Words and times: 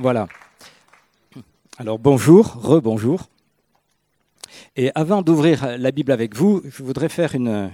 Voilà. 0.00 0.28
Alors 1.76 1.98
bonjour, 1.98 2.54
rebonjour. 2.54 3.28
Et 4.74 4.90
avant 4.94 5.20
d'ouvrir 5.20 5.76
la 5.76 5.90
Bible 5.90 6.10
avec 6.10 6.34
vous, 6.34 6.62
je 6.64 6.82
voudrais 6.82 7.10
faire 7.10 7.34
une, 7.34 7.70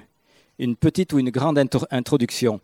une 0.59 0.75
petite 0.75 1.12
ou 1.12 1.20
une 1.20 1.30
grande 1.30 1.57
introduction. 1.93 2.61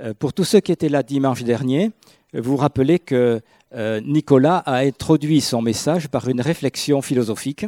Euh, 0.00 0.14
pour 0.18 0.32
tous 0.32 0.44
ceux 0.44 0.60
qui 0.60 0.72
étaient 0.72 0.88
là 0.88 1.02
dimanche 1.02 1.44
dernier, 1.44 1.90
vous 2.32 2.56
rappelez 2.56 2.98
que 2.98 3.42
euh, 3.74 4.00
Nicolas 4.00 4.62
a 4.64 4.76
introduit 4.76 5.42
son 5.42 5.60
message 5.60 6.08
par 6.08 6.26
une 6.30 6.40
réflexion 6.40 7.02
philosophique. 7.02 7.66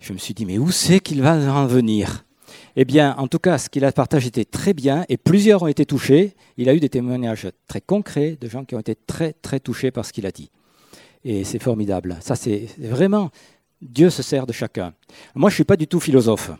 Je 0.00 0.14
me 0.14 0.18
suis 0.18 0.32
dit, 0.32 0.46
mais 0.46 0.56
où 0.56 0.70
c'est 0.70 1.00
qu'il 1.00 1.20
va 1.20 1.34
en 1.34 1.66
venir? 1.66 2.24
Eh 2.76 2.84
bien, 2.84 3.14
en 3.18 3.28
tout 3.28 3.38
cas, 3.38 3.58
ce 3.58 3.68
qu'il 3.68 3.84
a 3.84 3.92
partagé 3.92 4.28
était 4.28 4.44
très 4.44 4.74
bien 4.74 5.04
et 5.08 5.16
plusieurs 5.16 5.62
ont 5.62 5.68
été 5.68 5.86
touchés. 5.86 6.34
Il 6.56 6.68
a 6.68 6.74
eu 6.74 6.80
des 6.80 6.88
témoignages 6.88 7.48
très 7.68 7.80
concrets 7.80 8.36
de 8.40 8.48
gens 8.48 8.64
qui 8.64 8.74
ont 8.74 8.80
été 8.80 8.96
très, 8.96 9.32
très 9.32 9.60
touchés 9.60 9.92
par 9.92 10.04
ce 10.04 10.12
qu'il 10.12 10.26
a 10.26 10.32
dit. 10.32 10.50
Et 11.24 11.44
c'est 11.44 11.62
formidable. 11.62 12.16
Ça, 12.20 12.34
c'est 12.34 12.68
vraiment, 12.78 13.30
Dieu 13.80 14.10
se 14.10 14.22
sert 14.22 14.46
de 14.46 14.52
chacun. 14.52 14.92
Moi, 15.34 15.50
je 15.50 15.54
ne 15.54 15.56
suis 15.56 15.64
pas 15.64 15.76
du 15.76 15.86
tout 15.86 16.00
philosophe. 16.00 16.50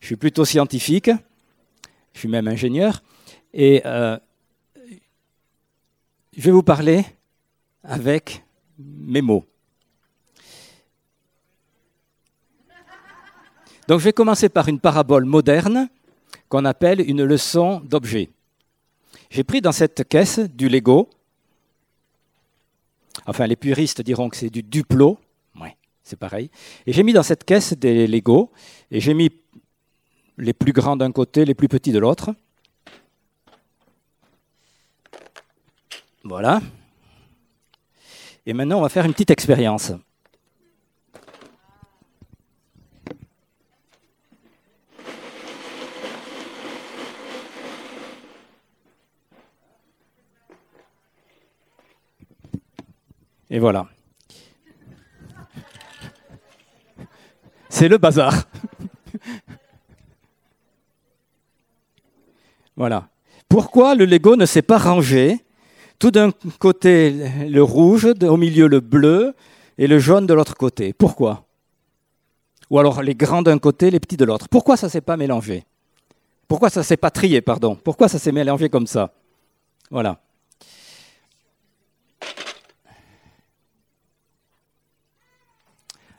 Je 0.00 0.06
suis 0.06 0.16
plutôt 0.16 0.44
scientifique, 0.44 1.10
je 2.12 2.20
suis 2.20 2.28
même 2.28 2.46
ingénieur, 2.46 3.02
et 3.52 3.82
euh, 3.84 4.16
je 6.36 6.42
vais 6.42 6.52
vous 6.52 6.62
parler 6.62 7.04
avec 7.82 8.44
mes 8.78 9.22
mots. 9.22 9.44
Donc 13.88 14.00
je 14.00 14.04
vais 14.04 14.12
commencer 14.12 14.50
par 14.50 14.68
une 14.68 14.80
parabole 14.80 15.24
moderne 15.24 15.88
qu'on 16.50 16.66
appelle 16.66 17.00
une 17.00 17.24
leçon 17.24 17.80
d'objet. 17.80 18.28
J'ai 19.30 19.44
pris 19.44 19.62
dans 19.62 19.72
cette 19.72 20.06
caisse 20.06 20.40
du 20.40 20.68
Lego. 20.68 21.08
Enfin, 23.24 23.46
les 23.46 23.56
puristes 23.56 24.02
diront 24.02 24.28
que 24.28 24.36
c'est 24.36 24.50
du 24.50 24.62
Duplo. 24.62 25.18
Oui, 25.58 25.70
c'est 26.04 26.18
pareil. 26.18 26.50
Et 26.86 26.92
j'ai 26.92 27.02
mis 27.02 27.14
dans 27.14 27.22
cette 27.22 27.44
caisse 27.44 27.72
des 27.72 28.06
Lego. 28.06 28.52
Et 28.90 29.00
j'ai 29.00 29.14
mis 29.14 29.30
les 30.36 30.52
plus 30.52 30.74
grands 30.74 30.96
d'un 30.96 31.10
côté, 31.10 31.46
les 31.46 31.54
plus 31.54 31.68
petits 31.68 31.92
de 31.92 31.98
l'autre. 31.98 32.34
Voilà. 36.24 36.60
Et 38.44 38.52
maintenant, 38.52 38.80
on 38.80 38.82
va 38.82 38.90
faire 38.90 39.06
une 39.06 39.14
petite 39.14 39.30
expérience. 39.30 39.92
Et 53.50 53.58
voilà. 53.58 53.86
C'est 57.68 57.88
le 57.88 57.98
bazar. 57.98 58.34
Voilà. 62.76 63.08
Pourquoi 63.48 63.96
le 63.96 64.04
Lego 64.04 64.36
ne 64.36 64.46
s'est 64.46 64.62
pas 64.62 64.78
rangé? 64.78 65.44
Tout 65.98 66.12
d'un 66.12 66.30
côté 66.60 67.10
le 67.48 67.60
rouge, 67.60 68.06
au 68.22 68.36
milieu 68.36 68.68
le 68.68 68.78
bleu 68.78 69.34
et 69.78 69.88
le 69.88 69.98
jaune 69.98 70.28
de 70.28 70.34
l'autre 70.34 70.54
côté. 70.56 70.92
Pourquoi? 70.92 71.44
Ou 72.70 72.78
alors 72.78 73.02
les 73.02 73.16
grands 73.16 73.42
d'un 73.42 73.58
côté, 73.58 73.90
les 73.90 73.98
petits 73.98 74.16
de 74.16 74.24
l'autre. 74.24 74.48
Pourquoi 74.48 74.76
ça 74.76 74.86
ne 74.86 74.92
s'est 74.92 75.00
pas 75.00 75.16
mélangé? 75.16 75.64
Pourquoi 76.46 76.70
ça 76.70 76.80
ne 76.80 76.84
s'est 76.84 76.96
pas 76.96 77.10
trié, 77.10 77.40
pardon? 77.40 77.74
Pourquoi 77.74 78.06
ça 78.06 78.20
s'est 78.20 78.30
mélangé 78.30 78.68
comme 78.68 78.86
ça? 78.86 79.12
Voilà. 79.90 80.20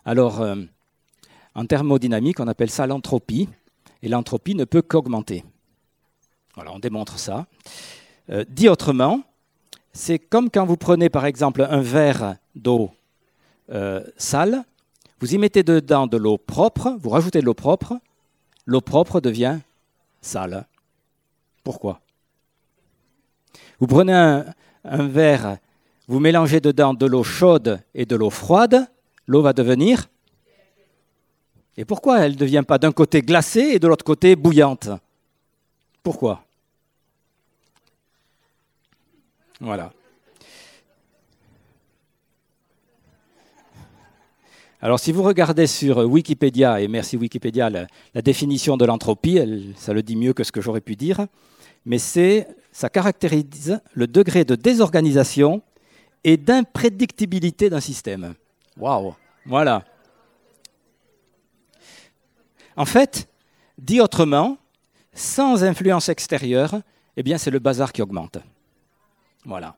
Alors, 0.10 0.42
euh, 0.42 0.56
en 1.54 1.66
thermodynamique, 1.68 2.40
on 2.40 2.48
appelle 2.48 2.72
ça 2.72 2.88
l'entropie, 2.88 3.48
et 4.02 4.10
l'entropie 4.10 4.56
ne 4.56 4.66
peut 4.66 4.82
qu'augmenter. 4.82 5.44
Voilà, 6.56 6.74
on 6.74 6.80
démontre 6.80 7.20
ça. 7.20 7.46
Euh, 8.32 8.44
dit 8.50 8.70
autrement, 8.70 9.22
c'est 9.94 10.18
comme 10.18 10.50
quand 10.50 10.66
vous 10.66 10.78
prenez 10.78 11.10
par 11.10 11.28
exemple 11.28 11.62
un 11.62 11.82
verre 11.82 12.38
d'eau 12.56 12.90
euh, 13.70 14.04
sale, 14.18 14.64
vous 15.20 15.36
y 15.36 15.38
mettez 15.38 15.62
dedans 15.62 16.08
de 16.08 16.18
l'eau 16.18 16.40
propre, 16.40 16.98
vous 17.00 17.12
rajoutez 17.12 17.42
de 17.42 17.46
l'eau 17.46 17.54
propre, 17.54 18.00
l'eau 18.66 18.82
propre 18.82 19.22
devient 19.22 19.60
sale. 20.22 20.66
Pourquoi? 21.64 22.02
Vous 23.80 23.86
prenez 23.86 24.14
un, 24.14 24.44
un 24.86 25.08
verre, 25.08 25.60
vous 26.08 26.20
mélangez 26.20 26.62
dedans 26.62 26.96
de 26.96 27.06
l'eau 27.06 27.24
chaude 27.24 27.80
et 27.94 28.08
de 28.08 28.16
l'eau 28.16 28.32
froide, 28.32 28.90
l'eau 29.30 29.44
va 29.44 29.54
devenir 29.54 30.10
et 31.78 31.86
pourquoi 31.86 32.20
elle 32.20 32.34
ne 32.34 32.38
devient 32.38 32.64
pas 32.68 32.78
d'un 32.78 32.92
côté 32.92 33.22
glacée 33.22 33.62
et 33.62 33.80
de 33.80 33.88
l'autre 33.88 34.04
côté 34.04 34.36
bouillante? 34.36 34.90
Pourquoi? 36.04 36.44
Voilà. 39.62 39.94
Alors 44.82 45.00
si 45.00 45.14
vous 45.14 45.24
regardez 45.24 45.68
sur 45.68 46.00
Wikipédia, 46.00 46.82
et 46.82 46.90
merci 46.90 47.16
Wikipédia, 47.16 47.70
la, 47.70 47.88
définition 48.22 48.76
de 48.76 48.84
l'entropie, 48.84 49.40
ça 49.78 49.94
le 49.94 50.04
dit 50.04 50.18
mieux 50.18 50.34
que 50.34 50.44
ce 50.44 50.52
que 50.52 50.60
j'aurais 50.60 50.82
pu 50.82 50.98
dire, 50.98 51.28
mais 51.86 51.98
c'est, 51.98 52.46
ça 52.74 52.90
caractérise 52.90 53.80
le 53.94 54.08
degré 54.08 54.44
de 54.44 54.56
désorganisation 54.56 55.62
et 56.26 56.36
d'imprédictibilité 56.36 57.70
d'un 57.70 57.80
système. 57.80 58.36
Waouh 58.78 59.16
Voilà. 59.46 59.84
En 62.76 62.86
fait, 62.86 63.28
dit 63.78 64.00
autrement, 64.00 64.58
sans 65.14 65.64
influence 65.64 66.10
extérieure, 66.10 66.82
eh 67.18 67.24
bien 67.24 67.38
c'est 67.38 67.52
le 67.52 67.60
bazar 67.60 67.92
qui 67.92 68.02
augmente. 68.02 68.38
Voilà. 69.46 69.76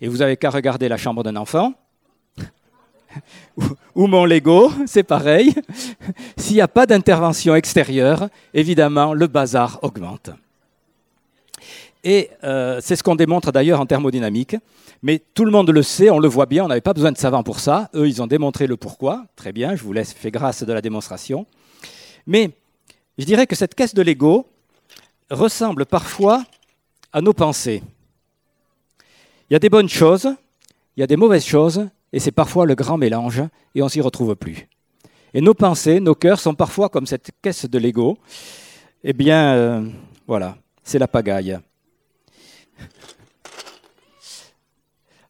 Et 0.00 0.08
vous 0.08 0.18
n'avez 0.18 0.36
qu'à 0.36 0.50
regarder 0.50 0.88
la 0.88 0.96
chambre 0.96 1.22
d'un 1.22 1.36
enfant, 1.36 1.74
ou 3.94 4.06
mon 4.06 4.24
Lego, 4.24 4.70
c'est 4.86 5.02
pareil. 5.02 5.54
S'il 6.36 6.54
n'y 6.54 6.60
a 6.60 6.68
pas 6.68 6.86
d'intervention 6.86 7.54
extérieure, 7.54 8.28
évidemment, 8.54 9.12
le 9.14 9.26
bazar 9.26 9.78
augmente. 9.82 10.30
Et 12.02 12.30
euh, 12.44 12.80
c'est 12.82 12.96
ce 12.96 13.02
qu'on 13.02 13.14
démontre 13.14 13.52
d'ailleurs 13.52 13.80
en 13.80 13.86
thermodynamique. 13.86 14.56
Mais 15.02 15.18
tout 15.18 15.44
le 15.44 15.50
monde 15.50 15.70
le 15.70 15.82
sait, 15.82 16.10
on 16.10 16.18
le 16.18 16.28
voit 16.28 16.46
bien, 16.46 16.64
on 16.64 16.68
n'avait 16.68 16.80
pas 16.80 16.92
besoin 16.92 17.12
de 17.12 17.18
savants 17.18 17.42
pour 17.42 17.60
ça. 17.60 17.90
Eux, 17.94 18.08
ils 18.08 18.22
ont 18.22 18.26
démontré 18.26 18.66
le 18.66 18.76
pourquoi. 18.76 19.26
Très 19.36 19.52
bien, 19.52 19.74
je 19.74 19.82
vous 19.82 19.92
laisse 19.92 20.12
faire 20.12 20.30
grâce 20.30 20.62
de 20.62 20.72
la 20.72 20.82
démonstration. 20.82 21.46
Mais 22.26 22.50
je 23.18 23.24
dirais 23.24 23.46
que 23.46 23.56
cette 23.56 23.74
caisse 23.74 23.94
de 23.94 24.02
Lego 24.02 24.46
ressemble 25.30 25.86
parfois 25.86 26.44
à 27.12 27.20
nos 27.20 27.32
pensées. 27.32 27.82
Il 29.48 29.54
y 29.54 29.56
a 29.56 29.58
des 29.58 29.68
bonnes 29.68 29.88
choses, 29.88 30.28
il 30.96 31.00
y 31.00 31.02
a 31.02 31.06
des 31.06 31.16
mauvaises 31.16 31.44
choses, 31.44 31.88
et 32.12 32.20
c'est 32.20 32.30
parfois 32.30 32.66
le 32.66 32.74
grand 32.74 32.98
mélange, 32.98 33.42
et 33.74 33.82
on 33.82 33.88
s'y 33.88 34.00
retrouve 34.00 34.36
plus. 34.36 34.68
Et 35.34 35.40
nos 35.40 35.54
pensées, 35.54 36.00
nos 36.00 36.14
cœurs 36.14 36.40
sont 36.40 36.54
parfois 36.54 36.88
comme 36.88 37.06
cette 37.06 37.30
caisse 37.42 37.66
de 37.66 37.78
Lego. 37.78 38.18
Eh 39.02 39.12
bien, 39.12 39.54
euh, 39.54 39.88
voilà, 40.26 40.56
c'est 40.82 40.98
la 40.98 41.08
pagaille. 41.08 41.58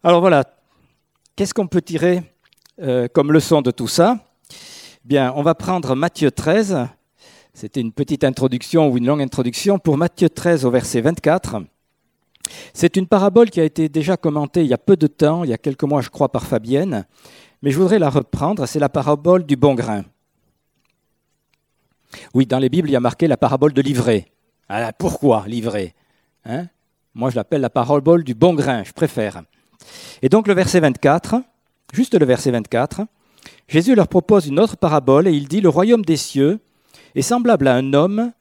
Alors 0.03 0.21
voilà, 0.21 0.45
qu'est-ce 1.37 1.53
qu'on 1.53 1.67
peut 1.67 1.83
tirer 1.83 2.23
euh, 2.81 3.07
comme 3.13 3.33
leçon 3.33 3.61
de 3.61 3.71
tout 3.71 3.87
ça? 3.87 4.19
Bien, 5.05 5.31
on 5.37 5.43
va 5.43 5.55
prendre 5.55 5.95
Matthieu 5.95 6.31
13. 6.31 6.87
C'était 7.53 7.83
une 7.83 7.93
petite 7.93 8.25
introduction 8.25 8.89
ou 8.89 8.97
une 8.97 9.05
longue 9.05 9.21
introduction 9.21 9.79
pour 9.79 9.99
Matthieu 9.99 10.31
13 10.31 10.65
au 10.65 10.71
verset 10.71 11.03
24. 11.03 11.65
C'est 12.73 12.97
une 12.97 13.07
parabole 13.07 13.51
qui 13.51 13.61
a 13.61 13.65
été 13.65 13.91
déjà 13.91 14.17
commentée 14.17 14.63
il 14.63 14.69
y 14.69 14.73
a 14.73 14.79
peu 14.79 14.97
de 14.97 15.07
temps, 15.07 15.45
il 15.45 15.51
y 15.51 15.53
a 15.53 15.59
quelques 15.59 15.85
mois, 15.85 16.01
je 16.01 16.09
crois, 16.09 16.33
par 16.33 16.47
Fabienne, 16.47 17.05
mais 17.61 17.71
je 17.71 17.79
voudrais 17.79 17.99
la 17.99 18.09
reprendre. 18.09 18.65
C'est 18.65 18.79
la 18.79 18.89
parabole 18.89 19.45
du 19.45 19.57
bon 19.57 19.75
grain. 19.75 20.05
Oui, 22.33 22.47
dans 22.47 22.59
les 22.59 22.71
Bibles, 22.71 22.89
il 22.89 22.93
y 22.93 22.97
a 22.97 23.01
marqué 23.01 23.27
la 23.27 23.37
parabole 23.37 23.75
de 23.75 23.83
l'ivraie. 23.83 24.29
Alors, 24.67 24.95
pourquoi 24.95 25.45
l'ivraie 25.47 25.95
hein? 26.47 26.69
Moi, 27.13 27.29
je 27.29 27.37
l'appelle 27.37 27.61
la 27.61 27.69
parabole 27.69 28.25
du 28.25 28.35
bon 28.35 28.55
grain, 28.55 28.83
je 28.83 28.93
préfère. 28.93 29.43
Et 30.23 30.29
donc, 30.29 30.47
le 30.47 30.55
verset 30.55 30.81
24, 30.81 31.43
juste 31.93 32.15
le 32.15 32.27
verset 32.27 32.51
24, 32.51 33.03
Jésus 33.69 33.95
leur 33.95 34.09
propose 34.09 34.47
une 34.47 34.59
autre 34.59 34.77
parabole 34.77 35.29
et 35.29 35.33
il 35.33 35.49
dit 35.49 35.61
Le 35.61 35.69
royaume 35.69 36.05
des 36.05 36.17
cieux 36.17 36.61
est 37.15 37.23
semblable 37.23 37.69
à 37.69 37.75
un 37.75 37.93
homme 37.93 38.33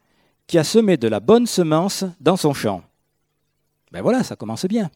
qui 0.47 0.57
a 0.57 0.63
semé 0.63 0.97
de 0.97 1.07
la 1.07 1.19
bonne 1.19 1.45
semence 1.45 2.03
dans 2.19 2.35
son 2.35 2.53
champ. 2.53 2.81
Ben 3.91 4.01
voilà, 4.01 4.23
ça 4.23 4.35
commence 4.35 4.65
bien. 4.65 4.89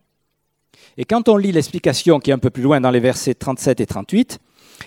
Et 0.98 1.06
quand 1.06 1.30
on 1.30 1.38
lit 1.38 1.52
l'explication 1.52 2.20
qui 2.20 2.32
est 2.32 2.34
un 2.34 2.40
peu 2.40 2.50
plus 2.50 2.64
loin 2.64 2.82
dans 2.82 2.92
les 2.92 3.00
versets 3.00 3.36
37 3.36 3.80
et 3.82 3.86
38, 3.86 4.40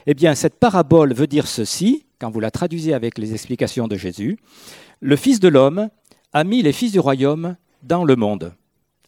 eh 0.06 0.14
bien 0.14 0.34
cette 0.34 0.58
parabole 0.58 1.14
veut 1.14 1.26
dire 1.26 1.46
ceci, 1.46 2.04
quand 2.18 2.30
vous 2.30 2.40
la 2.40 2.50
traduisez 2.50 2.94
avec 2.94 3.18
les 3.18 3.32
explications 3.32 3.88
de 3.88 3.96
Jésus, 3.96 4.38
le 5.00 5.16
Fils 5.16 5.40
de 5.40 5.48
l'homme 5.48 5.88
a 6.32 6.44
mis 6.44 6.62
les 6.62 6.72
fils 6.72 6.92
du 6.92 7.00
royaume 7.00 7.56
dans 7.82 8.04
le 8.04 8.16
monde. 8.16 8.52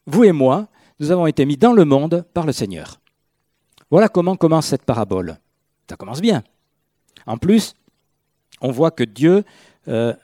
Vous 0.07 0.25
et 0.25 0.33
moi, 0.33 0.69
nous 1.01 1.11
avons 1.11 1.27
été 1.27 1.45
mis 1.45 1.57
dans 1.57 1.73
le 1.73 1.85
monde 1.85 2.25
par 2.35 2.47
le 2.47 2.53
Seigneur. 2.53 3.01
Voilà 3.91 4.09
comment 4.09 4.37
commence 4.37 4.67
cette 4.67 4.85
parabole. 4.85 5.39
Ça 5.89 5.97
commence 5.97 6.21
bien. 6.21 6.43
En 7.27 7.39
plus, 7.39 7.75
on 8.61 8.71
voit 8.71 8.91
que 8.91 9.05
Dieu 9.05 9.45
euh, 9.89 10.15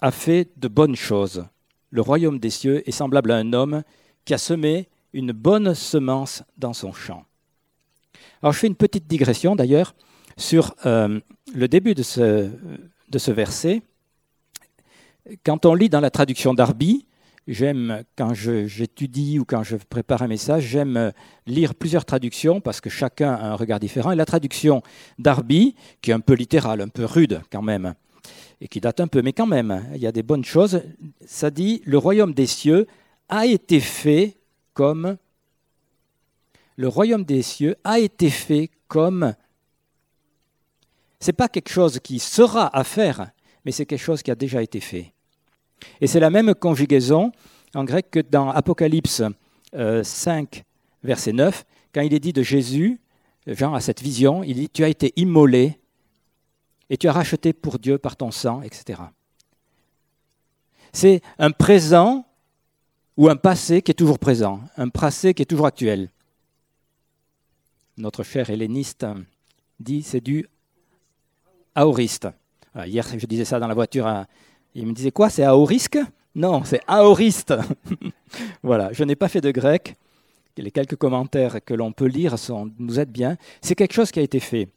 a 0.00 0.10
fait 0.10 0.50
de 0.56 0.68
bonnes 0.68 0.96
choses. 0.96 1.46
Le 1.90 2.00
royaume 2.00 2.38
des 2.38 2.50
cieux 2.50 2.88
est 2.88 2.92
semblable 2.92 3.30
à 3.30 3.36
un 3.36 3.52
homme 3.52 3.82
qui 4.24 4.34
a 4.34 4.38
semé 4.38 4.88
une 5.12 5.32
bonne 5.32 5.74
semence 5.74 6.42
dans 6.58 6.72
son 6.72 6.92
champ. 6.92 7.24
Alors 8.42 8.52
je 8.52 8.58
fais 8.58 8.66
une 8.66 8.76
petite 8.76 9.06
digression 9.06 9.56
d'ailleurs 9.56 9.94
sur 10.36 10.74
euh, 10.84 11.20
le 11.54 11.68
début 11.68 11.94
de 11.94 12.02
ce, 12.02 13.30
verset. 13.30 13.82
Quand 15.44 15.64
on 15.64 15.74
lit 15.74 15.88
dans 15.88 16.00
la 16.00 16.10
traduction 16.10 16.54
d'Arby, 16.54 17.06
j'aime, 17.46 18.04
quand 18.16 18.34
j'étudie 18.34 19.38
ou 19.38 19.44
quand 19.44 19.62
je 19.62 19.76
prépare 19.76 20.22
un 20.22 20.28
message, 20.28 20.64
j'aime 20.64 21.12
lire 21.46 21.74
plusieurs 21.74 22.04
traductions 22.04 22.60
parce 22.60 22.80
que 22.80 22.90
chacun 22.90 23.32
a 23.34 23.46
un 23.46 23.54
regard 23.54 23.80
différent. 23.80 24.12
Et 24.12 24.16
la 24.16 24.24
traduction 24.24 24.82
d'Arby, 25.18 25.74
qui 26.02 26.10
est 26.10 26.14
un 26.14 26.20
peu 26.20 26.34
littérale, 26.34 26.80
un 26.80 26.88
peu 26.88 27.04
rude 27.04 27.40
quand 27.50 27.62
même, 27.62 27.94
et 28.60 28.68
qui 28.68 28.80
date 28.80 29.00
un 29.00 29.06
peu, 29.06 29.22
mais 29.22 29.32
quand 29.32 29.46
même, 29.46 29.86
il 29.94 30.00
y 30.00 30.06
a 30.06 30.12
des 30.12 30.22
bonnes 30.22 30.44
choses, 30.44 30.82
ça 31.24 31.50
dit 31.50 31.82
Le 31.84 31.98
royaume 31.98 32.34
des 32.34 32.46
cieux 32.46 32.86
a 33.28 33.46
été 33.46 33.80
fait 33.80 34.36
comme. 34.74 35.16
Le 36.76 36.88
royaume 36.88 37.24
des 37.24 37.42
cieux 37.42 37.76
a 37.84 37.98
été 37.98 38.30
fait 38.30 38.70
comme. 38.88 39.34
Ce 41.20 41.28
n'est 41.28 41.34
pas 41.34 41.48
quelque 41.48 41.70
chose 41.70 41.98
qui 42.00 42.18
sera 42.18 42.76
à 42.76 42.84
faire, 42.84 43.30
mais 43.64 43.72
c'est 43.72 43.86
quelque 43.86 43.98
chose 43.98 44.22
qui 44.22 44.30
a 44.30 44.34
déjà 44.34 44.62
été 44.62 44.80
fait. 44.80 45.12
Et 46.00 46.06
c'est 46.06 46.20
la 46.20 46.30
même 46.30 46.54
conjugaison 46.54 47.32
en 47.74 47.84
grec 47.84 48.10
que 48.10 48.20
dans 48.20 48.50
Apocalypse 48.50 49.22
5, 49.22 49.74
euh, 49.74 50.02
verset 51.02 51.32
9, 51.32 51.64
quand 51.94 52.00
il 52.00 52.14
est 52.14 52.20
dit 52.20 52.32
de 52.32 52.42
Jésus, 52.42 53.00
Jean 53.46 53.74
a 53.74 53.80
cette 53.80 54.02
vision, 54.02 54.42
il 54.42 54.54
dit 54.54 54.68
Tu 54.68 54.84
as 54.84 54.88
été 54.88 55.12
immolé 55.16 55.78
et 56.90 56.96
tu 56.96 57.08
as 57.08 57.12
racheté 57.12 57.52
pour 57.52 57.78
Dieu 57.78 57.98
par 57.98 58.16
ton 58.16 58.30
sang, 58.30 58.62
etc. 58.62 59.00
C'est 60.92 61.20
un 61.38 61.50
présent 61.50 62.26
ou 63.16 63.28
un 63.28 63.36
passé 63.36 63.82
qui 63.82 63.90
est 63.90 63.94
toujours 63.94 64.18
présent, 64.18 64.60
un 64.76 64.88
passé 64.88 65.34
qui 65.34 65.42
est 65.42 65.46
toujours 65.46 65.66
actuel. 65.66 66.10
Notre 67.96 68.22
cher 68.22 68.50
helléniste 68.50 69.06
dit 69.80 70.02
c'est 70.02 70.20
du 70.20 70.46
aoriste. 71.74 72.28
Hier, 72.84 73.06
je 73.18 73.26
disais 73.26 73.46
ça 73.46 73.58
dans 73.58 73.68
la 73.68 73.74
voiture 73.74 74.06
à 74.06 74.26
il 74.76 74.86
me 74.86 74.92
disait 74.92 75.10
quoi 75.10 75.30
C'est 75.30 75.42
aorisque 75.42 75.98
Non, 76.34 76.62
c'est 76.64 76.80
aoriste. 76.86 77.54
voilà, 78.62 78.92
je 78.92 79.04
n'ai 79.04 79.16
pas 79.16 79.28
fait 79.28 79.40
de 79.40 79.50
grec. 79.50 79.96
Les 80.58 80.70
quelques 80.70 80.96
commentaires 80.96 81.64
que 81.64 81.74
l'on 81.74 81.92
peut 81.92 82.06
lire 82.06 82.38
sont, 82.38 82.70
nous 82.78 83.00
aident 83.00 83.10
bien. 83.10 83.36
C'est 83.60 83.74
quelque 83.74 83.92
chose 83.92 84.10
qui 84.10 84.20
a 84.20 84.22
été 84.22 84.40
fait. 84.40 84.68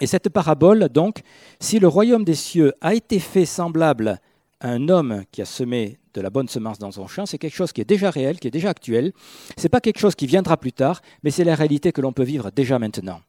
Et 0.00 0.06
cette 0.06 0.28
parabole, 0.28 0.88
donc, 0.88 1.20
si 1.58 1.78
le 1.78 1.88
royaume 1.88 2.24
des 2.24 2.34
cieux 2.34 2.72
a 2.80 2.94
été 2.94 3.18
fait 3.18 3.44
semblable 3.44 4.18
à 4.60 4.68
un 4.68 4.88
homme 4.88 5.24
qui 5.30 5.42
a 5.42 5.46
semé 5.46 5.98
de 6.14 6.20
la 6.20 6.30
bonne 6.30 6.48
semence 6.48 6.78
dans 6.78 6.90
son 6.90 7.06
champ, 7.06 7.26
c'est 7.26 7.38
quelque 7.38 7.56
chose 7.56 7.72
qui 7.72 7.80
est 7.80 7.88
déjà 7.88 8.10
réel, 8.10 8.38
qui 8.38 8.48
est 8.48 8.50
déjà 8.50 8.70
actuel. 8.70 9.12
Ce 9.56 9.62
n'est 9.62 9.68
pas 9.68 9.80
quelque 9.80 10.00
chose 10.00 10.14
qui 10.14 10.26
viendra 10.26 10.56
plus 10.56 10.72
tard, 10.72 11.00
mais 11.22 11.30
c'est 11.30 11.44
la 11.44 11.54
réalité 11.54 11.92
que 11.92 12.00
l'on 12.00 12.12
peut 12.12 12.24
vivre 12.24 12.50
déjà 12.50 12.78
maintenant. 12.78 13.20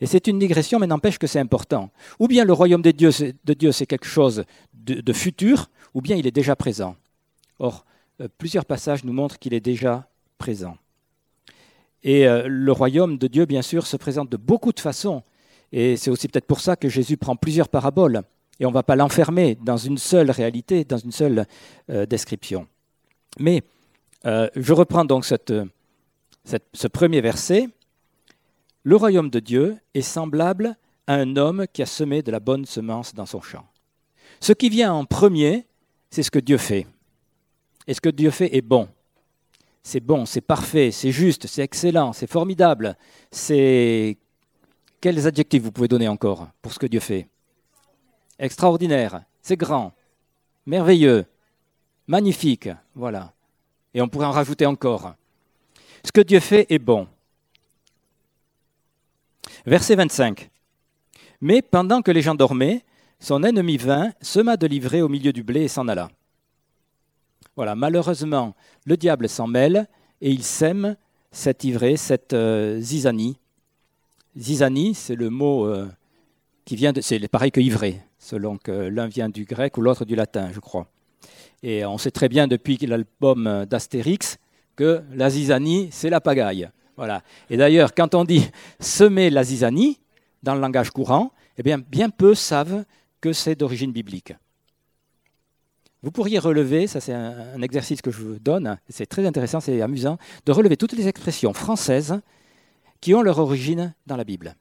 Et 0.00 0.06
c'est 0.06 0.26
une 0.26 0.38
digression, 0.38 0.78
mais 0.78 0.86
n'empêche 0.86 1.18
que 1.18 1.26
c'est 1.26 1.38
important. 1.38 1.90
Ou 2.18 2.26
bien 2.26 2.44
le 2.44 2.52
royaume 2.52 2.82
de 2.82 2.90
Dieu, 2.90 3.10
c'est 3.10 3.86
quelque 3.86 4.06
chose 4.06 4.44
de, 4.72 5.12
futur, 5.12 5.70
ou 5.94 6.00
bien 6.00 6.16
il 6.16 6.26
est 6.26 6.32
déjà 6.32 6.56
présent. 6.56 6.96
Or, 7.58 7.84
euh, 8.20 8.28
plusieurs 8.38 8.64
passages 8.64 9.04
nous 9.04 9.12
montrent 9.12 9.38
qu'il 9.38 9.52
est 9.52 9.60
déjà 9.60 10.08
présent. 10.38 10.76
Et 12.02 12.26
euh, 12.26 12.44
le 12.48 12.72
royaume 12.72 13.18
de 13.18 13.26
Dieu, 13.26 13.44
bien 13.44 13.60
sûr, 13.60 13.86
se 13.86 13.98
présente 13.98 14.30
de 14.30 14.38
beaucoup 14.38 14.72
de 14.72 14.80
façons. 14.80 15.22
Et 15.70 15.98
c'est 15.98 16.10
aussi 16.10 16.28
peut-être 16.28 16.46
pour 16.46 16.60
ça 16.60 16.76
que 16.76 16.88
Jésus 16.88 17.18
prend 17.18 17.36
plusieurs 17.36 17.68
paraboles. 17.68 18.22
Et 18.58 18.66
on 18.66 18.70
ne 18.70 18.74
va 18.74 18.82
pas 18.82 18.96
l'enfermer 18.96 19.56
dans 19.62 19.76
une 19.76 19.98
seule 19.98 20.30
réalité, 20.30 20.84
dans 20.84 20.98
une 20.98 21.12
seule 21.12 21.46
euh, 21.90 22.06
description. 22.06 22.66
Mais 23.38 23.62
je 24.24 24.72
reprends 24.74 25.06
donc 25.06 25.24
ce 25.24 26.86
premier 26.88 27.20
verset. 27.22 27.68
Le 28.82 28.96
royaume 28.96 29.28
de 29.28 29.40
Dieu 29.40 29.76
est 29.92 30.00
semblable 30.00 30.76
à 31.06 31.14
un 31.14 31.36
homme 31.36 31.66
qui 31.72 31.82
a 31.82 31.86
semé 31.86 32.22
de 32.22 32.30
la 32.30 32.40
bonne 32.40 32.64
semence 32.64 33.14
dans 33.14 33.26
son 33.26 33.42
champ. 33.42 33.66
Ce 34.40 34.52
qui 34.52 34.70
vient 34.70 34.92
en 34.92 35.04
premier, 35.04 35.66
c'est 36.10 36.22
ce 36.22 36.30
que 36.30 36.38
Dieu 36.38 36.56
fait. 36.56 36.86
Et 37.86 37.92
ce 37.92 38.00
que 38.00 38.08
Dieu 38.08 38.30
fait 38.30 38.56
est 38.56 38.62
bon. 38.62 38.88
C'est 39.82 40.00
bon, 40.00 40.24
c'est 40.24 40.40
parfait, 40.40 40.90
c'est 40.92 41.10
juste, 41.10 41.46
c'est 41.46 41.62
excellent, 41.62 42.12
c'est 42.12 42.30
formidable. 42.30 42.96
C'est 43.30 44.16
quels 45.00 45.26
adjectifs 45.26 45.62
vous 45.62 45.72
pouvez 45.72 45.88
donner 45.88 46.08
encore 46.08 46.48
pour 46.62 46.72
ce 46.72 46.78
que 46.78 46.86
Dieu 46.86 47.00
fait? 47.00 47.28
Extraordinaire, 48.38 49.24
c'est 49.42 49.56
grand, 49.56 49.92
merveilleux, 50.64 51.26
magnifique, 52.06 52.70
voilà. 52.94 53.32
Et 53.92 54.00
on 54.00 54.08
pourrait 54.08 54.26
en 54.26 54.30
rajouter 54.30 54.64
encore. 54.64 55.14
Ce 56.04 56.12
que 56.12 56.20
Dieu 56.22 56.40
fait 56.40 56.66
est 56.70 56.78
bon. 56.78 57.06
Verset 59.70 59.94
25. 59.94 60.50
Mais 61.40 61.62
pendant 61.62 62.02
que 62.02 62.10
les 62.10 62.22
gens 62.22 62.34
dormaient, 62.34 62.82
son 63.20 63.44
ennemi 63.44 63.76
vint, 63.76 64.12
sema 64.20 64.56
de 64.56 64.66
l'ivraie 64.66 65.00
au 65.00 65.08
milieu 65.08 65.32
du 65.32 65.44
blé 65.44 65.62
et 65.62 65.68
s'en 65.68 65.86
alla. 65.86 66.10
Voilà, 67.54 67.76
malheureusement, 67.76 68.56
le 68.84 68.96
diable 68.96 69.28
s'en 69.28 69.46
mêle 69.46 69.86
et 70.20 70.32
il 70.32 70.42
sème 70.42 70.96
cette 71.30 71.62
ivrée, 71.62 71.96
cette 71.96 72.32
euh, 72.32 72.80
zizanie. 72.80 73.38
Zizanie, 74.36 74.92
c'est 74.92 75.14
le 75.14 75.30
mot 75.30 75.66
euh, 75.66 75.88
qui 76.64 76.74
vient 76.74 76.92
de. 76.92 77.00
C'est 77.00 77.28
pareil 77.28 77.52
que 77.52 77.60
ivrée, 77.60 78.00
selon 78.18 78.58
que 78.58 78.72
l'un 78.72 79.06
vient 79.06 79.28
du 79.28 79.44
grec 79.44 79.78
ou 79.78 79.82
l'autre 79.82 80.04
du 80.04 80.16
latin, 80.16 80.50
je 80.52 80.58
crois. 80.58 80.88
Et 81.62 81.84
on 81.84 81.96
sait 81.96 82.10
très 82.10 82.28
bien 82.28 82.48
depuis 82.48 82.76
l'album 82.78 83.66
d'Astérix 83.70 84.38
que 84.74 85.04
la 85.12 85.30
zizanie, 85.30 85.90
c'est 85.92 86.10
la 86.10 86.20
pagaille. 86.20 86.68
Voilà. 86.96 87.22
Et 87.48 87.56
d'ailleurs, 87.56 87.94
quand 87.94 88.14
on 88.14 88.24
dit 88.24 88.48
semer 88.80 89.30
la 89.30 89.44
zizanie, 89.44 90.00
dans 90.42 90.54
le 90.54 90.60
langage 90.60 90.90
courant, 90.90 91.32
eh 91.58 91.62
bien, 91.62 91.78
bien 91.78 92.10
peu 92.10 92.34
savent 92.34 92.84
que 93.20 93.32
c'est 93.32 93.54
d'origine 93.54 93.92
biblique. 93.92 94.32
Vous 96.02 96.10
pourriez 96.10 96.38
relever, 96.38 96.86
ça 96.86 97.00
c'est 97.00 97.12
un, 97.12 97.60
exercice 97.60 98.00
que 98.00 98.10
je 98.10 98.22
vous 98.22 98.38
donne, 98.38 98.78
c'est 98.88 99.06
très 99.06 99.26
intéressant, 99.26 99.60
c'est 99.60 99.82
amusant, 99.82 100.16
de 100.46 100.52
relever 100.52 100.78
toutes 100.78 100.92
les 100.92 101.08
expressions 101.08 101.52
françaises 101.52 102.20
qui 103.02 103.14
ont 103.14 103.20
leur 103.20 103.38
origine 103.38 103.94
dans 104.06 104.16
la 104.16 104.24
Bible. 104.24 104.56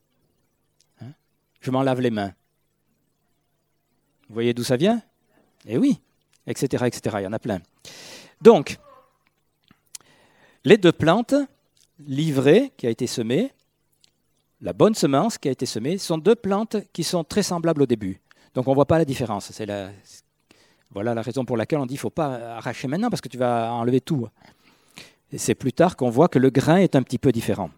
Hein? 1.02 1.12
Je 1.62 1.72
m'en 1.72 1.82
lave 1.82 2.02
les 2.02 2.12
mains. 2.12 2.34
Vous 4.28 4.34
voyez 4.34 4.54
d'où 4.54 4.64
ça 4.64 4.76
vient? 4.76 5.02
Eh 5.66 5.78
oui, 5.78 6.02
etc., 6.46 6.86
etc. 6.88 7.18
Il 7.20 7.24
y 7.24 7.28
en 7.28 7.34
a 7.34 7.40
plein. 7.40 7.60
Donc, 8.42 8.78
les 10.66 10.78
deux 10.78 10.92
plantes, 10.92 11.36
livrées 12.00 12.72
qui 12.78 12.88
a 12.88 12.90
été 12.90 13.08
semée, 13.08 13.52
la 14.62 14.74
bonne 14.74 14.96
semence 14.96 15.38
qui 15.38 15.48
a 15.48 15.52
été 15.52 15.66
semée, 15.66 15.98
sont 15.98 16.18
deux 16.18 16.36
plantes 16.36 16.78
qui 16.94 17.04
sont 17.04 17.24
très 17.24 17.44
semblables 17.44 17.82
au 17.82 17.86
début. 17.86 18.22
Donc 18.54 18.68
on 18.68 18.72
ne 18.72 18.76
voit 18.76 18.86
pas 18.86 18.98
la 18.98 19.06
différence. 19.06 19.52
C'est 19.52 19.66
la, 19.66 19.92
voilà 20.92 21.14
la 21.14 21.22
raison 21.22 21.46
pour 21.46 21.58
laquelle 21.58 21.80
on 21.80 21.86
dit 21.86 21.94
qu'il 21.94 21.98
ne 21.98 22.02
faut 22.02 22.10
pas 22.10 22.58
arracher 22.58 22.88
maintenant 22.88 23.10
parce 23.10 23.22
que 23.22 23.30
tu 23.30 23.38
vas 23.38 23.72
enlever 23.74 24.02
tout. 24.02 24.28
c'est 25.36 25.56
plus 25.56 25.74
tard 25.74 25.96
qu'on 25.96 26.10
voit 26.10 26.28
que 26.28 26.40
le 26.40 26.50
grain 26.50 26.78
est 26.78 26.96
un 26.96 27.04
petit 27.04 27.20
peu 27.20 27.32
différent. 27.32 27.70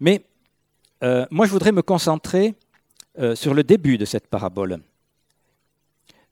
Mais 0.00 0.24
euh, 1.02 1.26
moi, 1.30 1.46
je 1.46 1.52
voudrais 1.52 1.72
me 1.72 1.82
concentrer 1.82 2.54
euh, 3.18 3.34
sur 3.34 3.52
le 3.54 3.64
début 3.64 3.98
de 3.98 4.04
cette 4.04 4.28
parabole. 4.28 4.80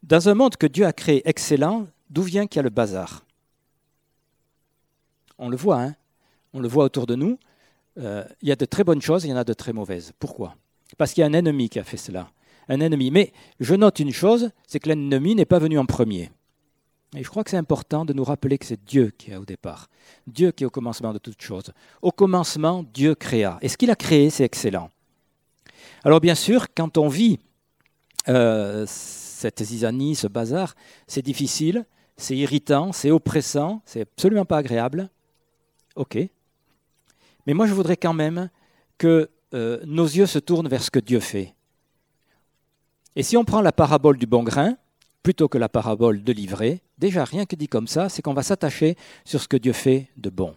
Dans 0.02 0.28
un 0.28 0.35
monde 0.35 0.56
que 0.56 0.66
Dieu 0.66 0.87
a 0.87 0.92
créé 0.92 1.28
excellent, 1.28 1.88
d'où 2.11 2.23
vient 2.23 2.47
qu'il 2.47 2.59
y 2.59 2.61
a 2.61 2.62
le 2.62 2.71
bazar? 2.71 3.25
On 5.38 5.49
le 5.49 5.57
voit, 5.57 5.81
hein 5.81 5.95
on 6.52 6.61
le 6.61 6.69
voit 6.69 6.85
autour 6.85 7.07
de 7.07 7.14
nous. 7.14 7.38
Euh, 7.99 8.25
il 8.43 8.49
y 8.49 8.52
a 8.52 8.57
de 8.57 8.64
très 8.64 8.85
bonnes 8.85 9.02
choses, 9.02 9.25
il 9.25 9.31
y 9.31 9.33
en 9.33 9.37
a 9.37 9.45
de 9.45 9.52
très 9.52 9.73
mauvaises. 9.73 10.12
Pourquoi? 10.19 10.57
Parce 10.99 11.12
qu'il 11.12 11.21
y 11.21 11.25
a 11.25 11.26
un 11.26 11.33
ennemi 11.33 11.69
qui 11.69 11.78
a 11.78 11.85
fait 11.85 11.97
cela. 11.97 12.31
Un 12.69 12.81
ennemi. 12.81 13.11
Mais 13.11 13.33
je 13.61 13.75
note 13.75 14.00
une 14.00 14.12
chose, 14.12 14.50
c'est 14.66 14.81
que 14.81 14.88
l'ennemi 14.88 15.35
n'est 15.35 15.45
pas 15.45 15.59
venu 15.59 15.78
en 15.78 15.87
premier. 15.87 16.31
Et 17.14 17.23
je 17.23 17.28
crois 17.28 17.45
que 17.45 17.50
c'est 17.50 17.57
important 17.57 18.05
de 18.05 18.12
nous 18.12 18.25
rappeler 18.25 18.59
que 18.59 18.66
c'est 18.66 18.85
Dieu 18.85 19.12
qui 19.16 19.31
est 19.31 19.37
au 19.37 19.45
départ. 19.45 19.88
Dieu 20.26 20.50
qui 20.50 20.64
est 20.64 20.66
au 20.66 20.71
commencement 20.71 21.12
de 21.12 21.19
toutes 21.19 21.40
choses. 21.40 21.73
Au 22.02 22.11
commencement, 22.11 22.83
Dieu 22.83 23.14
créa. 23.14 23.59
Et 23.62 23.69
ce 23.69 23.76
qu'il 23.76 23.90
a 23.90 23.97
créé, 23.97 24.31
c'est 24.31 24.45
excellent. 24.45 24.90
Alors 26.05 26.21
bien 26.21 26.35
sûr, 26.35 26.66
quand 26.75 26.99
on 26.99 27.09
vit 27.09 27.38
euh, 28.28 28.85
cette 28.87 29.62
zizanie, 29.62 30.16
ce 30.16 30.26
bazar, 30.26 30.75
c'est 31.07 31.23
difficile, 31.23 31.87
c'est 32.16 32.37
irritant, 32.37 32.93
c'est 32.93 33.11
oppressant, 33.11 33.83
c'est 33.85 34.02
absolument 34.02 34.45
pas 34.45 34.59
agréable. 34.59 35.11
Ok. 35.97 36.19
Mais 37.47 37.55
moi, 37.55 37.67
je 37.67 37.75
voudrais 37.75 37.97
quand 37.97 38.12
même 38.12 38.50
que 38.99 39.31
euh, 39.55 39.81
nos 39.85 40.05
yeux 40.05 40.26
se 40.26 40.38
tournent 40.38 40.69
vers 40.69 40.83
ce 40.83 40.91
que 40.91 40.99
Dieu 40.99 41.21
fait. 41.21 41.55
Et 43.15 43.23
si 43.23 43.37
on 43.37 43.45
prend 43.45 43.62
la 43.62 43.73
parabole 43.73 44.19
du 44.19 44.26
bon 44.26 44.43
grain, 44.43 44.76
plutôt 45.23 45.49
que 45.49 45.59
la 45.59 45.69
parabole 45.69 46.23
de 46.23 46.33
livrer, 46.33 46.83
déjà 46.99 47.25
rien 47.25 47.47
que 47.47 47.57
dit 47.57 47.69
comme 47.69 47.88
ça, 47.88 48.09
c'est 48.09 48.23
qu'on 48.23 48.35
va 48.35 48.43
s'attacher 48.43 48.97
sur 49.25 49.41
ce 49.41 49.49
que 49.49 49.57
Dieu 49.57 49.73
fait 49.73 50.09
de 50.17 50.31
bon. 50.31 50.55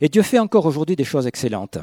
Et 0.00 0.08
Dieu 0.08 0.22
fait 0.22 0.38
encore 0.38 0.66
aujourd'hui 0.66 0.96
des 0.96 1.04
choses 1.04 1.26
excellentes. 1.26 1.78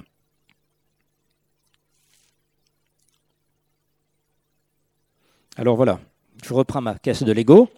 Alors 5.56 5.76
voilà, 5.76 6.00
je 6.44 6.54
reprends 6.54 6.82
ma 6.82 6.98
caisse 6.98 7.24
de 7.24 7.32
Lego. 7.32 7.70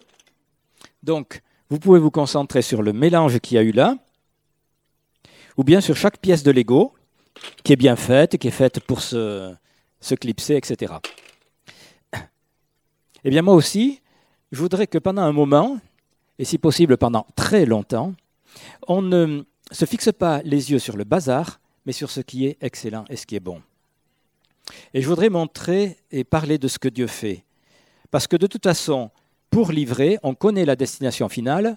Donc, 1.02 1.42
vous 1.68 1.78
pouvez 1.78 1.98
vous 1.98 2.10
concentrer 2.10 2.62
sur 2.62 2.82
le 2.82 2.92
mélange 2.92 3.38
qu'il 3.40 3.54
y 3.56 3.58
a 3.58 3.62
eu 3.62 3.72
là, 3.72 3.96
ou 5.60 5.62
bien 5.62 5.82
sur 5.82 5.94
chaque 5.94 6.16
pièce 6.16 6.42
de 6.42 6.50
Lego 6.50 6.94
qui 7.64 7.74
est 7.74 7.76
bien 7.76 7.94
faite, 7.94 8.38
qui 8.38 8.48
est 8.48 8.50
faite 8.50 8.80
pour 8.80 9.02
se, 9.02 9.54
se 10.00 10.14
clipser, 10.14 10.56
etc. 10.56 10.94
Eh 13.24 13.28
bien, 13.28 13.42
moi 13.42 13.52
aussi, 13.52 14.00
je 14.52 14.58
voudrais 14.58 14.86
que 14.86 14.96
pendant 14.96 15.20
un 15.20 15.32
moment, 15.32 15.78
et 16.38 16.46
si 16.46 16.56
possible 16.56 16.96
pendant 16.96 17.26
très 17.36 17.66
longtemps, 17.66 18.14
on 18.88 19.02
ne 19.02 19.42
se 19.70 19.84
fixe 19.84 20.10
pas 20.12 20.40
les 20.44 20.70
yeux 20.70 20.78
sur 20.78 20.96
le 20.96 21.04
bazar, 21.04 21.60
mais 21.84 21.92
sur 21.92 22.10
ce 22.10 22.22
qui 22.22 22.46
est 22.46 22.56
excellent 22.62 23.04
et 23.10 23.16
ce 23.16 23.26
qui 23.26 23.36
est 23.36 23.40
bon. 23.40 23.60
Et 24.94 25.02
je 25.02 25.08
voudrais 25.08 25.28
montrer 25.28 25.98
et 26.10 26.24
parler 26.24 26.56
de 26.56 26.68
ce 26.68 26.78
que 26.78 26.88
Dieu 26.88 27.06
fait. 27.06 27.44
Parce 28.10 28.26
que 28.26 28.36
de 28.36 28.46
toute 28.46 28.64
façon, 28.64 29.10
pour 29.50 29.72
livrer, 29.72 30.18
on 30.22 30.34
connaît 30.34 30.64
la 30.64 30.74
destination 30.74 31.28
finale, 31.28 31.76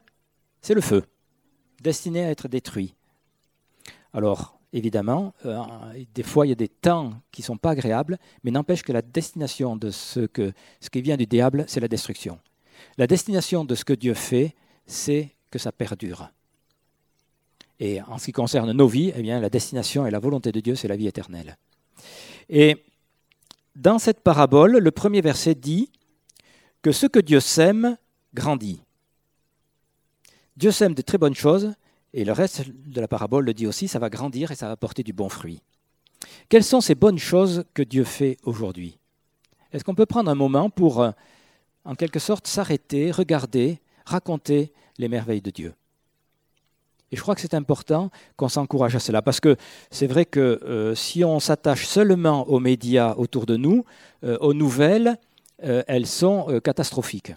c'est 0.61 0.73
le 0.73 0.79
feu, 0.79 1.03
destiné 1.81 2.23
à 2.23 2.29
être 2.29 2.47
détruit. 2.47 2.95
Alors, 4.13 4.59
évidemment, 4.71 5.33
euh, 5.45 5.61
des 6.13 6.23
fois, 6.23 6.45
il 6.45 6.49
y 6.49 6.53
a 6.53 6.55
des 6.55 6.67
temps 6.67 7.13
qui 7.31 7.41
ne 7.41 7.45
sont 7.45 7.57
pas 7.57 7.71
agréables, 7.71 8.17
mais 8.43 8.51
n'empêche 8.51 8.83
que 8.83 8.91
la 8.91 9.01
destination 9.01 9.75
de 9.75 9.89
ce, 9.89 10.21
que, 10.21 10.53
ce 10.79 10.89
qui 10.89 11.01
vient 11.01 11.17
du 11.17 11.25
diable, 11.25 11.65
c'est 11.67 11.79
la 11.79 11.87
destruction. 11.87 12.39
La 12.97 13.07
destination 13.07 13.65
de 13.65 13.75
ce 13.75 13.85
que 13.85 13.93
Dieu 13.93 14.13
fait, 14.13 14.55
c'est 14.85 15.35
que 15.49 15.59
ça 15.59 15.71
perdure. 15.71 16.29
Et 17.79 18.01
en 18.01 18.17
ce 18.17 18.25
qui 18.25 18.31
concerne 18.31 18.71
nos 18.71 18.87
vies, 18.87 19.11
eh 19.15 19.21
bien, 19.21 19.39
la 19.39 19.49
destination 19.49 20.05
et 20.05 20.11
la 20.11 20.19
volonté 20.19 20.51
de 20.51 20.59
Dieu, 20.59 20.75
c'est 20.75 20.87
la 20.87 20.95
vie 20.95 21.07
éternelle. 21.07 21.57
Et 22.49 22.83
dans 23.75 23.99
cette 23.99 24.21
parabole, 24.21 24.77
le 24.77 24.91
premier 24.91 25.21
verset 25.21 25.55
dit 25.55 25.91
que 26.81 26.91
ce 26.91 27.07
que 27.07 27.19
Dieu 27.19 27.39
sème 27.39 27.97
grandit. 28.33 28.81
Dieu 30.55 30.71
sème 30.71 30.93
de 30.93 31.01
très 31.01 31.17
bonnes 31.17 31.35
choses, 31.35 31.73
et 32.13 32.23
le 32.25 32.31
reste 32.31 32.63
de 32.69 33.01
la 33.01 33.07
parabole 33.07 33.45
le 33.45 33.53
dit 33.53 33.67
aussi, 33.67 33.87
ça 33.87 33.99
va 33.99 34.09
grandir 34.09 34.51
et 34.51 34.55
ça 34.55 34.67
va 34.67 34.77
porter 34.77 35.03
du 35.03 35.13
bon 35.13 35.29
fruit. 35.29 35.61
Quelles 36.47 36.63
sont 36.63 36.81
ces 36.81 36.95
bonnes 36.95 37.17
choses 37.17 37.65
que 37.73 37.81
Dieu 37.81 38.03
fait 38.03 38.37
aujourd'hui? 38.43 38.99
Est-ce 39.71 39.83
qu'on 39.83 39.95
peut 39.95 40.05
prendre 40.05 40.29
un 40.29 40.35
moment 40.35 40.69
pour, 40.69 41.01
euh, 41.01 41.11
en 41.83 41.95
quelque 41.95 42.19
sorte, 42.19 42.47
s'arrêter, 42.47 43.11
regarder, 43.11 43.79
raconter 44.05 44.71
les 44.99 45.07
merveilles 45.07 45.41
de 45.41 45.49
Dieu? 45.49 45.73
Et 47.11 47.15
je 47.15 47.21
crois 47.21 47.35
que 47.35 47.41
c'est 47.41 47.55
important 47.55 48.11
qu'on 48.37 48.49
s'encourage 48.49 48.95
à 48.95 48.99
cela, 48.99 49.21
parce 49.21 49.39
que 49.39 49.55
c'est 49.91 50.07
vrai 50.07 50.25
que 50.25 50.59
euh, 50.63 50.95
si 50.95 51.23
on 51.23 51.39
s'attache 51.39 51.85
seulement 51.85 52.47
aux 52.47 52.59
médias 52.59 53.15
autour 53.15 53.45
de 53.45 53.55
nous, 53.57 53.85
euh, 54.23 54.37
aux 54.39 54.53
nouvelles, 54.53 55.17
elles 55.59 56.07
sont 56.07 56.59
catastrophiques. 56.61 57.31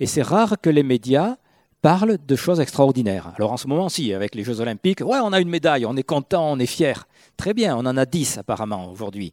Et 0.00 0.06
c'est 0.06 0.22
rare 0.22 0.56
que 0.60 0.70
les 0.70 0.82
médias 0.82 1.36
parle 1.80 2.18
de 2.26 2.36
choses 2.36 2.60
extraordinaires. 2.60 3.32
Alors 3.36 3.52
en 3.52 3.56
ce 3.56 3.66
moment, 3.66 3.88
si, 3.88 4.12
avec 4.12 4.34
les 4.34 4.44
Jeux 4.44 4.60
Olympiques, 4.60 5.00
ouais, 5.00 5.18
on 5.22 5.32
a 5.32 5.40
une 5.40 5.48
médaille, 5.48 5.86
on 5.86 5.96
est 5.96 6.02
content, 6.02 6.52
on 6.52 6.58
est 6.58 6.66
fier. 6.66 7.06
Très 7.36 7.54
bien, 7.54 7.76
on 7.76 7.86
en 7.86 7.96
a 7.96 8.06
dix 8.06 8.38
apparemment 8.38 8.90
aujourd'hui. 8.90 9.32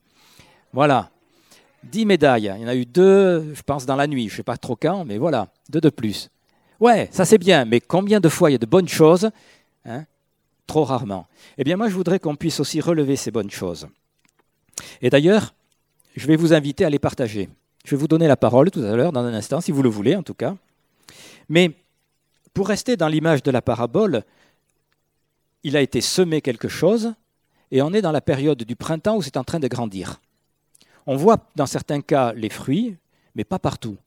Voilà, 0.74 1.10
dix 1.84 2.06
médailles. 2.06 2.52
Il 2.58 2.62
y 2.62 2.66
en 2.66 2.70
a 2.70 2.76
eu 2.76 2.86
deux, 2.86 3.54
je 3.54 3.62
pense, 3.64 3.86
dans 3.86 3.96
la 3.96 4.08
nuit. 4.08 4.28
Je 4.28 4.34
ne 4.34 4.38
sais 4.38 4.44
pas 4.44 4.58
trop 4.58 4.76
quand, 4.76 5.06
mais 5.06 5.18
voilà, 5.18 5.48
deux 5.70 5.82
de 5.82 5.90
plus. 5.90 6.30
Ouais, 6.80 7.08
ça 7.12 7.26
c'est 7.26 7.38
bien, 7.38 7.66
mais 7.66 7.80
combien 7.80 8.20
de 8.20 8.30
fois 8.30 8.50
il 8.50 8.54
y 8.54 8.56
a 8.56 8.60
de 8.60 8.66
bonnes 8.66 8.90
choses 8.90 9.30
hein? 9.86 10.06
Trop 10.68 10.84
rarement. 10.84 11.28
Eh 11.58 11.64
bien, 11.64 11.78
moi, 11.78 11.90
je 11.90 11.94
voudrais 11.94 12.20
qu'on 12.20 12.36
puisse 12.36 12.60
aussi 12.60 12.82
relever 12.82 13.16
ces 13.16 13.30
bonnes 13.30 13.52
choses. 13.52 13.88
Et 15.00 15.12
d'ailleurs, 15.12 15.54
je 16.16 16.26
vais 16.26 16.36
vous 16.36 16.54
inviter 16.54 16.86
à 16.86 16.90
les 16.90 16.98
partager. 16.98 17.50
Je 17.86 17.92
vais 17.92 17.98
vous 17.98 18.08
donner 18.08 18.28
la 18.28 18.36
parole 18.36 18.72
tout 18.72 18.82
à 18.82 18.96
l'heure, 18.96 19.12
dans 19.12 19.24
un 19.24 19.34
instant, 19.34 19.62
si 19.62 19.72
vous 19.72 19.84
le 19.84 19.90
voulez, 19.90 20.16
en 20.16 20.24
tout 20.24 20.34
cas. 20.34 20.56
Mais 21.50 21.72
pour 22.56 22.70
rester 22.70 22.96
dans 22.96 23.10
l'image 23.10 23.44
de 23.44 23.52
la 23.52 23.62
parabole, 23.62 24.24
il 25.64 25.76
a 25.76 25.82
été 25.82 26.00
semé 26.00 26.40
quelque 26.40 26.70
chose 26.70 27.14
et 27.70 27.82
on 27.82 27.92
est 27.94 28.02
dans 28.02 28.14
la 28.14 28.22
période 28.22 28.64
du 28.64 28.78
printemps 28.78 29.18
où 29.18 29.22
c'est 29.22 29.36
en 29.36 29.44
train 29.44 29.60
de 29.60 29.68
grandir. 29.68 30.22
On 31.06 31.18
voit 31.18 31.50
dans 31.58 31.66
certains 31.66 32.00
cas 32.00 32.32
les 32.32 32.50
fruits, 32.50 32.96
mais 33.36 33.44
pas 33.44 33.60
partout. 33.60 33.98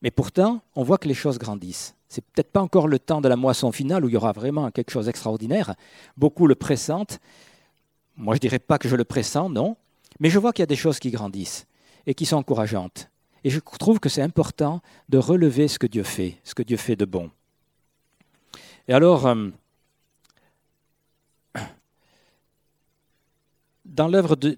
Mais 0.00 0.10
pourtant, 0.10 0.62
on 0.74 0.82
voit 0.82 0.96
que 0.96 1.06
les 1.06 1.14
choses 1.14 1.38
grandissent. 1.38 1.94
C'est 2.08 2.24
peut-être 2.24 2.50
pas 2.50 2.62
encore 2.62 2.88
le 2.88 2.98
temps 2.98 3.20
de 3.20 3.28
la 3.28 3.36
moisson 3.36 3.70
finale 3.70 4.02
où 4.06 4.08
il 4.08 4.14
y 4.14 4.16
aura 4.16 4.32
vraiment 4.32 4.70
quelque 4.70 4.90
chose 4.90 5.04
d'extraordinaire. 5.04 5.74
Beaucoup 6.16 6.46
le 6.46 6.54
pressentent. 6.54 7.20
Moi, 8.16 8.34
je 8.34 8.40
dirais 8.40 8.60
pas 8.60 8.78
que 8.78 8.88
je 8.88 8.96
le 8.96 9.04
pressens, 9.04 9.50
non. 9.50 9.76
Mais 10.20 10.30
je 10.30 10.38
vois 10.38 10.54
qu'il 10.54 10.62
y 10.62 10.64
a 10.64 10.66
des 10.66 10.76
choses 10.76 10.98
qui 10.98 11.10
grandissent 11.10 11.66
et 12.06 12.14
qui 12.14 12.24
sont 12.24 12.36
encourageantes. 12.36 13.10
Et 13.44 13.50
je 13.50 13.60
trouve 13.60 14.00
que 14.00 14.08
c'est 14.08 14.22
important 14.22 14.80
de 15.10 15.18
relever 15.18 15.68
ce 15.68 15.78
que 15.78 15.86
Dieu 15.86 16.02
fait, 16.02 16.38
ce 16.44 16.54
que 16.54 16.62
Dieu 16.62 16.78
fait 16.78 16.96
de 16.96 17.04
bon. 17.04 17.30
Et 18.88 18.94
alors, 18.94 19.26
euh, 19.26 19.48
dans, 23.84 24.10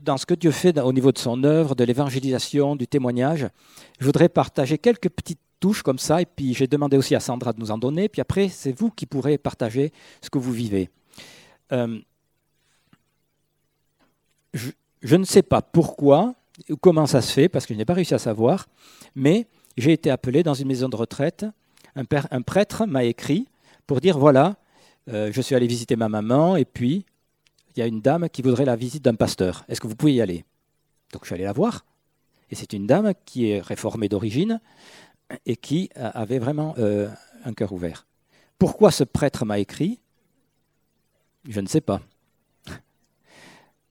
dans 0.02 0.16
ce 0.16 0.26
que 0.26 0.35
Dieu 0.35 0.50
fait 0.50 0.78
au 0.78 0.93
niveau 0.93 1.12
de 1.12 1.19
son 1.19 1.45
œuvre, 1.45 1.75
de 1.75 1.85
l'évangélisation, 1.85 2.76
du 2.76 2.87
témoignage, 2.87 3.49
je 3.99 4.07
voudrais 4.07 4.28
partager 4.28 4.78
quelques 4.78 5.11
petites 5.11 5.40
touches 5.61 5.83
comme 5.83 5.99
ça, 5.99 6.23
et 6.23 6.26
puis 6.26 6.54
j'ai 6.54 6.66
demandé 6.66 6.97
aussi 6.97 7.14
à 7.14 7.21
Sandra 7.21 7.52
de 7.52 7.61
nous 7.61 7.71
en 7.71 7.78
donner, 7.78 8.09
puis 8.09 8.21
après, 8.21 8.49
c'est 8.49 8.73
vous 8.73 8.90
qui 8.90 9.07
pourrez 9.07 9.37
partager 9.37 9.93
ce 10.23 10.31
que 10.31 10.38
vous 10.38 10.52
vivez. 10.52 10.90
Euh, 11.73 11.99
je, 14.52 15.16
ne 15.16 15.25
sais 15.25 15.43
pas 15.43 15.61
pourquoi 15.61 16.35
ou 16.71 16.76
comment 16.76 17.07
ça 17.07 17.21
se 17.21 17.33
fait, 17.33 17.49
parce 17.49 17.66
que 17.66 17.75
je 17.75 17.78
n'ai 17.78 17.85
pas 17.85 17.95
réussi 17.95 18.14
à 18.14 18.19
savoir, 18.19 18.69
mais 19.14 19.47
j'ai 19.76 19.93
été 19.93 20.11
appelé 20.11 20.43
dans 20.43 20.54
une 20.54 20.69
maison 20.69 20.88
de 20.88 20.97
retraite. 20.97 21.45
un 21.97 22.43
prêtre 22.43 22.87
m'a 22.87 23.04
écrit 23.04 23.49
pour 23.87 24.00
dire 24.00 24.19
voilà, 24.19 24.57
euh, 25.09 25.31
je 25.33 25.41
suis 25.41 25.55
allé 25.55 25.67
visiter 25.67 25.97
ma 25.97 26.09
maman 26.09 26.57
et 26.57 26.64
puis 26.64 27.05
il 27.75 27.81
y 27.81 27.83
a 27.83 27.87
une 27.87 28.00
dame 28.00 28.29
qui 28.29 28.43
voudrait 28.43 28.64
la 28.64 28.76
visite 28.76 29.05
d'un 29.05 29.14
pasteur. 29.14 29.64
Est-ce 29.69 29.81
que 29.81 29.87
vous 29.87 29.97
pouvez 29.97 30.14
y 30.14 30.21
aller? 30.21 30.45
Donc 31.12 31.23
je 31.23 31.26
suis 31.26 31.35
allé 31.35 31.45
la 31.45 31.53
voir. 31.53 31.85
Et 32.50 32.55
c'est 32.55 32.73
une 32.73 32.87
dame 32.87 33.12
qui 33.25 33.50
est 33.50 33.61
réformée 33.61 34.09
d'origine 34.09 34.61
et 35.47 35.57
qui 35.57 35.91
avait 35.95 36.38
vraiment 36.38 36.75
euh, 36.79 37.09
un 37.45 37.53
cœur 37.53 37.73
ouvert. 37.73 38.07
Pourquoi 38.59 38.91
ce 38.91 39.05
prêtre 39.05 39.45
m'a 39.45 39.59
écrit? 39.59 39.99
Je 41.49 41.61
ne 41.61 41.67
sais 41.67 41.81
pas. 41.81 42.00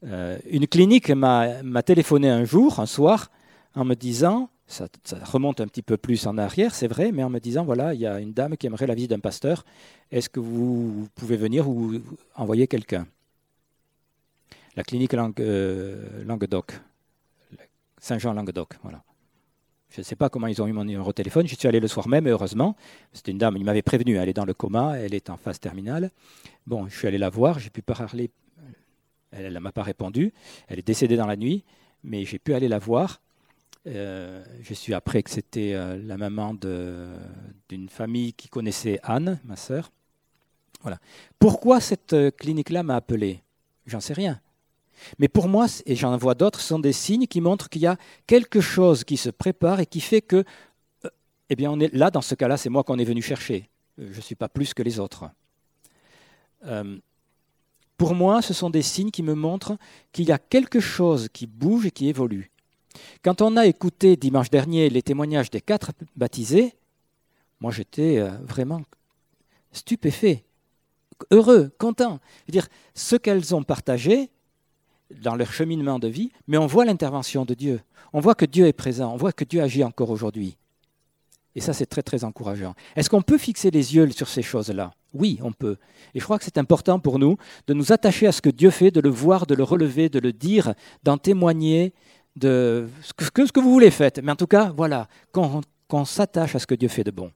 Euh, 0.05 0.37
une 0.49 0.67
clinique 0.67 1.09
m'a 1.09 1.83
téléphoné 1.83 2.29
un 2.29 2.45
jour, 2.45 2.79
un 2.79 2.85
soir, 2.85 3.31
en 3.75 3.85
me 3.85 3.95
disant 3.95 4.49
ça, 4.65 4.87
remonte 5.23 5.61
un 5.61 5.67
petit 5.67 5.81
peu 5.81 5.97
plus 5.97 6.25
en 6.25 6.37
arrière, 6.37 6.73
c'est 6.73 6.87
vrai, 6.87 7.11
mais 7.11 7.23
en 7.23 7.29
me 7.29 7.39
disant, 7.39 7.63
voilà, 7.63 7.93
il 7.93 7.99
y 7.99 8.07
a 8.07 8.19
une 8.19 8.33
dame 8.33 8.57
qui 8.57 8.67
aimerait 8.67 8.87
la 8.87 8.95
visite 8.95 9.11
d'un 9.11 9.19
pasteur, 9.19 9.65
est-ce 10.11 10.29
que 10.29 10.39
vous 10.39 11.07
pouvez 11.15 11.37
venir 11.37 11.69
ou 11.69 11.93
envoyer 12.35 12.67
quelqu'un? 12.67 13.07
La 14.75 14.83
clinique 14.83 15.13
euh, 15.13 16.23
Languedoc, 16.25 16.73
Saint-Jean-Languedoc, 17.99 18.77
voilà. 18.81 19.03
Je 19.93 20.01
ne 20.01 20.03
sais 20.03 20.15
pas 20.15 20.27
comment 20.29 20.47
ils 20.47 20.59
ont 20.59 20.65
eu 20.65 20.71
mon 20.73 20.85
numéro 20.85 21.09
de 21.09 21.13
téléphone. 21.13 21.47
Je 21.47 21.55
suis 21.55 21.67
allé 21.67 21.79
le 21.79 21.87
soir 21.87 22.07
même, 22.07 22.27
heureusement. 22.27 22.75
C'était 23.11 23.31
une 23.31 23.37
dame, 23.37 23.57
il 23.57 23.63
m'avait 23.63 23.83
prévenu, 23.83 24.17
elle 24.17 24.27
est 24.27 24.33
dans 24.33 24.43
le 24.43 24.55
coma, 24.55 24.97
elle 24.97 25.13
est 25.13 25.29
en 25.29 25.37
phase 25.37 25.59
terminale. 25.59 26.09
Bon, 26.65 26.87
je 26.87 26.97
suis 26.97 27.07
allé 27.07 27.19
la 27.19 27.29
voir, 27.29 27.59
j'ai 27.59 27.69
pu 27.69 27.83
parler. 27.83 28.31
Elle 29.31 29.53
ne 29.53 29.59
m'a 29.59 29.71
pas 29.71 29.83
répondu. 29.83 30.33
Elle 30.67 30.79
est 30.79 30.87
décédée 30.87 31.15
dans 31.15 31.27
la 31.27 31.35
nuit, 31.35 31.63
mais 32.03 32.25
j'ai 32.25 32.39
pu 32.39 32.55
aller 32.55 32.67
la 32.67 32.79
voir. 32.79 33.21
Euh, 33.85 34.43
je 34.61 34.73
suis 34.73 34.93
appris 34.93 35.23
que 35.23 35.29
c'était 35.29 35.73
euh, 35.73 35.99
la 36.01 36.17
maman 36.17 36.53
d'une 36.53 37.89
famille 37.89 38.33
qui 38.33 38.47
connaissait 38.47 38.99
Anne, 39.03 39.39
ma 39.43 39.55
sœur. 39.55 39.91
Voilà. 40.81 40.99
Pourquoi 41.37 41.81
cette 41.81 42.13
euh, 42.13 42.31
clinique-là 42.31 42.83
m'a 42.83 42.95
appelé? 42.95 43.41
J'en 43.85 43.99
sais 43.99 44.13
rien. 44.13 44.39
Mais 45.19 45.27
pour 45.27 45.49
moi, 45.49 45.67
et 45.85 45.95
j'en 45.95 46.15
vois 46.17 46.35
d'autres, 46.35 46.61
ce 46.61 46.67
sont 46.67 46.79
des 46.79 46.93
signes 46.93 47.27
qui 47.27 47.41
montrent 47.41 47.69
qu'il 47.69 47.81
y 47.81 47.87
a 47.87 47.97
quelque 48.25 48.61
chose 48.61 49.03
qui 49.03 49.17
se 49.17 49.29
prépare 49.29 49.81
et 49.81 49.85
qui 49.85 49.99
fait 49.99 50.21
que, 50.21 50.45
eh 51.49 51.55
bien, 51.55 51.75
là, 51.91 52.09
dans 52.09 52.21
ce 52.21 52.35
cas-là, 52.35 52.55
c'est 52.57 52.69
moi 52.69 52.83
qu'on 52.83 52.99
est 52.99 53.03
venu 53.03 53.21
chercher. 53.21 53.69
Je 53.97 54.15
ne 54.15 54.21
suis 54.21 54.35
pas 54.35 54.47
plus 54.47 54.73
que 54.73 54.83
les 54.83 54.99
autres. 54.99 55.29
pour 57.97 58.15
moi, 58.15 58.41
ce 58.41 58.53
sont 58.53 58.69
des 58.69 58.81
signes 58.81 59.11
qui 59.11 59.23
me 59.23 59.33
montrent 59.33 59.77
qu'il 60.11 60.25
y 60.25 60.31
a 60.31 60.37
quelque 60.37 60.79
chose 60.79 61.27
qui 61.33 61.47
bouge 61.47 61.87
et 61.87 61.91
qui 61.91 62.07
évolue. 62.07 62.52
Quand 63.23 63.41
on 63.41 63.57
a 63.57 63.65
écouté 63.65 64.15
dimanche 64.15 64.49
dernier 64.49 64.89
les 64.89 65.01
témoignages 65.01 65.49
des 65.49 65.61
quatre 65.61 65.91
baptisés, 66.15 66.73
moi 67.59 67.71
j'étais 67.71 68.17
euh, 68.17 68.31
vraiment 68.43 68.83
stupéfait, 69.71 70.43
heureux, 71.31 71.71
content. 71.77 72.19
dire, 72.47 72.67
ce 72.93 73.15
qu'elles 73.15 73.55
ont 73.55 73.63
partagé 73.63 74.29
dans 75.21 75.35
leur 75.35 75.51
cheminement 75.51 75.99
de 75.99 76.07
vie, 76.07 76.31
mais 76.47 76.57
on 76.57 76.67
voit 76.67 76.85
l'intervention 76.85 77.45
de 77.45 77.53
Dieu. 77.53 77.81
On 78.13 78.19
voit 78.19 78.35
que 78.35 78.45
Dieu 78.45 78.67
est 78.67 78.73
présent, 78.73 79.13
on 79.13 79.17
voit 79.17 79.31
que 79.31 79.43
Dieu 79.43 79.61
agit 79.61 79.83
encore 79.83 80.09
aujourd'hui. 80.09 80.57
Et 81.55 81.61
ça, 81.61 81.73
c'est 81.73 81.85
très, 81.85 82.01
très 82.01 82.23
encourageant. 82.23 82.73
Est-ce 82.95 83.09
qu'on 83.09 83.21
peut 83.21 83.37
fixer 83.37 83.69
les 83.69 83.95
yeux 83.95 84.09
sur 84.11 84.27
ces 84.27 84.41
choses-là? 84.41 84.91
Oui, 85.13 85.37
on 85.43 85.51
peut. 85.51 85.77
Et 86.15 86.19
je 86.19 86.23
crois 86.23 86.39
que 86.39 86.45
c'est 86.45 86.57
important 86.57 86.99
pour 86.99 87.19
nous 87.19 87.37
de 87.67 87.75
nous 87.75 87.91
attacher 87.91 88.25
à 88.25 88.31
ce 88.31 88.41
que 88.41 88.49
Dieu 88.49 88.71
fait, 88.71 88.89
de 88.89 88.99
le 88.99 89.09
voir, 89.09 89.45
de 89.45 89.53
le 89.53 89.63
relever, 89.63 90.09
de 90.09 90.19
le 90.19 90.33
dire, 90.33 90.73
d'en 91.03 91.19
témoigner, 91.19 91.93
de 92.35 92.87
ce 93.01 93.13
que, 93.13 93.59
vous 93.59 93.71
voulez 93.71 93.91
faites. 93.91 94.19
Mais 94.23 94.31
en 94.31 94.35
tout 94.35 94.47
cas, 94.47 94.71
voilà, 94.75 95.07
qu'on 95.31 96.05
s'attache 96.05 96.55
à 96.55 96.59
ce 96.59 96.67
que 96.67 96.75
Dieu 96.75 96.89
fait 96.89 97.03
de 97.03 97.11
bon. 97.11 97.31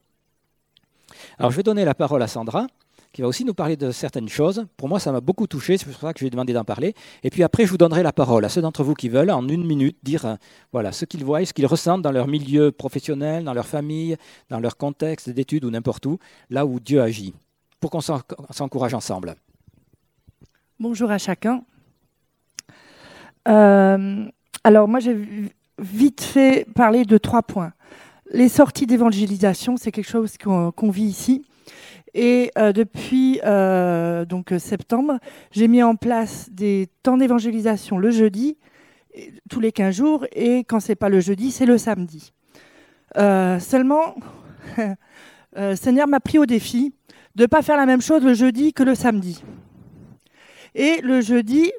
Alors, 1.38 1.50
je 1.50 1.56
vais 1.56 1.62
donner 1.62 1.84
la 1.84 1.94
parole 1.94 2.22
à 2.22 2.28
Sandra 2.28 2.66
qui 3.12 3.22
va 3.22 3.28
aussi 3.28 3.44
nous 3.44 3.54
parler 3.54 3.76
de 3.76 3.90
certaines 3.90 4.28
choses. 4.28 4.66
Pour 4.76 4.88
moi, 4.88 5.00
ça 5.00 5.12
m'a 5.12 5.20
beaucoup 5.20 5.46
touché, 5.46 5.78
c'est 5.78 5.86
pour 5.86 5.98
ça 5.98 6.12
que 6.12 6.18
je 6.18 6.24
lui 6.24 6.28
ai 6.28 6.30
demandé 6.30 6.52
d'en 6.52 6.64
parler. 6.64 6.94
Et 7.22 7.30
puis 7.30 7.42
après, 7.42 7.64
je 7.64 7.70
vous 7.70 7.78
donnerai 7.78 8.02
la 8.02 8.12
parole 8.12 8.44
à 8.44 8.48
ceux 8.48 8.60
d'entre 8.60 8.84
vous 8.84 8.94
qui 8.94 9.08
veulent, 9.08 9.30
en 9.30 9.48
une 9.48 9.66
minute, 9.66 9.96
dire 10.02 10.26
euh, 10.26 10.34
voilà, 10.72 10.92
ce 10.92 11.04
qu'ils 11.04 11.24
voient, 11.24 11.44
ce 11.44 11.52
qu'ils 11.52 11.66
ressentent 11.66 12.02
dans 12.02 12.12
leur 12.12 12.28
milieu 12.28 12.70
professionnel, 12.70 13.44
dans 13.44 13.54
leur 13.54 13.66
famille, 13.66 14.16
dans 14.50 14.60
leur 14.60 14.76
contexte 14.76 15.30
d'études 15.30 15.64
ou 15.64 15.70
n'importe 15.70 16.04
où, 16.06 16.18
là 16.50 16.66
où 16.66 16.80
Dieu 16.80 17.00
agit, 17.00 17.34
pour 17.80 17.90
qu'on 17.90 18.00
s'encourage 18.00 18.94
ensemble. 18.94 19.34
Bonjour 20.78 21.10
à 21.10 21.18
chacun. 21.18 21.62
Euh, 23.48 24.26
alors 24.64 24.88
moi, 24.88 25.00
j'ai 25.00 25.16
vite 25.78 26.22
fait 26.22 26.66
parler 26.74 27.04
de 27.04 27.18
trois 27.18 27.42
points. 27.42 27.72
Les 28.30 28.48
sorties 28.48 28.86
d'évangélisation, 28.86 29.76
c'est 29.76 29.90
quelque 29.92 30.08
chose 30.08 30.36
qu'on 30.38 30.90
vit 30.90 31.04
ici. 31.04 31.44
Et 32.14 32.50
euh, 32.58 32.72
depuis 32.72 33.40
euh, 33.44 34.24
donc 34.24 34.52
septembre, 34.58 35.18
j'ai 35.50 35.68
mis 35.68 35.82
en 35.82 35.94
place 35.94 36.48
des 36.50 36.88
temps 37.02 37.16
d'évangélisation 37.16 37.98
le 37.98 38.10
jeudi, 38.10 38.58
tous 39.48 39.60
les 39.60 39.72
15 39.72 39.94
jours, 39.94 40.26
et 40.32 40.64
quand 40.64 40.80
c'est 40.80 40.94
pas 40.94 41.08
le 41.08 41.20
jeudi, 41.20 41.50
c'est 41.50 41.66
le 41.66 41.78
samedi. 41.78 42.32
Euh, 43.16 43.58
seulement, 43.58 44.14
Seigneur 45.74 46.06
m'a 46.06 46.20
pris 46.20 46.38
au 46.38 46.46
défi 46.46 46.92
de 47.34 47.42
ne 47.42 47.46
pas 47.46 47.62
faire 47.62 47.76
la 47.76 47.86
même 47.86 48.02
chose 48.02 48.22
le 48.22 48.34
jeudi 48.34 48.72
que 48.72 48.82
le 48.82 48.94
samedi. 48.94 49.42
Et 50.74 51.00
le 51.02 51.20
jeudi, 51.20 51.72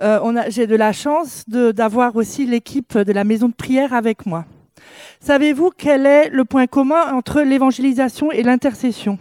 j'ai 0.00 0.66
de 0.66 0.76
la 0.76 0.92
chance 0.92 1.48
d'avoir 1.48 2.14
aussi 2.16 2.46
l'équipe 2.46 2.96
de 2.96 3.12
la 3.12 3.24
maison 3.24 3.48
de 3.48 3.54
prière 3.54 3.92
avec 3.92 4.26
moi. 4.26 4.44
Savez-vous 5.20 5.70
quel 5.76 6.06
est 6.06 6.28
le 6.30 6.44
point 6.44 6.66
commun 6.66 7.12
entre 7.12 7.42
l'évangélisation 7.42 8.30
et 8.30 8.42
l'intercession? 8.42 9.18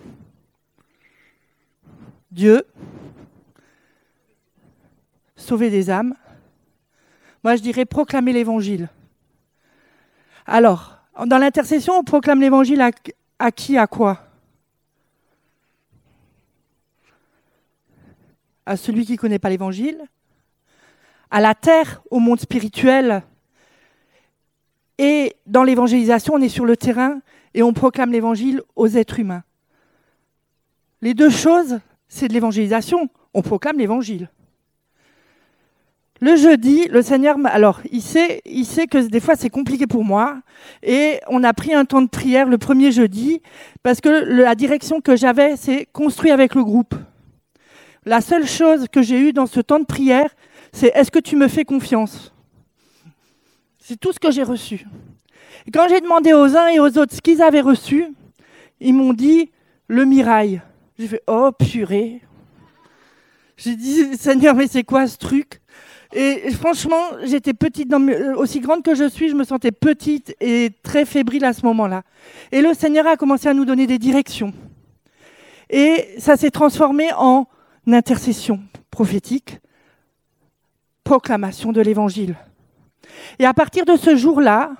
Dieu, 2.32 2.64
sauver 5.36 5.70
des 5.70 5.90
âmes. 5.90 6.14
Moi, 7.44 7.56
je 7.56 7.62
dirais 7.62 7.86
proclamer 7.86 8.34
l'évangile. 8.34 8.90
Alors, 10.46 11.00
dans 11.26 11.40
l'intercession, 11.40 11.94
on 11.98 12.04
proclame 12.04 12.42
l'évangile 12.42 12.82
à, 13.40 13.52
qui, 13.52 13.78
à 13.78 13.88
quoi? 13.88 14.20
À 18.66 18.78
celui 18.78 19.06
qui 19.06 19.14
ne 19.14 19.18
connaît 19.18 19.40
pas 19.40 19.50
l'évangile, 19.50 20.04
à 21.32 21.42
la 21.42 21.56
terre, 21.56 22.02
au 22.12 22.20
monde 22.20 22.40
spirituel. 22.40 23.24
Et 24.98 25.36
dans 25.46 25.64
l'évangélisation, 25.64 26.36
on 26.36 26.42
est 26.42 26.50
sur 26.50 26.66
le 26.66 26.78
terrain 26.78 27.20
et 27.54 27.64
on 27.64 27.74
proclame 27.74 28.12
l'évangile 28.12 28.62
aux 28.76 28.88
êtres 28.88 29.20
humains. 29.20 29.44
Les 31.02 31.14
deux 31.14 31.30
choses 31.30 31.80
c'est 32.08 32.28
de 32.28 32.34
l'évangélisation. 32.34 33.10
On 33.34 33.42
proclame 33.42 33.78
l'évangile. 33.78 34.30
Le 36.20 36.36
jeudi, 36.36 36.88
le 36.88 37.04
Seigneur, 37.04 37.38
alors 37.46 37.80
il 37.92 38.02
sait, 38.02 38.42
il 38.46 38.66
sait 38.66 38.88
que 38.88 38.98
des 38.98 39.20
fois 39.20 39.36
c'est 39.36 39.52
compliqué 39.52 39.86
pour 39.86 40.04
moi, 40.04 40.40
et 40.82 41.20
on 41.28 41.44
a 41.44 41.54
pris 41.54 41.76
un 41.76 41.86
temps 41.86 42.02
de 42.02 42.10
prière 42.10 42.48
le 42.48 42.58
premier 42.58 42.92
jeudi 42.92 43.42
parce 43.84 44.02
que 44.02 44.10
la 44.10 44.56
direction 44.56 45.00
que 45.00 45.16
j'avais, 45.16 45.56
c'est 45.58 45.86
construit 45.86 46.32
avec 46.32 46.56
le 46.56 46.64
groupe. 46.64 46.96
La 48.04 48.22
seule 48.22 48.48
chose 48.48 48.88
que 48.92 49.04
j'ai 49.04 49.20
eue 49.20 49.34
dans 49.34 49.46
ce 49.46 49.60
temps 49.60 49.80
de 49.80 49.86
prière, 49.86 50.30
c'est 50.72 50.92
est-ce 50.96 51.12
que 51.12 51.20
tu 51.20 51.36
me 51.36 51.48
fais 51.48 51.66
confiance? 51.66 52.34
C'est 53.80 54.00
tout 54.00 54.12
ce 54.12 54.20
que 54.20 54.32
j'ai 54.32 54.44
reçu. 54.44 54.86
Quand 55.74 55.88
j'ai 55.90 56.02
demandé 56.02 56.34
aux 56.34 56.56
uns 56.56 56.68
et 56.68 56.80
aux 56.80 56.98
autres 56.98 57.16
ce 57.16 57.22
qu'ils 57.22 57.42
avaient 57.42 57.62
reçu, 57.62 58.06
ils 58.80 58.94
m'ont 58.94 59.14
dit 59.14 59.52
le 59.88 60.06
mirail. 60.06 60.62
J'ai 61.00 61.08
fait 61.08 61.24
oh 61.28 61.52
purée. 61.58 62.22
J'ai 63.58 63.76
dit 63.76 64.18
Seigneur 64.18 64.56
mais 64.56 64.68
c'est 64.68 64.84
quoi 64.84 65.08
ce 65.08 65.18
truc? 65.18 65.62
Et 66.14 66.52
franchement 66.52 67.02
j'étais 67.24 67.54
petite, 67.54 67.92
euh, 67.92 68.36
aussi 68.36 68.60
grande 68.62 68.82
que 68.82 68.96
je 68.96 69.10
suis, 69.10 69.30
je 69.30 69.36
me 69.36 69.44
sentais 69.44 69.72
petite 69.72 70.36
et 70.40 70.72
très 70.84 71.06
fébrile 71.06 71.46
à 71.46 71.54
ce 71.54 71.66
moment-là. 71.66 72.04
Et 72.52 72.62
le 72.62 72.74
Seigneur 72.74 73.08
a 73.08 73.18
commencé 73.18 73.48
à 73.48 73.54
nous 73.54 73.66
donner 73.66 73.88
des 73.88 74.00
directions. 74.00 74.54
Et 75.70 76.16
ça 76.18 76.38
s'est 76.38 76.52
transformé 76.52 77.12
en 77.18 77.46
intercession 77.88 78.60
prophétique, 78.90 79.60
proclamation 81.08 81.72
de 81.72 81.80
l'Évangile. 81.80 82.36
Et 83.40 83.46
à 83.46 83.54
partir 83.54 83.86
de 83.86 83.96
ce 83.96 84.18
jour-là, 84.18 84.72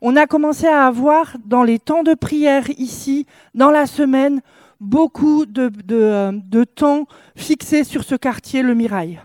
on 0.00 0.16
a 0.16 0.26
commencé 0.26 0.66
à 0.66 0.86
avoir 0.86 1.36
dans 1.44 1.62
les 1.62 1.78
temps 1.78 2.02
de 2.02 2.14
prière 2.14 2.70
ici, 2.78 3.26
dans 3.54 3.70
la 3.70 3.84
semaine, 3.86 4.40
beaucoup 4.80 5.44
de, 5.44 5.68
de, 5.68 6.64
temps 6.64 7.04
fixé 7.36 7.84
sur 7.84 8.02
ce 8.02 8.14
quartier, 8.14 8.62
le 8.62 8.74
Mirail. 8.74 9.20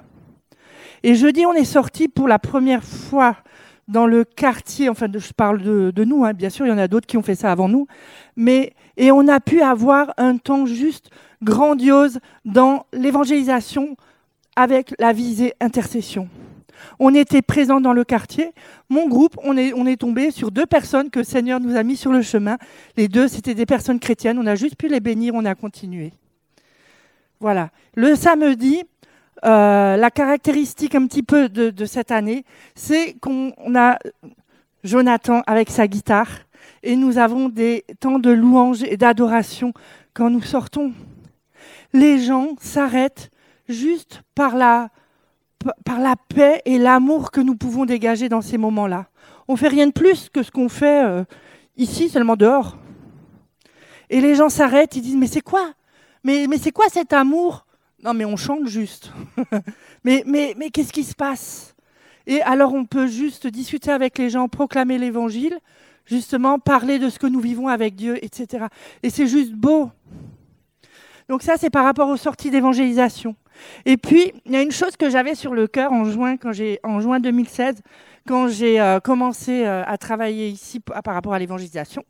Et 1.03 1.15
jeudi, 1.15 1.45
on 1.45 1.53
est 1.53 1.63
sorti 1.63 2.09
pour 2.09 2.27
la 2.27 2.39
première 2.39 2.83
fois 2.83 3.37
dans 3.87 4.05
le 4.05 4.25
quartier, 4.25 4.89
enfin 4.89 5.07
je 5.13 5.31
parle 5.31 5.61
de, 5.61 6.03
nous, 6.03 6.25
hein, 6.25 6.33
bien 6.33 6.49
sûr, 6.49 6.65
il 6.65 6.69
y 6.69 6.73
en 6.73 6.77
a 6.77 6.89
d'autres 6.89 7.07
qui 7.07 7.15
ont 7.15 7.23
fait 7.23 7.35
ça 7.35 7.53
avant 7.53 7.69
nous, 7.69 7.87
mais 8.35 8.73
et 8.97 9.11
on 9.13 9.29
a 9.29 9.39
pu 9.39 9.61
avoir 9.61 10.13
un 10.17 10.35
temps 10.35 10.65
juste 10.65 11.09
grandiose 11.41 12.19
dans 12.43 12.85
l'évangélisation 12.91 13.95
avec 14.55 14.93
la 14.99 15.13
visée 15.13 15.53
intercession. 15.59 16.29
On 16.99 17.13
était 17.13 17.41
présents 17.41 17.81
dans 17.81 17.93
le 17.93 18.03
quartier. 18.03 18.51
Mon 18.89 19.07
groupe, 19.07 19.37
on 19.43 19.57
est, 19.57 19.73
on 19.73 19.85
est 19.85 19.97
tombé 19.97 20.31
sur 20.31 20.51
deux 20.51 20.65
personnes 20.65 21.09
que 21.09 21.19
le 21.19 21.25
Seigneur 21.25 21.59
nous 21.59 21.75
a 21.75 21.83
mis 21.83 21.95
sur 21.95 22.11
le 22.11 22.21
chemin. 22.21 22.57
Les 22.97 23.07
deux, 23.07 23.27
c'était 23.27 23.53
des 23.55 23.65
personnes 23.65 23.99
chrétiennes. 23.99 24.37
On 24.37 24.47
a 24.47 24.55
juste 24.55 24.75
pu 24.75 24.87
les 24.87 24.99
bénir, 24.99 25.33
on 25.35 25.45
a 25.45 25.55
continué. 25.55 26.13
Voilà. 27.39 27.69
Le 27.95 28.15
samedi, 28.15 28.83
euh, 29.45 29.97
la 29.97 30.11
caractéristique 30.11 30.95
un 30.95 31.05
petit 31.07 31.23
peu 31.23 31.49
de, 31.49 31.85
cette 31.85 32.11
année, 32.11 32.45
c'est 32.75 33.15
qu'on 33.19 33.51
a 33.75 33.97
Jonathan 34.83 35.41
avec 35.47 35.69
sa 35.69 35.87
guitare 35.87 36.29
et 36.81 36.95
nous 36.95 37.17
avons 37.17 37.49
des 37.49 37.83
temps 37.99 38.19
de 38.19 38.29
louange 38.29 38.83
et 38.83 38.97
d'adoration 38.97 39.73
quand 40.13 40.29
nous 40.29 40.41
sortons. 40.41 40.93
Les 41.91 42.19
gens 42.19 42.55
s'arrêtent 42.59 43.31
juste 43.67 44.21
par 44.35 44.55
la, 44.55 44.89
par 45.85 45.99
la 45.99 46.15
paix 46.15 46.61
et 46.65 46.77
l'amour 46.77 47.31
que 47.31 47.41
nous 47.41 47.55
pouvons 47.55 47.85
dégager 47.85 48.29
dans 48.29 48.41
ces 48.41 48.57
moments-là. 48.57 49.07
On 49.47 49.55
fait 49.55 49.67
rien 49.67 49.87
de 49.87 49.91
plus 49.91 50.29
que 50.29 50.43
ce 50.43 50.51
qu'on 50.51 50.69
fait 50.69 51.03
euh, 51.05 51.23
ici, 51.77 52.09
seulement 52.09 52.35
dehors. 52.35 52.77
Et 54.09 54.21
les 54.21 54.35
gens 54.35 54.49
s'arrêtent, 54.49 54.95
ils 54.95 55.01
disent 55.01 55.15
mais 55.15 55.27
c'est 55.27 55.41
quoi? 55.41 55.73
Mais, 56.23 56.47
c'est 56.57 56.71
quoi 56.71 56.85
cet 56.89 57.13
amour? 57.13 57.65
Non 58.03 58.13
mais 58.13 58.25
on 58.25 58.37
chante 58.37 58.67
juste. 58.67 59.11
mais 60.03 60.23
mais, 60.25 60.55
mais 60.57 60.69
qu'est-ce 60.69 60.93
qui 60.93 61.03
se 61.03 61.15
passe? 61.15 61.75
Et 62.27 62.41
alors 62.41 62.73
on 62.73 62.85
peut 62.85 63.07
juste 63.07 63.47
discuter 63.47 63.91
avec 63.91 64.17
les 64.17 64.29
gens, 64.29 64.47
proclamer 64.47 64.97
l'évangile, 64.97 65.57
justement 66.05 66.59
parler 66.59 66.99
de 66.99 67.09
ce 67.09 67.19
que 67.19 67.27
nous 67.27 67.39
vivons 67.39 67.67
avec 67.67 67.95
Dieu, 67.95 68.23
etc. 68.23 68.67
Et 69.03 69.09
c'est 69.09 69.27
juste 69.27 69.53
beau. 69.53 69.89
Donc 71.27 71.41
ça 71.41 71.55
c'est 71.57 71.69
par 71.69 71.83
rapport 71.83 72.09
aux 72.09 72.17
sorties 72.17 72.51
d'évangélisation. 72.51 73.35
Et 73.85 73.97
puis, 73.97 74.33
il 74.45 74.51
y 74.51 74.55
a 74.55 74.61
une 74.61 74.71
chose 74.71 74.95
que 74.95 75.09
j'avais 75.09 75.35
sur 75.35 75.53
le 75.53 75.67
cœur 75.67 75.91
en 75.91 76.05
juin, 76.05 76.37
quand 76.37 76.51
en 76.83 76.99
juin 76.99 77.19
2016, 77.19 77.81
quand 78.27 78.47
j'ai 78.47 78.79
euh, 78.79 78.99
commencé 78.99 79.65
euh, 79.65 79.83
à 79.85 79.97
travailler 79.97 80.47
ici 80.49 80.79
par 80.79 81.13
rapport 81.13 81.33
à 81.33 81.39
l'évangélisation. 81.39 82.03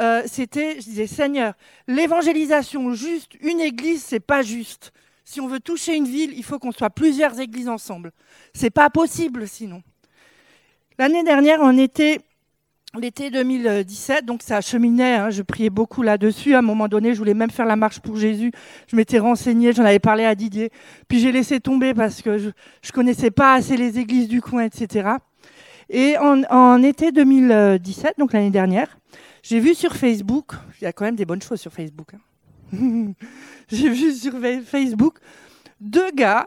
Euh, 0.00 0.22
c'était, 0.26 0.74
je 0.76 0.84
disais, 0.84 1.06
Seigneur, 1.06 1.54
l'évangélisation 1.86 2.92
juste, 2.94 3.32
une 3.40 3.60
église, 3.60 4.02
c'est 4.02 4.20
pas 4.20 4.42
juste. 4.42 4.92
Si 5.24 5.40
on 5.40 5.46
veut 5.46 5.60
toucher 5.60 5.96
une 5.96 6.06
ville, 6.06 6.32
il 6.36 6.44
faut 6.44 6.58
qu'on 6.58 6.72
soit 6.72 6.90
plusieurs 6.90 7.38
églises 7.40 7.68
ensemble. 7.68 8.12
C'est 8.52 8.70
pas 8.70 8.90
possible 8.90 9.48
sinon. 9.48 9.82
L'année 10.98 11.24
dernière, 11.24 11.60
on 11.60 11.76
était 11.78 12.20
l'été 12.98 13.30
2017, 13.30 14.24
donc 14.24 14.42
ça 14.42 14.60
cheminait, 14.60 15.16
hein, 15.16 15.30
je 15.30 15.42
priais 15.42 15.70
beaucoup 15.70 16.02
là-dessus. 16.02 16.54
À 16.54 16.58
un 16.58 16.62
moment 16.62 16.88
donné, 16.88 17.12
je 17.12 17.18
voulais 17.18 17.34
même 17.34 17.50
faire 17.50 17.66
la 17.66 17.76
marche 17.76 18.00
pour 18.00 18.16
Jésus. 18.16 18.52
Je 18.86 18.96
m'étais 18.96 19.18
renseignée, 19.18 19.72
j'en 19.72 19.84
avais 19.84 19.98
parlé 19.98 20.24
à 20.24 20.34
Didier. 20.34 20.70
Puis 21.08 21.18
j'ai 21.18 21.32
laissé 21.32 21.60
tomber 21.60 21.94
parce 21.94 22.22
que 22.22 22.38
je 22.38 22.48
ne 22.48 22.92
connaissais 22.92 23.30
pas 23.30 23.54
assez 23.54 23.76
les 23.76 23.98
églises 23.98 24.28
du 24.28 24.40
coin, 24.40 24.64
etc. 24.64 25.10
Et 25.90 26.16
en, 26.18 26.82
été 26.82 27.12
2017, 27.12 28.14
donc 28.18 28.32
l'année 28.32 28.50
dernière, 28.50 28.98
j'ai 29.42 29.60
vu 29.60 29.74
sur 29.74 29.94
Facebook, 29.94 30.52
il 30.80 30.84
y 30.84 30.86
a 30.86 30.92
quand 30.92 31.04
même 31.04 31.16
des 31.16 31.26
bonnes 31.26 31.42
choses 31.42 31.60
sur 31.60 31.72
Facebook. 31.72 32.14
Hein. 32.14 33.12
j'ai 33.68 33.90
vu 33.90 34.12
sur 34.12 34.34
Facebook 34.64 35.18
deux 35.80 36.10
gars 36.12 36.46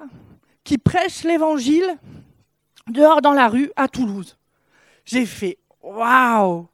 qui 0.63 0.77
prêchent 0.77 1.23
l'évangile 1.23 1.97
dehors 2.88 3.21
dans 3.21 3.33
la 3.33 3.47
rue 3.47 3.71
à 3.75 3.88
Toulouse. 3.88 4.38
J'ai 5.05 5.25
fait 5.25 5.57
waouh 5.88 6.67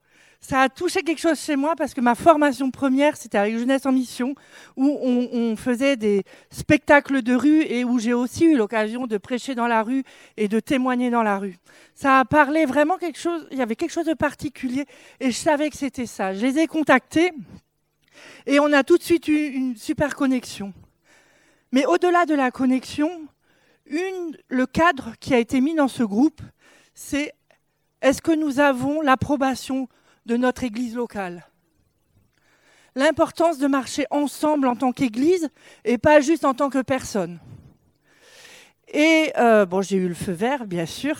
ça 0.43 0.63
a 0.63 0.69
touché 0.69 1.03
quelque 1.03 1.21
chose 1.21 1.39
chez 1.39 1.55
moi 1.55 1.73
parce 1.75 1.93
que 1.93 2.01
ma 2.01 2.15
formation 2.15 2.69
première, 2.69 3.15
c'était 3.15 3.37
avec 3.37 3.57
Jeunesse 3.57 3.85
en 3.85 3.93
Mission, 3.93 4.35
où 4.75 4.99
on, 5.01 5.55
faisait 5.55 5.95
des 5.95 6.23
spectacles 6.51 7.21
de 7.21 7.33
rue 7.33 7.61
et 7.61 7.85
où 7.85 7.97
j'ai 7.97 8.13
aussi 8.13 8.45
eu 8.45 8.57
l'occasion 8.57 9.07
de 9.07 9.17
prêcher 9.17 9.55
dans 9.55 9.67
la 9.67 9.83
rue 9.83 10.03
et 10.35 10.49
de 10.49 10.59
témoigner 10.59 11.09
dans 11.09 11.23
la 11.23 11.37
rue. 11.37 11.55
Ça 11.95 12.19
a 12.19 12.25
parlé 12.25 12.65
vraiment 12.65 12.97
quelque 12.97 13.19
chose, 13.19 13.47
il 13.51 13.57
y 13.57 13.61
avait 13.61 13.77
quelque 13.77 13.91
chose 13.91 14.05
de 14.05 14.13
particulier 14.13 14.85
et 15.21 15.31
je 15.31 15.37
savais 15.37 15.69
que 15.69 15.77
c'était 15.77 16.05
ça. 16.05 16.33
Je 16.33 16.45
les 16.45 16.59
ai 16.59 16.67
contactés 16.67 17.31
et 18.45 18.59
on 18.59 18.73
a 18.73 18.83
tout 18.83 18.97
de 18.97 19.03
suite 19.03 19.29
eu 19.29 19.47
une 19.47 19.77
super 19.77 20.13
connexion. 20.13 20.73
Mais 21.71 21.85
au-delà 21.85 22.25
de 22.25 22.35
la 22.35 22.51
connexion, 22.51 23.09
le 23.85 24.65
cadre 24.65 25.13
qui 25.21 25.33
a 25.33 25.39
été 25.39 25.61
mis 25.61 25.73
dans 25.73 25.87
ce 25.87 26.03
groupe, 26.03 26.41
c'est 26.93 27.33
est-ce 28.03 28.21
que 28.21 28.33
nous 28.33 28.59
avons 28.59 29.01
l'approbation 29.01 29.87
de 30.25 30.35
notre 30.35 30.63
Église 30.63 30.93
locale? 30.95 31.47
L'importance 32.95 33.57
de 33.57 33.65
marcher 33.65 34.05
ensemble 34.11 34.67
en 34.67 34.75
tant 34.75 34.91
qu'Église 34.91 35.49
et 35.85 35.97
pas 35.97 36.19
juste 36.19 36.45
en 36.45 36.53
tant 36.53 36.69
que 36.69 36.81
personne. 36.81 37.39
Et 38.89 39.31
euh, 39.37 39.65
bon, 39.65 39.81
j'ai 39.81 39.95
eu 39.95 40.09
le 40.09 40.13
feu 40.13 40.33
vert, 40.33 40.65
bien 40.65 40.85
sûr. 40.85 41.15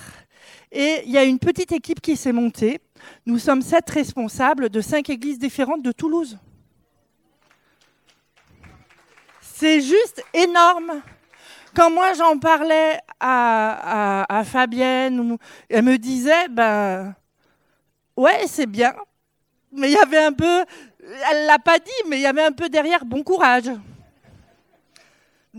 Et 0.71 1.03
il 1.05 1.11
y 1.11 1.17
a 1.17 1.23
une 1.23 1.39
petite 1.39 1.71
équipe 1.71 2.01
qui 2.01 2.17
s'est 2.17 2.33
montée. 2.33 2.81
Nous 3.25 3.39
sommes 3.39 3.61
sept 3.61 3.89
responsables 3.89 4.69
de 4.69 4.81
cinq 4.81 5.09
églises 5.09 5.39
différentes 5.39 5.83
de 5.83 5.91
Toulouse. 5.93 6.37
C'est 9.39 9.79
juste 9.79 10.21
énorme. 10.33 11.01
Quand 11.75 11.89
moi 11.89 12.13
j'en 12.13 12.37
parlais 12.37 12.99
à, 13.19 14.43
Fabienne, 14.45 15.37
elle 15.69 15.83
me 15.83 15.97
disait, 15.97 16.47
ben, 16.49 17.15
ouais, 18.15 18.45
c'est 18.47 18.67
bien. 18.67 18.93
Mais 19.71 19.89
il 19.89 19.93
y 19.93 19.97
avait 19.97 20.23
un 20.23 20.33
peu, 20.33 20.65
elle 21.31 21.45
l'a 21.47 21.57
pas 21.57 21.79
dit, 21.79 21.91
mais 22.07 22.17
il 22.17 22.21
y 22.21 22.27
avait 22.27 22.43
un 22.43 22.51
peu 22.51 22.69
derrière 22.69 23.05
bon 23.05 23.23
courage. 23.23 23.71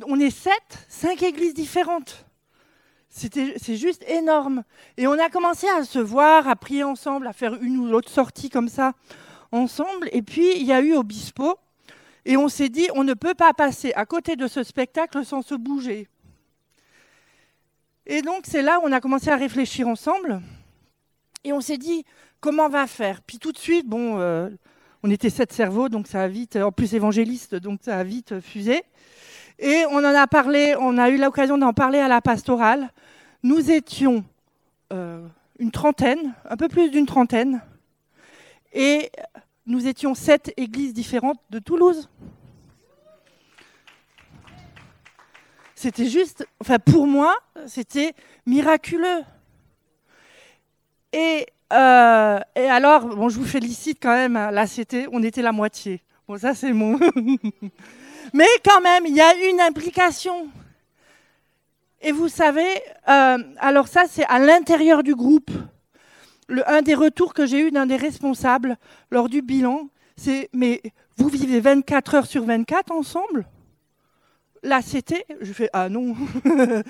On 0.06 0.20
est 0.20 0.30
sept, 0.30 0.86
cinq 0.88 1.22
églises 1.22 1.54
différentes. 1.54 2.24
c'est 3.08 3.76
juste 3.76 4.04
énorme. 4.08 4.62
Et 4.96 5.08
on 5.08 5.18
a 5.18 5.28
commencé 5.30 5.66
à 5.68 5.84
se 5.84 5.98
voir, 5.98 6.46
à 6.48 6.54
prier 6.54 6.84
ensemble, 6.84 7.26
à 7.26 7.32
faire 7.32 7.54
une 7.60 7.76
ou 7.78 7.86
l'autre 7.86 8.10
sortie 8.10 8.50
comme 8.50 8.68
ça, 8.68 8.92
ensemble. 9.50 10.08
Et 10.12 10.22
puis, 10.22 10.56
il 10.56 10.64
y 10.64 10.72
a 10.72 10.80
eu 10.80 10.94
Obispo. 10.94 11.58
Et 12.24 12.36
on 12.36 12.48
s'est 12.48 12.68
dit, 12.68 12.88
on 12.94 13.04
ne 13.04 13.14
peut 13.14 13.34
pas 13.34 13.52
passer 13.52 13.92
à 13.94 14.06
côté 14.06 14.36
de 14.36 14.46
ce 14.46 14.62
spectacle 14.62 15.24
sans 15.24 15.42
se 15.42 15.54
bouger. 15.54 16.08
Et 18.06 18.22
donc, 18.22 18.44
c'est 18.44 18.62
là 18.62 18.78
où 18.80 18.82
on 18.84 18.92
a 18.92 19.00
commencé 19.00 19.30
à 19.30 19.36
réfléchir 19.36 19.88
ensemble. 19.88 20.40
Et 21.42 21.52
on 21.52 21.60
s'est 21.60 21.78
dit, 21.78 22.04
comment 22.40 22.66
on 22.66 22.70
va 22.70 22.86
faire? 22.86 23.22
Puis 23.22 23.38
tout 23.38 23.52
de 23.52 23.58
suite, 23.58 23.86
bon, 23.86 24.18
euh, 24.18 24.50
on 25.02 25.10
était 25.10 25.30
sept 25.30 25.52
cerveaux, 25.52 25.90
donc 25.90 26.06
ça 26.06 26.22
a 26.22 26.28
vite, 26.28 26.56
en 26.56 26.72
plus 26.72 26.94
évangéliste, 26.94 27.54
donc 27.54 27.80
ça 27.82 27.98
a 27.98 28.04
vite 28.04 28.40
fusé. 28.40 28.82
Et 29.58 29.84
on 29.90 29.98
en 29.98 30.04
a 30.04 30.26
parlé, 30.26 30.74
on 30.78 30.98
a 30.98 31.10
eu 31.10 31.18
l'occasion 31.18 31.58
d'en 31.58 31.72
parler 31.72 31.98
à 31.98 32.08
la 32.08 32.20
pastorale. 32.20 32.90
Nous 33.42 33.70
étions 33.70 34.24
euh, 34.92 35.26
une 35.58 35.70
trentaine, 35.70 36.34
un 36.48 36.56
peu 36.56 36.68
plus 36.68 36.90
d'une 36.90 37.06
trentaine, 37.06 37.62
et 38.72 39.10
nous 39.66 39.86
étions 39.86 40.14
sept 40.14 40.52
églises 40.56 40.92
différentes 40.92 41.40
de 41.50 41.58
Toulouse. 41.58 42.08
C'était 45.74 46.08
juste, 46.08 46.46
enfin 46.60 46.78
pour 46.78 47.06
moi, 47.06 47.36
c'était 47.66 48.14
miraculeux. 48.46 49.22
Et 51.12 51.46
euh, 51.72 52.40
alors, 52.54 53.06
bon, 53.06 53.28
je 53.28 53.38
vous 53.38 53.44
félicite 53.44 53.98
quand 54.00 54.14
même. 54.14 54.36
Hein. 54.36 54.50
Là, 54.50 54.66
c'était, 54.66 55.06
on 55.12 55.22
était 55.22 55.42
la 55.42 55.52
moitié. 55.52 56.02
Bon, 56.28 56.38
ça, 56.38 56.54
c'est 56.54 56.72
mon. 56.72 56.98
Mais 58.32 58.46
quand 58.64 58.80
même, 58.80 59.04
il 59.06 59.14
y 59.14 59.20
a 59.20 59.34
une 59.50 59.60
implication. 59.60 60.48
Et 62.00 62.12
vous 62.12 62.28
savez, 62.28 62.68
euh, 63.08 63.38
alors 63.58 63.88
ça, 63.88 64.04
c'est 64.08 64.24
à 64.24 64.38
l'intérieur 64.38 65.02
du 65.02 65.14
groupe. 65.14 65.50
Un 66.66 66.82
des 66.82 66.94
retours 66.94 67.34
que 67.34 67.46
j'ai 67.46 67.66
eu 67.66 67.70
d'un 67.70 67.86
des 67.86 67.96
responsables 67.96 68.76
lors 69.10 69.28
du 69.28 69.42
bilan, 69.42 69.88
c'est 70.16 70.50
mais 70.52 70.82
vous 71.16 71.28
vivez 71.28 71.60
24 71.60 72.14
heures 72.14 72.26
sur 72.26 72.44
24 72.44 72.92
ensemble? 72.92 73.46
Là, 74.62 74.80
c'était. 74.82 75.26
Je 75.40 75.52
fais 75.52 75.68
Ah 75.72 75.88
non. 75.88 76.14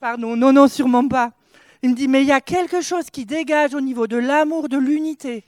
Pardon, 0.00 0.36
non, 0.36 0.52
non, 0.52 0.68
sûrement 0.68 1.06
pas. 1.06 1.32
Il 1.82 1.90
me 1.90 1.94
dit, 1.94 2.08
mais 2.08 2.22
il 2.22 2.28
y 2.28 2.32
a 2.32 2.40
quelque 2.40 2.80
chose 2.82 3.10
qui 3.10 3.24
dégage 3.24 3.74
au 3.74 3.80
niveau 3.80 4.06
de 4.06 4.16
l'amour, 4.16 4.68
de 4.68 4.76
l'unité. 4.76 5.44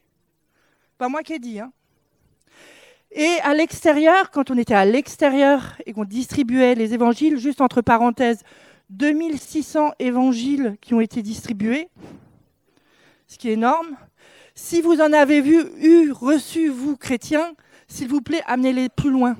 Pas 0.98 1.08
moi 1.08 1.22
qui 1.22 1.34
ai 1.34 1.38
dit. 1.38 1.60
Hein. 1.60 1.72
Et 3.10 3.38
à 3.42 3.52
l'extérieur, 3.52 4.30
quand 4.30 4.50
on 4.50 4.56
était 4.56 4.74
à 4.74 4.86
l'extérieur 4.86 5.76
et 5.84 5.92
qu'on 5.92 6.04
distribuait 6.04 6.74
les 6.74 6.94
évangiles, 6.94 7.36
juste 7.36 7.60
entre 7.60 7.82
parenthèses, 7.82 8.42
2600 8.88 9.92
évangiles 9.98 10.76
qui 10.80 10.94
ont 10.94 11.00
été 11.00 11.22
distribués, 11.22 11.88
ce 13.32 13.38
qui 13.38 13.48
est 13.48 13.54
énorme. 13.54 13.96
Si 14.54 14.82
vous 14.82 15.00
en 15.00 15.12
avez 15.12 15.40
vu, 15.40 15.64
eu, 15.78 16.12
reçu, 16.12 16.68
vous, 16.68 16.98
chrétiens, 16.98 17.54
s'il 17.88 18.08
vous 18.08 18.20
plaît, 18.20 18.42
amenez-les 18.46 18.90
plus 18.90 19.10
loin, 19.10 19.36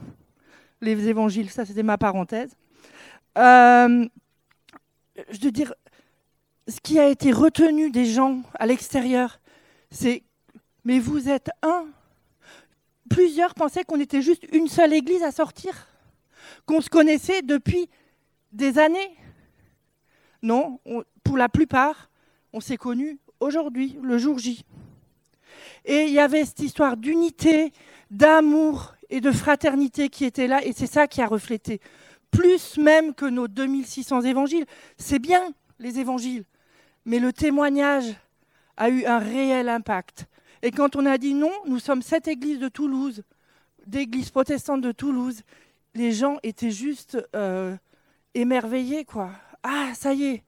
les 0.81 1.09
évangiles. 1.09 1.51
Ça, 1.51 1.67
c'était 1.67 1.83
ma 1.83 1.99
parenthèse. 1.99 2.57
Euh, 3.37 4.07
je 5.31 5.41
veux 5.43 5.51
dire, 5.51 5.75
ce 6.69 6.81
qui 6.81 6.99
a 6.99 7.09
été 7.09 7.33
retenu 7.33 7.91
des 7.91 8.07
gens 8.07 8.41
à 8.59 8.65
l'extérieur, 8.65 9.41
c'est 9.91 10.23
mais 10.85 10.99
vous 10.99 11.29
êtes 11.29 11.51
un. 11.63 11.87
Plusieurs 13.11 13.55
pensaient 13.55 13.85
qu'on 13.85 14.01
était 14.01 14.23
juste 14.23 14.47
une 14.53 14.69
seule 14.69 14.95
église 14.95 15.23
à 15.23 15.33
sortir, 15.33 15.87
qu'on 16.65 16.81
se 16.81 16.89
connaissait 16.89 17.43
depuis 17.43 17.91
des 18.53 18.79
années. 18.79 19.17
Non, 20.43 20.81
pour 21.23 21.37
la 21.37 21.51
plupart, 21.51 22.11
on 22.55 22.61
s'est 22.61 22.79
connus 22.79 23.19
aujourd'hui, 23.43 23.99
le 24.03 24.19
jour 24.19 24.39
J. 24.39 24.65
Et 25.85 26.05
il 26.05 26.13
y 26.13 26.21
avait 26.21 26.45
cette 26.45 26.61
histoire 26.61 26.97
d'unité, 26.97 27.73
d'amour 28.11 28.95
et 29.11 29.21
de 29.21 29.33
fraternité 29.33 30.09
qui 30.09 30.25
était 30.25 30.47
là, 30.47 30.65
et 30.65 30.73
c'est 30.73 30.87
ça 30.87 31.07
qui 31.07 31.21
a 31.21 31.27
reflété. 31.27 31.81
Plus 32.31 32.79
même 32.79 33.15
que 33.15 33.27
nos 33.27 33.49
2600 33.49 34.23
évangiles. 34.23 34.65
C'est 34.97 35.19
bien, 35.19 35.53
les 35.79 35.99
évangiles 35.99 36.45
mais 37.05 37.19
le 37.19 37.33
témoignage 37.33 38.15
a 38.77 38.89
eu 38.89 39.05
un 39.05 39.19
réel 39.19 39.69
impact. 39.69 40.27
Et 40.63 40.71
quand 40.71 40.97
on 40.97 41.07
a 41.07 41.19
dit 41.19 41.35
non, 41.35 41.53
nous 41.67 41.79
sommes 41.79 42.03
cette 42.03 42.29
église 42.29 42.59
de 42.59 42.69
Toulouse, 42.69 43.23
d'église 43.87 44.31
protestante 44.31 44.81
de 44.81 44.93
Toulouse, 44.93 45.43
les 45.95 46.13
gens 46.13 46.39
étaient 46.43 46.71
juste 46.71 47.19
euh, 47.35 47.77
émerveillés, 48.35 49.05
quoi. 49.05 49.31
Ah, 49.63 49.91
ça 49.95 50.15
y 50.15 50.25
est, 50.25 50.45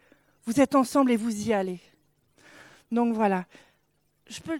vous 0.47 0.61
êtes 0.61 0.75
ensemble 0.75 1.11
et 1.11 1.17
vous 1.17 1.49
y 1.49 1.53
allez. 1.53 1.81
Donc 2.95 3.15
voilà. 3.15 3.45
Je 4.27 4.41
peux 4.41 4.59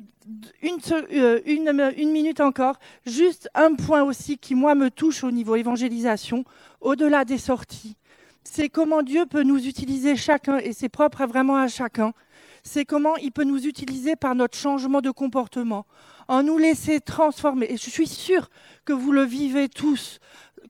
une, 0.61 0.79
euh, 1.13 1.41
une, 1.47 1.93
une, 1.97 2.11
minute 2.11 2.41
encore. 2.41 2.79
Juste 3.07 3.49
un 3.55 3.75
point 3.75 4.03
aussi 4.03 4.37
qui 4.37 4.55
moi 4.55 4.75
me 4.75 4.91
touche 4.91 5.25
au 5.25 5.31
niveau 5.31 5.57
évangélisation, 5.57 6.45
au-delà 6.83 7.25
des 7.25 7.39
sorties 7.39 7.97
c'est 8.45 8.69
comment 8.69 9.03
Dieu 9.03 9.27
peut 9.27 9.43
nous 9.43 9.67
utiliser 9.67 10.17
chacun, 10.17 10.59
et 10.59 10.73
c'est 10.73 10.89
propre 10.89 11.25
vraiment 11.27 11.57
à 11.57 11.67
chacun, 11.67 12.13
c'est 12.63 12.85
comment 12.85 13.17
il 13.17 13.33
peut 13.33 13.45
nous 13.45 13.67
utiliser 13.67 14.17
par 14.17 14.35
notre 14.35 14.57
changement 14.57 15.01
de 15.01 15.11
comportement, 15.11 15.87
en 16.29 16.43
nous 16.43 16.59
laisser 16.59 17.01
transformer. 17.01 17.67
Et 17.71 17.77
je 17.77 17.91
suis 17.91 18.07
sûre 18.07 18.49
que 18.85 18.93
vous 18.93 19.13
le 19.13 19.23
vivez 19.25 19.69
tous, 19.69 20.21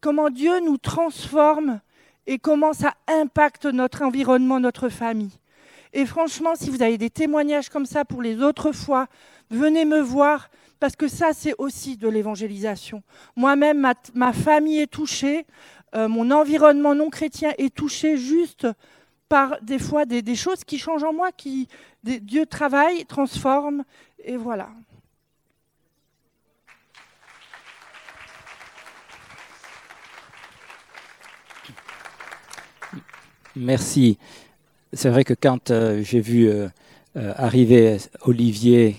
comment 0.01 0.31
Dieu 0.31 0.61
nous 0.61 0.79
transforme 0.79 1.81
et 2.27 2.39
comment 2.39 2.73
ça 2.73 2.95
impacte 3.07 3.67
notre 3.67 4.03
environnement, 4.03 4.61
notre 4.61 4.89
famille. 4.89 5.33
Et 5.97 6.07
franchement, 6.07 6.57
si 6.57 6.71
vous 6.71 6.83
avez 6.83 6.99
des 6.99 7.09
témoignages 7.09 7.69
comme 7.69 7.87
ça 7.87 8.05
pour 8.05 8.21
les 8.21 8.43
autres 8.43 8.73
fois, 8.73 9.07
venez 9.49 9.85
me 9.85 10.01
voir, 10.01 10.51
parce 10.81 10.97
que 10.97 11.07
ça, 11.07 11.29
c'est 11.33 11.55
aussi 11.57 11.97
de 11.97 12.09
l'évangélisation. 12.09 13.05
Moi-même, 13.37 13.89
ma, 14.13 14.33
famille 14.33 14.81
est 14.81 14.91
touchée. 14.91 15.47
Euh, 15.95 16.09
mon 16.09 16.33
environnement 16.33 16.97
non 16.97 17.11
chrétien 17.11 17.53
est 17.59 17.73
touché 17.73 18.17
juste 18.17 18.67
par 19.29 19.57
des 19.63 19.79
fois 19.79 20.05
des, 20.05 20.35
choses 20.35 20.65
qui 20.65 20.79
changent 20.79 21.05
en 21.05 21.13
moi, 21.13 21.31
qui 21.31 21.69
Dieu 22.03 22.45
travaille, 22.45 23.07
transforme, 23.07 23.85
et 24.19 24.37
voilà. 24.37 24.71
Merci. 33.55 34.19
C'est 34.97 35.09
vrai 35.09 35.25
que 35.25 35.35
quand 35.35 35.71
euh, 35.71 36.03
j'ai 36.05 36.21
vu 36.21 36.49
euh, 36.49 36.69
arriver 37.15 37.99
Olivier, 38.23 38.97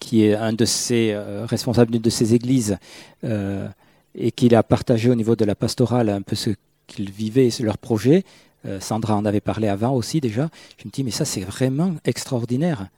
qui 0.00 0.24
est 0.24 0.34
un 0.34 0.52
de 0.52 0.64
ces 0.64 1.16
responsables 1.44 1.92
d'une 1.92 2.02
de 2.02 2.10
ces 2.10 2.34
églises, 2.34 2.78
et 3.22 4.32
qu'il 4.32 4.56
a 4.56 4.64
partagé 4.64 5.08
au 5.08 5.14
niveau 5.14 5.36
de 5.36 5.44
la 5.44 5.54
pastorale 5.54 6.08
un 6.08 6.20
peu 6.20 6.34
ce 6.34 6.50
qu'il 6.88 7.12
vivait, 7.12 7.48
leur 7.60 7.78
projet. 7.78 8.24
Euh, 8.66 8.80
Sandra 8.80 9.16
en 9.16 9.24
avait 9.24 9.40
parlé 9.40 9.68
avant 9.68 9.92
aussi 9.94 10.20
déjà. 10.20 10.48
Je 10.78 10.88
me 10.88 10.90
dis, 10.90 11.04
mais 11.04 11.12
ça 11.12 11.24
c'est 11.24 11.42
vraiment 11.42 11.94
extraordinaire. 12.04 12.88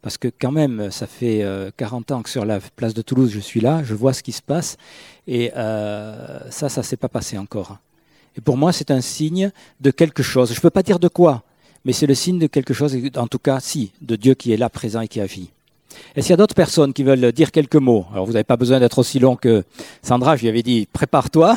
parce 0.00 0.16
que 0.16 0.28
quand 0.28 0.50
même, 0.50 0.90
ça 0.90 1.06
fait 1.06 1.44
40 1.76 2.10
ans 2.12 2.22
que 2.22 2.30
sur 2.30 2.46
la 2.46 2.58
place 2.74 2.94
de 2.94 3.02
Toulouse, 3.02 3.30
je 3.30 3.40
suis 3.40 3.60
là, 3.60 3.82
je 3.84 3.94
vois 3.94 4.14
ce 4.14 4.22
qui 4.22 4.32
se 4.32 4.42
passe, 4.42 4.78
et 5.26 5.50
ça, 5.54 6.68
ça 6.70 6.80
ne 6.80 6.84
s'est 6.84 6.96
pas 6.96 7.10
passé 7.10 7.36
encore. 7.36 7.78
Et 8.36 8.40
pour 8.40 8.56
moi, 8.56 8.72
c'est 8.72 8.90
un 8.90 9.02
signe 9.02 9.50
de 9.80 9.90
quelque 9.90 10.22
chose. 10.22 10.52
Je 10.52 10.58
ne 10.58 10.60
peux 10.60 10.70
pas 10.70 10.82
dire 10.82 10.98
de 10.98 11.08
quoi, 11.08 11.44
mais 11.84 11.92
c'est 11.92 12.06
le 12.06 12.14
signe 12.14 12.38
de 12.38 12.46
quelque 12.46 12.74
chose, 12.74 12.96
en 13.16 13.26
tout 13.26 13.38
cas, 13.38 13.60
si, 13.60 13.92
de 14.00 14.16
Dieu 14.16 14.34
qui 14.34 14.52
est 14.52 14.56
là, 14.56 14.68
présent 14.68 15.00
et 15.00 15.08
qui 15.08 15.20
agit. 15.20 15.50
Est-ce 16.16 16.26
qu'il 16.26 16.32
y 16.32 16.34
a 16.34 16.38
d'autres 16.38 16.54
personnes 16.54 16.92
qui 16.92 17.04
veulent 17.04 17.32
dire 17.32 17.52
quelques 17.52 17.76
mots? 17.76 18.06
Alors, 18.12 18.26
vous 18.26 18.32
n'avez 18.32 18.44
pas 18.44 18.56
besoin 18.56 18.80
d'être 18.80 18.98
aussi 18.98 19.18
long 19.18 19.36
que 19.36 19.64
Sandra, 20.02 20.36
je 20.36 20.42
lui 20.42 20.48
avais 20.48 20.62
dit, 20.62 20.88
prépare-toi. 20.92 21.56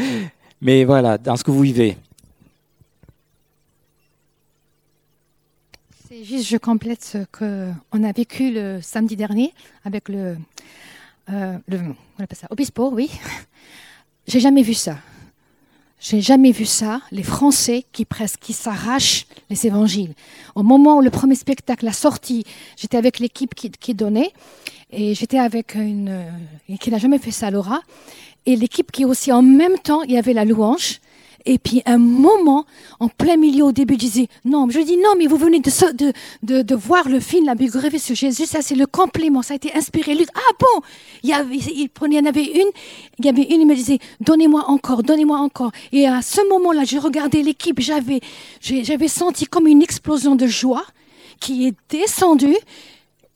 mais 0.60 0.84
voilà, 0.84 1.18
dans 1.18 1.36
ce 1.36 1.44
que 1.44 1.50
vous 1.50 1.60
vivez. 1.60 1.96
C'est 6.08 6.24
juste, 6.24 6.48
je 6.48 6.56
complète 6.56 7.04
ce 7.04 7.18
qu'on 7.32 8.04
a 8.04 8.12
vécu 8.12 8.52
le 8.52 8.80
samedi 8.80 9.16
dernier 9.16 9.52
avec 9.84 10.08
le, 10.08 10.36
euh, 11.30 11.58
on 11.68 12.22
appelle 12.22 12.38
ça, 12.38 12.46
Obispo, 12.50 12.90
oui. 12.92 13.10
J'ai 14.26 14.40
jamais 14.40 14.62
vu 14.62 14.74
ça. 14.74 14.98
J'ai 16.08 16.20
jamais 16.20 16.52
vu 16.52 16.66
ça, 16.66 17.00
les 17.10 17.24
Français 17.24 17.84
qui 17.90 18.04
presque 18.04 18.38
qui 18.38 18.52
s'arrachent 18.52 19.26
les 19.50 19.66
évangiles. 19.66 20.14
Au 20.54 20.62
moment 20.62 20.98
où 20.98 21.00
le 21.00 21.10
premier 21.10 21.34
spectacle 21.34 21.88
a 21.88 21.92
sorti, 21.92 22.44
j'étais 22.76 22.96
avec 22.96 23.18
l'équipe 23.18 23.56
qui, 23.56 23.72
qui, 23.72 23.92
donnait 23.92 24.30
et 24.92 25.16
j'étais 25.16 25.40
avec 25.40 25.74
une 25.74 26.10
euh, 26.10 26.76
qui 26.78 26.92
n'a 26.92 26.98
jamais 26.98 27.18
fait 27.18 27.32
ça, 27.32 27.50
Laura, 27.50 27.80
et 28.44 28.54
l'équipe 28.54 28.92
qui 28.92 29.04
aussi 29.04 29.32
en 29.32 29.42
même 29.42 29.78
temps, 29.78 30.02
il 30.02 30.12
y 30.12 30.16
avait 30.16 30.32
la 30.32 30.44
louange 30.44 31.00
et 31.46 31.58
puis 31.58 31.80
un 31.86 31.98
moment, 31.98 32.66
en 32.98 33.08
plein 33.08 33.36
milieu 33.36 33.64
au 33.64 33.72
début, 33.72 33.96
disait 33.96 34.28
non. 34.44 34.68
Je 34.68 34.80
dis 34.80 34.96
non, 34.96 35.14
mais 35.16 35.26
vous 35.28 35.36
venez 35.36 35.60
de, 35.60 36.74
voir 36.74 37.08
le 37.08 37.20
film 37.20 37.46
La 37.46 37.54
biographie 37.54 38.00
sur 38.00 38.16
Jésus, 38.16 38.46
ça 38.46 38.62
c'est 38.62 38.74
le 38.74 38.86
complément, 38.86 39.42
ça 39.42 39.54
a 39.54 39.56
été 39.56 39.72
inspiré. 39.72 40.16
Ah 40.34 40.54
bon? 40.58 40.82
Il 41.22 41.30
y, 41.30 41.32
avait, 41.32 41.56
il, 41.56 41.88
prenait, 41.88 42.16
il 42.16 42.18
y 42.18 42.22
en 42.22 42.28
avait 42.28 42.44
une, 42.44 42.70
il 43.18 43.24
y 43.24 43.28
avait 43.28 43.44
une, 43.44 43.60
il 43.60 43.66
me 43.66 43.76
disait 43.76 44.00
donnez-moi 44.20 44.64
encore, 44.68 45.04
donnez-moi 45.04 45.38
encore. 45.38 45.70
Et 45.92 46.06
à 46.06 46.20
ce 46.20 46.46
moment-là, 46.48 46.82
j'ai 46.84 46.98
regardé 46.98 47.42
l'équipe, 47.42 47.78
j'avais, 47.80 48.20
j'avais 48.60 49.08
senti 49.08 49.46
comme 49.46 49.68
une 49.68 49.82
explosion 49.82 50.34
de 50.34 50.46
joie 50.46 50.84
qui 51.38 51.68
est 51.68 51.74
descendue. 51.88 52.56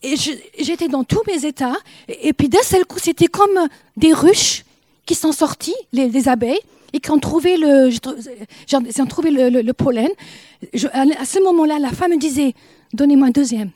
Et 0.02 0.14
j'étais 0.58 0.88
dans 0.88 1.04
tous 1.04 1.22
mes 1.26 1.44
états. 1.44 1.76
Et, 2.08 2.32
puis 2.32 2.48
d'un 2.48 2.62
seul 2.62 2.86
coup, 2.86 2.98
c'était 2.98 3.26
comme 3.26 3.68
des 3.96 4.12
ruches 4.12 4.64
qui 5.06 5.14
sont 5.14 5.32
sorties, 5.32 5.74
les 5.92 6.28
abeilles 6.28 6.60
et 6.92 7.00
qui 7.00 7.11
ont 7.11 7.18
trouvé 7.18 7.57
le, 7.57 7.90
ont 9.00 9.07
trouvé 9.07 9.31
le, 9.31 9.72
pollen. 9.72 10.09
à 10.92 11.24
ce 11.24 11.42
moment-là, 11.42 11.79
la 11.79 11.90
femme 11.90 12.12
me 12.12 12.18
disait, 12.18 12.55
donnez-moi 12.92 13.29
un 13.29 13.31
deuxième. 13.31 13.70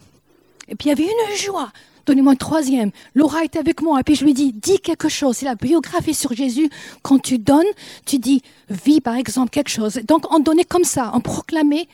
Et 0.68 0.74
puis 0.74 0.86
il 0.86 0.88
y 0.88 0.92
avait 0.92 1.04
une 1.04 1.36
joie, 1.36 1.70
donnez-moi 2.06 2.32
un 2.32 2.36
troisième. 2.36 2.90
Laura 3.14 3.44
était 3.44 3.58
avec 3.58 3.82
moi, 3.82 4.00
et 4.00 4.02
puis 4.02 4.14
je 4.14 4.24
lui 4.24 4.34
dis, 4.34 4.52
dis 4.52 4.78
quelque 4.78 5.08
chose. 5.08 5.36
C'est 5.36 5.44
la 5.44 5.54
biographie 5.54 6.14
sur 6.14 6.32
Jésus. 6.32 6.70
Quand 7.02 7.18
tu 7.18 7.38
donnes, 7.38 7.66
tu 8.06 8.18
dis, 8.18 8.42
vis 8.70 9.00
par 9.00 9.16
exemple 9.16 9.50
quelque 9.50 9.70
chose. 9.70 10.00
Donc 10.06 10.32
on 10.32 10.38
donnait 10.38 10.64
comme 10.64 10.84
ça, 10.84 11.10
on 11.14 11.20
proclamait 11.20 11.86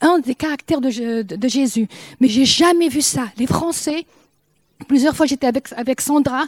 un 0.00 0.18
des 0.20 0.34
caractères 0.34 0.80
de, 0.80 0.90
Jésus. 1.48 1.88
Mais 2.20 2.28
j'ai 2.28 2.44
jamais 2.44 2.88
vu 2.88 3.02
ça. 3.02 3.24
Les 3.36 3.46
Français, 3.46 4.06
plusieurs 4.86 5.16
fois 5.16 5.26
j'étais 5.26 5.46
avec 5.46 6.00
Sandra, 6.00 6.44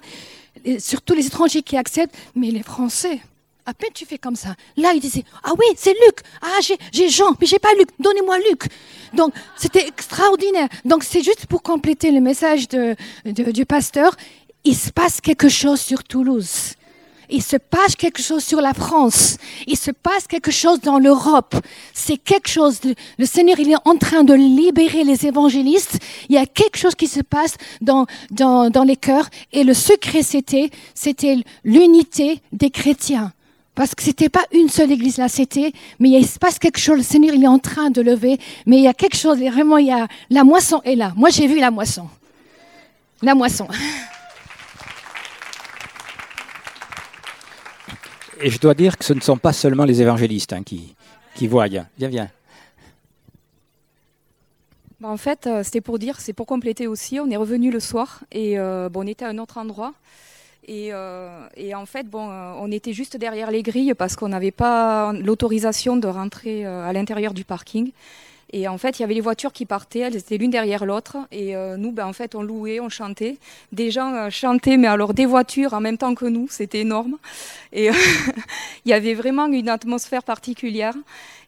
surtout 0.79 1.15
les 1.15 1.27
étrangers 1.27 1.63
qui 1.63 1.77
acceptent, 1.77 2.17
mais 2.35 2.51
les 2.51 2.63
Français, 2.63 3.21
à 3.67 3.75
peine 3.75 3.91
tu 3.95 4.07
fais 4.07 4.19
comme 4.19 4.37
ça. 4.37 4.55
Là, 4.77 4.93
il 4.95 5.01
disait, 5.01 5.25
ah 5.45 5.53
oui, 5.59 5.67
c'est 5.77 5.93
Luc. 6.07 6.21
Ah, 6.43 6.59
j'ai 6.93 7.09
Jean, 7.09 7.37
mais 7.41 7.47
j'ai 7.47 7.59
pas 7.59 7.73
Luc. 7.79 7.89
Donnez-moi 7.99 8.39
Luc. 8.51 8.65
Donc, 9.15 9.33
c'était 9.57 9.87
extraordinaire. 9.87 10.69
Donc, 10.85 11.05
c'est 11.05 11.23
juste 11.23 11.47
pour 11.47 11.63
compléter 11.63 12.11
le 12.11 12.21
message 12.21 12.69
de, 12.69 12.97
du 13.25 13.67
pasteur. 13.67 14.17
Il 14.65 14.77
se 14.77 14.91
passe 14.91 15.21
quelque 15.21 15.49
chose 15.49 15.81
sur 15.81 16.05
Toulouse. 16.05 16.75
Il 17.31 17.43
se 17.43 17.57
passe 17.57 17.95
quelque 17.95 18.21
chose 18.21 18.43
sur 18.43 18.61
la 18.61 18.75
France. 18.75 19.37
Il 19.67 19.77
se 19.77 19.91
passe 19.91 20.27
quelque 20.27 20.51
chose 20.51 20.81
dans 20.81 20.99
l'Europe. 20.99 21.55
C'est 21.95 22.17
quelque 22.17 22.49
chose. 22.49 22.81
le 23.19 23.25
Seigneur, 23.25 23.59
il 23.59 23.71
est 23.71 23.77
en 23.85 23.97
train 23.97 24.25
de 24.25 24.35
libérer 24.35 25.05
les 25.05 25.27
évangélistes. 25.27 25.99
Il 26.29 26.35
y 26.35 26.39
a 26.39 26.47
quelque 26.47 26.77
chose 26.77 26.95
qui 26.95 27.07
se 27.07 27.21
passe 27.21 27.57
dans, 27.81 28.07
dans, 28.31 28.71
dans 28.71 28.85
les 28.85 28.97
cœurs. 28.97 29.29
Et 29.53 29.65
le 29.65 29.75
secret, 29.75 30.23
c'était, 30.23 30.71
c'était 30.95 31.39
l'unité 31.65 32.43
des 32.53 32.71
chrétiens. 32.71 33.33
Parce 33.81 33.95
que 33.95 34.03
c'était 34.03 34.29
pas 34.29 34.45
une 34.53 34.69
seule 34.69 34.93
église 34.93 35.17
là, 35.17 35.31
c'était, 35.31 35.73
mais 35.99 36.11
il 36.11 36.27
se 36.27 36.39
passe 36.39 36.59
quelque 36.59 36.79
chose, 36.79 36.99
le 36.99 37.03
Seigneur 37.03 37.35
il 37.35 37.43
est 37.43 37.49
en 37.49 37.59
train 37.59 37.89
de 37.89 38.03
lever, 38.03 38.39
mais 38.67 38.77
il 38.77 38.83
y 38.83 38.87
a 38.87 38.93
quelque 38.93 39.17
chose, 39.17 39.39
vraiment, 39.39 39.79
il 39.79 39.87
y 39.87 39.91
a, 39.91 40.07
la 40.29 40.45
moisson 40.45 40.83
est 40.85 40.97
là. 40.97 41.15
Moi 41.17 41.31
j'ai 41.31 41.47
vu 41.47 41.61
la 41.61 41.71
moisson. 41.71 42.07
La 43.23 43.35
moisson. 43.35 43.67
Et 48.43 48.51
je 48.51 48.59
dois 48.59 48.75
dire 48.75 48.99
que 48.99 49.05
ce 49.07 49.15
ne 49.15 49.21
sont 49.21 49.39
pas 49.39 49.55
seulement 49.55 49.85
les 49.85 50.03
évangélistes 50.03 50.53
hein, 50.53 50.63
qui, 50.63 50.95
qui 51.35 51.47
voient. 51.47 51.69
Viens, 51.69 51.89
viens. 51.97 52.29
Bah, 55.01 55.09
en 55.09 55.17
fait, 55.17 55.47
euh, 55.47 55.63
c'était 55.63 55.81
pour 55.81 55.99
dire, 55.99 56.21
c'est 56.21 56.35
pour 56.35 56.45
compléter 56.45 56.87
aussi. 56.87 57.19
On 57.19 57.31
est 57.31 57.37
revenu 57.37 57.71
le 57.71 57.81
soir 57.81 58.25
et 58.31 58.59
euh, 58.59 58.91
bon, 58.91 59.05
on 59.05 59.07
était 59.07 59.25
à 59.25 59.29
un 59.29 59.39
autre 59.39 59.57
endroit. 59.57 59.95
Euh, 60.69 61.49
et, 61.57 61.75
en 61.75 61.87
fait, 61.87 62.09
bon, 62.09 62.31
euh, 62.31 62.53
on 62.59 62.71
était 62.71 62.93
juste 62.93 63.17
derrière 63.17 63.51
les 63.51 63.63
grilles 63.63 63.95
parce 63.95 64.17
qu'on 64.17 64.29
n'avait 64.29 64.51
pas 64.51 65.13
l'autorisation 65.13 65.97
de 65.97 66.07
rentrer 66.07 66.67
euh, 66.67 66.89
à 66.89 66.93
l'intérieur 66.93 67.35
du 67.35 67.45
parking. 67.45 67.91
Et 68.53 68.67
en 68.67 68.79
fait, 68.79 68.99
il 68.99 69.03
y 69.03 69.05
avait 69.05 69.15
les 69.15 69.21
voitures 69.21 69.53
qui 69.53 69.65
partaient, 69.65 70.01
elles 70.01 70.17
étaient 70.17 70.37
l'une 70.37 70.51
derrière 70.51 70.85
l'autre. 70.85 71.19
Et 71.31 71.55
nous, 71.79 71.93
ben, 71.93 72.05
en 72.05 72.13
fait, 72.13 72.35
on 72.35 72.43
louait, 72.43 72.81
on 72.81 72.89
chantait. 72.89 73.37
Des 73.71 73.93
gens 73.93 74.29
chantaient, 74.29 74.77
mais 74.77 74.89
alors 74.89 75.15
des 75.15 75.25
voitures 75.25 75.73
en 75.73 75.81
même 75.81 75.97
temps 75.97 76.17
que 76.17 76.25
nous, 76.25 76.49
c'était 76.51 76.81
énorme. 76.81 77.17
Et 77.73 77.91
il 78.85 78.91
y 78.91 78.93
avait 78.93 79.15
vraiment 79.15 79.47
une 79.47 79.69
atmosphère 79.69 80.25
particulière. 80.25 80.95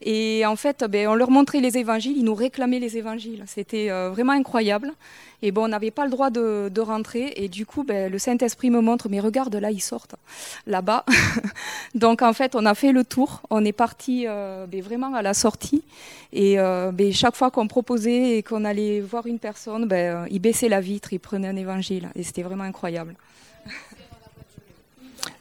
Et 0.04 0.44
en 0.46 0.56
fait, 0.56 0.84
ben, 0.88 1.08
on 1.08 1.14
leur 1.14 1.30
montrait 1.30 1.60
les 1.60 1.78
évangiles, 1.78 2.16
ils 2.16 2.24
nous 2.24 2.34
réclamaient 2.34 2.80
les 2.80 2.96
évangiles. 2.96 3.44
C'était 3.46 3.88
vraiment 4.10 4.32
incroyable. 4.32 4.92
Et 5.44 5.50
bon, 5.50 5.64
on 5.64 5.68
n'avait 5.68 5.90
pas 5.90 6.04
le 6.04 6.10
droit 6.10 6.30
de, 6.30 6.80
rentrer. 6.80 7.32
Et 7.36 7.48
du 7.48 7.66
coup, 7.66 7.82
ben, 7.82 8.10
le 8.10 8.18
Saint-Esprit 8.18 8.70
me 8.70 8.80
montre, 8.80 9.08
mais 9.08 9.18
regarde, 9.18 9.54
là, 9.56 9.70
ils 9.72 9.80
sortent, 9.80 10.14
là-bas. 10.66 11.04
Donc, 11.96 12.22
en 12.22 12.32
fait, 12.32 12.54
on 12.54 12.64
a 12.64 12.74
fait 12.74 12.92
le 12.92 13.04
tour. 13.04 13.42
On 13.50 13.64
est 13.64 13.72
parti 13.72 14.24
euh, 14.26 14.66
ben, 14.66 14.80
vraiment 14.80 15.14
à 15.14 15.22
la 15.22 15.34
sortie. 15.34 15.82
Et 16.32 16.60
euh, 16.60 16.92
ben, 16.92 17.12
chaque 17.12 17.34
fois 17.34 17.50
qu'on 17.50 17.66
proposait 17.66 18.38
et 18.38 18.42
qu'on 18.44 18.64
allait 18.64 19.00
voir 19.00 19.26
une 19.26 19.40
personne, 19.40 19.86
ben, 19.86 20.26
il 20.30 20.38
baissait 20.38 20.68
la 20.68 20.80
vitre, 20.80 21.12
il 21.12 21.18
prenait 21.18 21.48
un 21.48 21.56
évangile. 21.56 22.10
Et 22.14 22.22
c'était 22.22 22.42
vraiment 22.42 22.64
incroyable. 22.64 23.16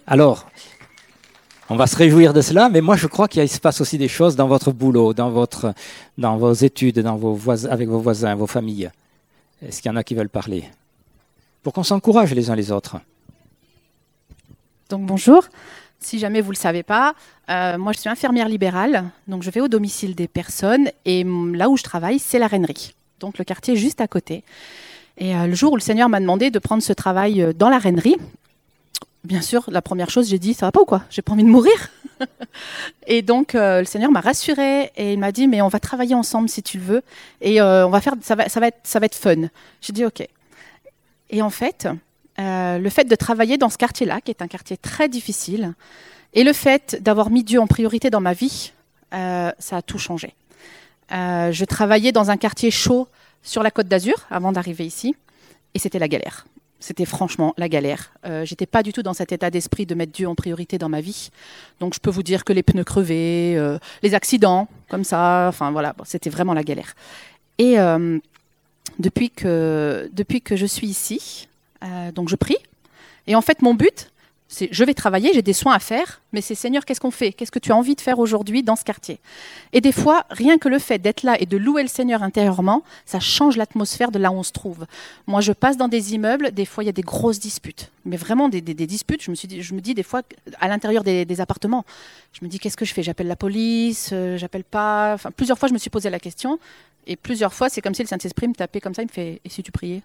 Alors, 0.07 0.49
on 1.71 1.77
va 1.77 1.87
se 1.87 1.95
réjouir 1.95 2.33
de 2.33 2.41
cela, 2.41 2.67
mais 2.67 2.81
moi 2.81 2.97
je 2.97 3.07
crois 3.07 3.29
qu'il 3.29 3.47
se 3.47 3.61
passe 3.61 3.79
aussi 3.79 3.97
des 3.97 4.09
choses 4.09 4.35
dans 4.35 4.49
votre 4.49 4.73
boulot, 4.73 5.13
dans, 5.13 5.29
votre, 5.29 5.73
dans 6.17 6.35
vos 6.35 6.51
études, 6.51 6.99
dans 6.99 7.15
vos 7.15 7.33
voisins, 7.33 7.69
avec 7.69 7.87
vos 7.87 7.99
voisins, 7.99 8.35
vos 8.35 8.45
familles. 8.45 8.91
Est-ce 9.65 9.81
qu'il 9.81 9.89
y 9.89 9.93
en 9.93 9.95
a 9.95 10.03
qui 10.03 10.13
veulent 10.13 10.27
parler? 10.27 10.65
Pour 11.63 11.71
qu'on 11.71 11.83
s'encourage 11.83 12.33
les 12.33 12.49
uns 12.49 12.55
les 12.55 12.73
autres. 12.73 12.97
Donc 14.89 15.05
bonjour. 15.05 15.45
Si 16.01 16.19
jamais 16.19 16.41
vous 16.41 16.49
ne 16.49 16.55
le 16.55 16.59
savez 16.59 16.83
pas, 16.83 17.13
euh, 17.49 17.77
moi 17.77 17.93
je 17.93 17.99
suis 17.99 18.09
infirmière 18.09 18.49
libérale, 18.49 19.05
donc 19.29 19.41
je 19.41 19.49
vais 19.49 19.61
au 19.61 19.69
domicile 19.69 20.13
des 20.13 20.27
personnes 20.27 20.89
et 21.05 21.23
là 21.23 21.69
où 21.69 21.77
je 21.77 21.83
travaille, 21.83 22.19
c'est 22.19 22.39
la 22.39 22.47
Reinerie, 22.47 22.95
donc 23.21 23.37
le 23.37 23.45
quartier 23.45 23.77
juste 23.77 24.01
à 24.01 24.09
côté. 24.09 24.43
Et 25.17 25.33
euh, 25.37 25.47
le 25.47 25.55
jour 25.55 25.71
où 25.71 25.77
le 25.77 25.81
Seigneur 25.81 26.09
m'a 26.09 26.19
demandé 26.19 26.51
de 26.51 26.59
prendre 26.59 26.83
ce 26.83 26.91
travail 26.91 27.41
euh, 27.41 27.53
dans 27.53 27.69
la 27.69 27.77
Reinerie, 27.77 28.17
bien 29.23 29.41
sûr, 29.41 29.63
la 29.67 29.81
première 29.81 30.09
chose, 30.09 30.29
j'ai 30.29 30.39
dit, 30.39 30.53
ça 30.53 30.65
va 30.65 30.71
pas 30.71 30.81
ou 30.81 30.85
quoi? 30.85 31.03
J'ai 31.09 31.21
pas 31.21 31.33
envie 31.33 31.43
de 31.43 31.49
mourir. 31.49 31.89
et 33.07 33.21
donc, 33.21 33.55
euh, 33.55 33.79
le 33.79 33.85
Seigneur 33.85 34.11
m'a 34.11 34.21
rassurée 34.21 34.91
et 34.95 35.13
il 35.13 35.19
m'a 35.19 35.31
dit, 35.31 35.47
mais 35.47 35.61
on 35.61 35.67
va 35.67 35.79
travailler 35.79 36.15
ensemble 36.15 36.49
si 36.49 36.63
tu 36.63 36.77
le 36.77 36.83
veux. 36.83 37.03
Et 37.41 37.61
euh, 37.61 37.85
on 37.85 37.89
va 37.89 38.01
faire, 38.01 38.15
ça 38.21 38.35
va, 38.35 38.49
ça 38.49 38.59
va, 38.59 38.67
être, 38.67 38.79
ça 38.83 38.99
va 38.99 39.05
être 39.05 39.15
fun. 39.15 39.49
J'ai 39.81 39.93
dit, 39.93 40.05
OK. 40.05 40.27
Et 41.29 41.41
en 41.41 41.49
fait, 41.49 41.87
euh, 42.39 42.77
le 42.77 42.89
fait 42.89 43.05
de 43.05 43.15
travailler 43.15 43.57
dans 43.57 43.69
ce 43.69 43.77
quartier-là, 43.77 44.21
qui 44.21 44.31
est 44.31 44.41
un 44.41 44.47
quartier 44.47 44.77
très 44.77 45.07
difficile, 45.07 45.73
et 46.33 46.43
le 46.43 46.53
fait 46.53 46.97
d'avoir 47.01 47.29
mis 47.29 47.43
Dieu 47.43 47.59
en 47.59 47.67
priorité 47.67 48.09
dans 48.09 48.21
ma 48.21 48.33
vie, 48.33 48.71
ça 49.11 49.77
a 49.77 49.81
tout 49.81 49.97
changé. 49.97 50.33
je 51.09 51.65
travaillais 51.65 52.13
dans 52.13 52.31
un 52.31 52.37
quartier 52.37 52.71
chaud 52.71 53.09
sur 53.43 53.61
la 53.61 53.69
côte 53.69 53.89
d'Azur 53.89 54.15
avant 54.29 54.53
d'arriver 54.53 54.85
ici, 54.85 55.13
et 55.73 55.79
c'était 55.79 55.99
la 55.99 56.07
galère 56.07 56.45
c'était 56.81 57.05
franchement 57.05 57.53
la 57.57 57.69
galère. 57.69 58.11
Euh, 58.25 58.43
J'étais 58.43 58.65
pas 58.65 58.83
du 58.83 58.91
tout 58.91 59.03
dans 59.03 59.13
cet 59.13 59.31
état 59.31 59.49
d'esprit 59.49 59.85
de 59.85 59.95
mettre 59.95 60.11
Dieu 60.11 60.27
en 60.27 60.35
priorité 60.35 60.77
dans 60.77 60.89
ma 60.89 60.99
vie. 60.99 61.29
Donc 61.79 61.93
je 61.93 61.99
peux 61.99 62.09
vous 62.09 62.23
dire 62.23 62.43
que 62.43 62.51
les 62.51 62.63
pneus 62.63 62.83
crevés, 62.83 63.53
euh, 63.55 63.77
les 64.03 64.13
accidents, 64.13 64.67
comme 64.89 65.03
ça, 65.03 65.45
enfin 65.47 65.71
voilà, 65.71 65.95
c'était 66.03 66.29
vraiment 66.29 66.53
la 66.53 66.63
galère. 66.63 66.95
Et 67.57 67.79
euh, 67.79 68.17
depuis 68.99 69.29
que 69.29 70.09
depuis 70.11 70.41
que 70.41 70.55
je 70.55 70.65
suis 70.65 70.87
ici, 70.87 71.47
donc 72.13 72.29
je 72.29 72.35
prie. 72.35 72.57
Et 73.27 73.35
en 73.35 73.41
fait, 73.41 73.61
mon 73.61 73.73
but, 73.73 74.10
Je 74.51 74.83
vais 74.83 74.93
travailler, 74.93 75.31
j'ai 75.33 75.41
des 75.41 75.53
soins 75.53 75.73
à 75.73 75.79
faire, 75.79 76.21
mais 76.33 76.41
c'est 76.41 76.55
Seigneur, 76.55 76.83
qu'est-ce 76.83 76.99
qu'on 76.99 77.09
fait? 77.09 77.31
Qu'est-ce 77.31 77.51
que 77.51 77.59
tu 77.59 77.71
as 77.71 77.75
envie 77.75 77.95
de 77.95 78.01
faire 78.01 78.19
aujourd'hui 78.19 78.63
dans 78.63 78.75
ce 78.75 78.83
quartier? 78.83 79.19
Et 79.71 79.79
des 79.79 79.93
fois, 79.93 80.25
rien 80.29 80.57
que 80.57 80.67
le 80.67 80.77
fait 80.77 80.99
d'être 80.99 81.23
là 81.23 81.39
et 81.39 81.45
de 81.45 81.55
louer 81.55 81.83
le 81.83 81.87
Seigneur 81.87 82.21
intérieurement, 82.21 82.83
ça 83.05 83.21
change 83.21 83.55
l'atmosphère 83.55 84.11
de 84.11 84.19
là 84.19 84.29
où 84.29 84.35
on 84.35 84.43
se 84.43 84.51
trouve. 84.51 84.85
Moi, 85.25 85.39
je 85.39 85.53
passe 85.53 85.77
dans 85.77 85.87
des 85.87 86.15
immeubles, 86.15 86.51
des 86.51 86.65
fois, 86.65 86.83
il 86.83 86.87
y 86.87 86.89
a 86.89 86.93
des 86.93 87.01
grosses 87.01 87.39
disputes, 87.39 87.91
mais 88.03 88.17
vraiment 88.17 88.49
des, 88.49 88.61
disputes. 88.61 89.23
Je 89.23 89.31
me, 89.31 89.79
dis 89.79 89.93
des 89.93 90.03
fois, 90.03 90.21
à 90.59 90.67
l'intérieur 90.67 91.05
des, 91.05 91.23
des 91.23 91.39
appartements, 91.39 91.85
je 92.33 92.43
me 92.43 92.49
dis 92.49 92.59
qu'est-ce 92.59 92.77
que 92.77 92.85
je 92.85 92.93
fais? 92.93 93.03
J'appelle 93.03 93.27
la 93.27 93.37
police, 93.37 94.09
euh, 94.11 94.37
j'appelle 94.37 94.65
pas. 94.65 95.13
Enfin, 95.13 95.31
plusieurs 95.31 95.57
fois, 95.57 95.69
je 95.69 95.73
me 95.73 95.79
suis 95.79 95.89
posé 95.89 96.09
la 96.09 96.19
question, 96.19 96.59
et 97.07 97.15
plusieurs 97.15 97.53
fois, 97.53 97.69
c'est 97.69 97.81
comme 97.81 97.93
si 97.93 98.01
le 98.01 98.07
Saint-Esprit 98.09 98.49
me 98.49 98.53
tapait 98.53 98.81
comme 98.81 98.93
ça, 98.93 99.01
il 99.01 99.07
me 99.07 99.11
fait 99.11 99.39
Et 99.45 99.49
si 99.49 99.63
tu 99.63 99.71
priais? 99.71 100.01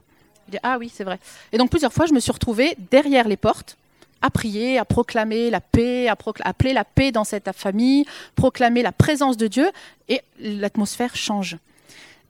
Je 0.46 0.52
dis 0.52 0.58
Ah 0.62 0.76
oui, 0.78 0.88
c'est 0.94 1.04
vrai. 1.04 1.18
Et 1.52 1.58
donc, 1.58 1.70
plusieurs 1.70 1.92
fois, 1.92 2.06
je 2.06 2.12
me 2.12 2.20
suis 2.20 2.32
retrouvée 2.32 2.76
derrière 2.92 3.26
les 3.26 3.36
portes 3.36 3.76
à 4.22 4.30
prier, 4.30 4.78
à 4.78 4.84
proclamer 4.84 5.50
la 5.50 5.60
paix, 5.60 6.08
à 6.08 6.16
appeler 6.44 6.72
la 6.72 6.84
paix 6.84 7.12
dans 7.12 7.24
cette 7.24 7.50
famille, 7.52 8.04
proclamer 8.34 8.82
la 8.82 8.92
présence 8.92 9.36
de 9.36 9.46
Dieu, 9.46 9.70
et 10.08 10.22
l'atmosphère 10.38 11.16
change. 11.16 11.58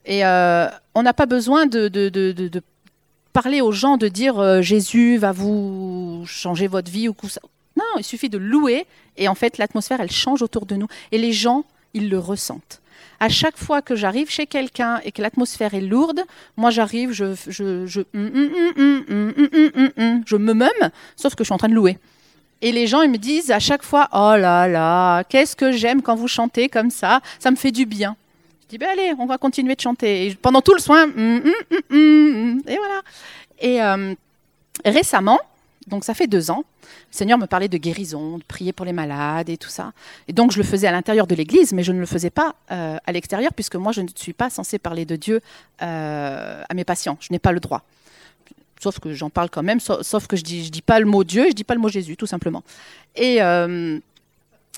Et 0.04 0.24
euh, 0.24 0.68
on 0.94 1.02
n'a 1.02 1.12
pas 1.12 1.26
besoin 1.26 1.66
de, 1.66 2.62
parler 3.32 3.60
aux 3.60 3.72
gens, 3.72 3.96
de 3.96 4.08
dire 4.08 4.38
euh, 4.38 4.62
Jésus 4.62 5.16
va 5.16 5.32
vous 5.32 6.24
changer 6.26 6.68
votre 6.68 6.90
vie 6.90 7.08
ou 7.08 7.14
ça. 7.28 7.40
Non, 7.76 7.84
il 7.98 8.04
suffit 8.04 8.30
de 8.30 8.38
louer, 8.38 8.86
et 9.16 9.28
en 9.28 9.34
fait, 9.34 9.58
l'atmosphère, 9.58 10.00
elle 10.00 10.10
change 10.10 10.42
autour 10.42 10.64
de 10.64 10.76
nous, 10.76 10.86
et 11.12 11.18
les 11.18 11.32
gens, 11.32 11.64
ils 11.92 12.08
le 12.08 12.18
ressentent 12.18 12.80
à 13.20 13.28
chaque 13.28 13.56
fois 13.56 13.82
que 13.82 13.96
j'arrive 13.96 14.30
chez 14.30 14.46
quelqu'un 14.46 15.00
et 15.04 15.12
que 15.12 15.22
l'atmosphère 15.22 15.74
est 15.74 15.80
lourde, 15.80 16.20
moi 16.56 16.70
j'arrive, 16.70 17.12
je, 17.12 17.34
je, 17.46 17.86
je, 17.86 18.00
je 20.26 20.36
me 20.36 20.52
meume, 20.52 20.90
sauf 21.16 21.34
que 21.34 21.44
je 21.44 21.48
suis 21.48 21.54
en 21.54 21.58
train 21.58 21.68
de 21.68 21.74
louer. 21.74 21.98
Et 22.62 22.72
les 22.72 22.86
gens, 22.86 23.02
ils 23.02 23.10
me 23.10 23.18
disent 23.18 23.50
à 23.50 23.58
chaque 23.58 23.82
fois, 23.82 24.08
oh 24.12 24.34
là 24.36 24.66
là, 24.66 25.24
qu'est-ce 25.24 25.54
que 25.54 25.72
j'aime 25.72 26.02
quand 26.02 26.14
vous 26.14 26.28
chantez 26.28 26.68
comme 26.68 26.90
ça, 26.90 27.20
ça 27.38 27.50
me 27.50 27.56
fait 27.56 27.72
du 27.72 27.84
bien. 27.86 28.16
Je 28.62 28.68
dis, 28.70 28.78
ben 28.78 28.88
allez, 28.90 29.12
on 29.18 29.26
va 29.26 29.38
continuer 29.38 29.74
de 29.76 29.80
chanter. 29.80 30.26
Et 30.26 30.34
pendant 30.34 30.60
tout 30.60 30.74
le 30.74 30.80
soin, 30.80 31.06
et 31.06 32.76
voilà. 32.78 33.02
Et 33.60 33.82
euh, 33.82 34.14
récemment, 34.84 35.38
donc 35.86 36.04
ça 36.04 36.14
fait 36.14 36.26
deux 36.26 36.50
ans, 36.50 36.64
le 36.82 37.16
Seigneur 37.16 37.38
me 37.38 37.46
parlait 37.46 37.68
de 37.68 37.78
guérison, 37.78 38.38
de 38.38 38.42
prier 38.42 38.72
pour 38.72 38.84
les 38.84 38.92
malades 38.92 39.48
et 39.48 39.56
tout 39.56 39.68
ça. 39.68 39.92
Et 40.26 40.32
donc 40.32 40.50
je 40.50 40.58
le 40.58 40.64
faisais 40.64 40.86
à 40.86 40.92
l'intérieur 40.92 41.26
de 41.26 41.34
l'Église, 41.34 41.72
mais 41.72 41.84
je 41.84 41.92
ne 41.92 42.00
le 42.00 42.06
faisais 42.06 42.30
pas 42.30 42.56
euh, 42.72 42.96
à 43.06 43.12
l'extérieur, 43.12 43.52
puisque 43.54 43.76
moi 43.76 43.92
je 43.92 44.00
ne 44.00 44.08
suis 44.14 44.32
pas 44.32 44.50
censée 44.50 44.78
parler 44.78 45.04
de 45.04 45.14
Dieu 45.14 45.40
euh, 45.82 46.62
à 46.68 46.74
mes 46.74 46.84
patients. 46.84 47.16
Je 47.20 47.28
n'ai 47.32 47.38
pas 47.38 47.52
le 47.52 47.60
droit. 47.60 47.84
Sauf 48.80 48.98
que 48.98 49.14
j'en 49.14 49.30
parle 49.30 49.48
quand 49.48 49.62
même, 49.62 49.80
sauf, 49.80 50.26
que 50.26 50.36
je 50.36 50.42
dis, 50.42 50.64
je 50.64 50.70
dis 50.70 50.82
pas 50.82 51.00
le 51.00 51.06
mot 51.06 51.24
Dieu, 51.24 51.46
je 51.48 51.54
dis 51.54 51.64
pas 51.64 51.74
le 51.74 51.80
mot 51.80 51.88
Jésus, 51.88 52.16
tout 52.16 52.26
simplement. 52.26 52.62
Et, 53.14 53.40
euh, 53.40 53.98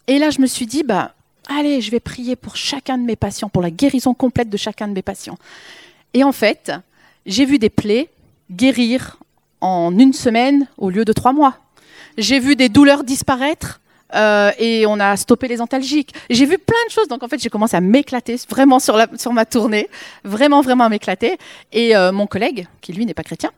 et 0.06 0.18
là 0.18 0.30
je 0.30 0.40
me 0.40 0.46
suis 0.46 0.66
dit, 0.66 0.82
bah, 0.82 1.14
allez, 1.48 1.80
je 1.80 1.90
vais 1.90 2.00
prier 2.00 2.36
pour 2.36 2.54
chacun 2.54 2.98
de 2.98 3.04
mes 3.04 3.16
patients, 3.16 3.48
pour 3.48 3.62
la 3.62 3.70
guérison 3.70 4.14
complète 4.14 4.50
de 4.50 4.56
chacun 4.56 4.88
de 4.88 4.92
mes 4.92 5.02
patients. 5.02 5.38
Et 6.12 6.22
en 6.22 6.32
fait, 6.32 6.70
j'ai 7.26 7.44
vu 7.44 7.58
des 7.58 7.70
plaies 7.70 8.08
guérir 8.50 9.18
en 9.60 9.96
une 9.98 10.12
semaine 10.12 10.66
au 10.76 10.90
lieu 10.90 11.04
de 11.04 11.12
trois 11.12 11.32
mois. 11.32 11.56
J'ai 12.16 12.38
vu 12.40 12.56
des 12.56 12.68
douleurs 12.68 13.04
disparaître 13.04 13.80
euh, 14.14 14.50
et 14.58 14.86
on 14.86 14.98
a 15.00 15.16
stoppé 15.16 15.48
les 15.48 15.60
antalgiques. 15.60 16.14
J'ai 16.30 16.46
vu 16.46 16.58
plein 16.58 16.84
de 16.86 16.90
choses. 16.92 17.08
Donc 17.08 17.22
en 17.22 17.28
fait, 17.28 17.38
j'ai 17.40 17.50
commencé 17.50 17.76
à 17.76 17.80
m'éclater 17.80 18.36
vraiment 18.48 18.78
sur, 18.80 18.96
ma 19.32 19.44
tournée, 19.44 19.88
vraiment, 20.24 20.60
vraiment 20.62 20.84
à 20.84 20.88
m'éclater. 20.88 21.38
Et 21.72 21.96
euh, 21.96 22.10
mon 22.12 22.26
collègue, 22.26 22.66
qui 22.80 22.92
lui 22.92 23.04
n'est 23.06 23.14
pas 23.14 23.22
chrétien, 23.24 23.50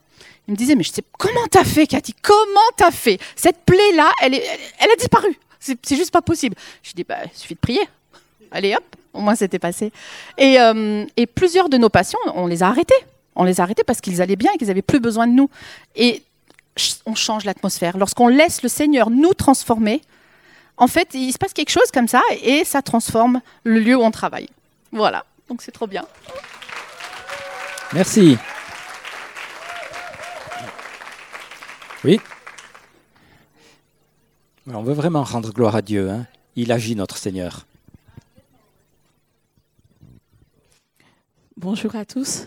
il 0.48 0.52
me 0.52 0.56
disait, 0.56 0.74
mais 0.74 0.82
je 0.82 0.90
sais, 0.90 1.02
comment 1.18 1.46
t'as 1.50 1.64
fait, 1.64 1.86
Cathy? 1.86 2.14
Comment 2.22 2.60
t'as 2.76 2.90
fait? 2.90 3.18
Cette 3.36 3.58
plaie-là, 3.64 4.10
elle, 4.22 4.34
est- 4.34 4.44
elle, 4.44 4.58
elle 4.80 4.90
a 4.90 4.96
disparu. 4.96 5.38
C'est 5.60 5.78
c'est 5.82 5.96
juste 5.96 6.10
pas 6.10 6.22
possible. 6.22 6.56
Je 6.82 6.92
dis, 6.92 7.04
bah, 7.04 7.18
il 7.24 7.38
suffit 7.38 7.54
de 7.54 7.60
prier. 7.60 7.86
Allez 8.50 8.74
hop, 8.74 8.82
au 9.12 9.20
moins 9.20 9.36
c'était 9.36 9.60
passé. 9.60 9.92
Et, 10.36 10.60
euh, 10.60 11.04
et 11.16 11.26
plusieurs 11.26 11.68
de 11.68 11.76
nos 11.76 11.88
patients, 11.88 12.18
on 12.34 12.46
les 12.48 12.62
a 12.64 12.68
arrêtés. 12.68 12.94
On 13.36 13.44
les 13.44 13.60
a 13.60 13.62
arrêtés 13.64 13.84
parce 13.84 14.00
qu'ils 14.00 14.20
allaient 14.20 14.36
bien 14.36 14.50
et 14.54 14.58
qu'ils 14.58 14.68
n'avaient 14.68 14.82
plus 14.82 15.00
besoin 15.00 15.26
de 15.26 15.32
nous. 15.32 15.48
Et 15.96 16.22
on 17.06 17.14
change 17.14 17.44
l'atmosphère. 17.44 17.96
Lorsqu'on 17.96 18.28
laisse 18.28 18.62
le 18.62 18.68
Seigneur 18.68 19.10
nous 19.10 19.34
transformer, 19.34 20.02
en 20.76 20.86
fait, 20.86 21.10
il 21.14 21.32
se 21.32 21.38
passe 21.38 21.52
quelque 21.52 21.70
chose 21.70 21.90
comme 21.92 22.08
ça 22.08 22.22
et 22.42 22.64
ça 22.64 22.82
transforme 22.82 23.40
le 23.64 23.80
lieu 23.80 23.96
où 23.96 24.02
on 24.02 24.10
travaille. 24.10 24.48
Voilà, 24.92 25.24
donc 25.48 25.62
c'est 25.62 25.72
trop 25.72 25.86
bien. 25.86 26.04
Merci. 27.92 28.38
Oui. 32.04 32.20
On 34.72 34.82
veut 34.82 34.94
vraiment 34.94 35.22
rendre 35.24 35.52
gloire 35.52 35.76
à 35.76 35.82
Dieu. 35.82 36.08
hein. 36.10 36.26
Il 36.56 36.72
agit, 36.72 36.94
notre 36.96 37.16
Seigneur. 37.16 37.66
Bonjour 41.56 41.94
à 41.96 42.04
tous. 42.04 42.46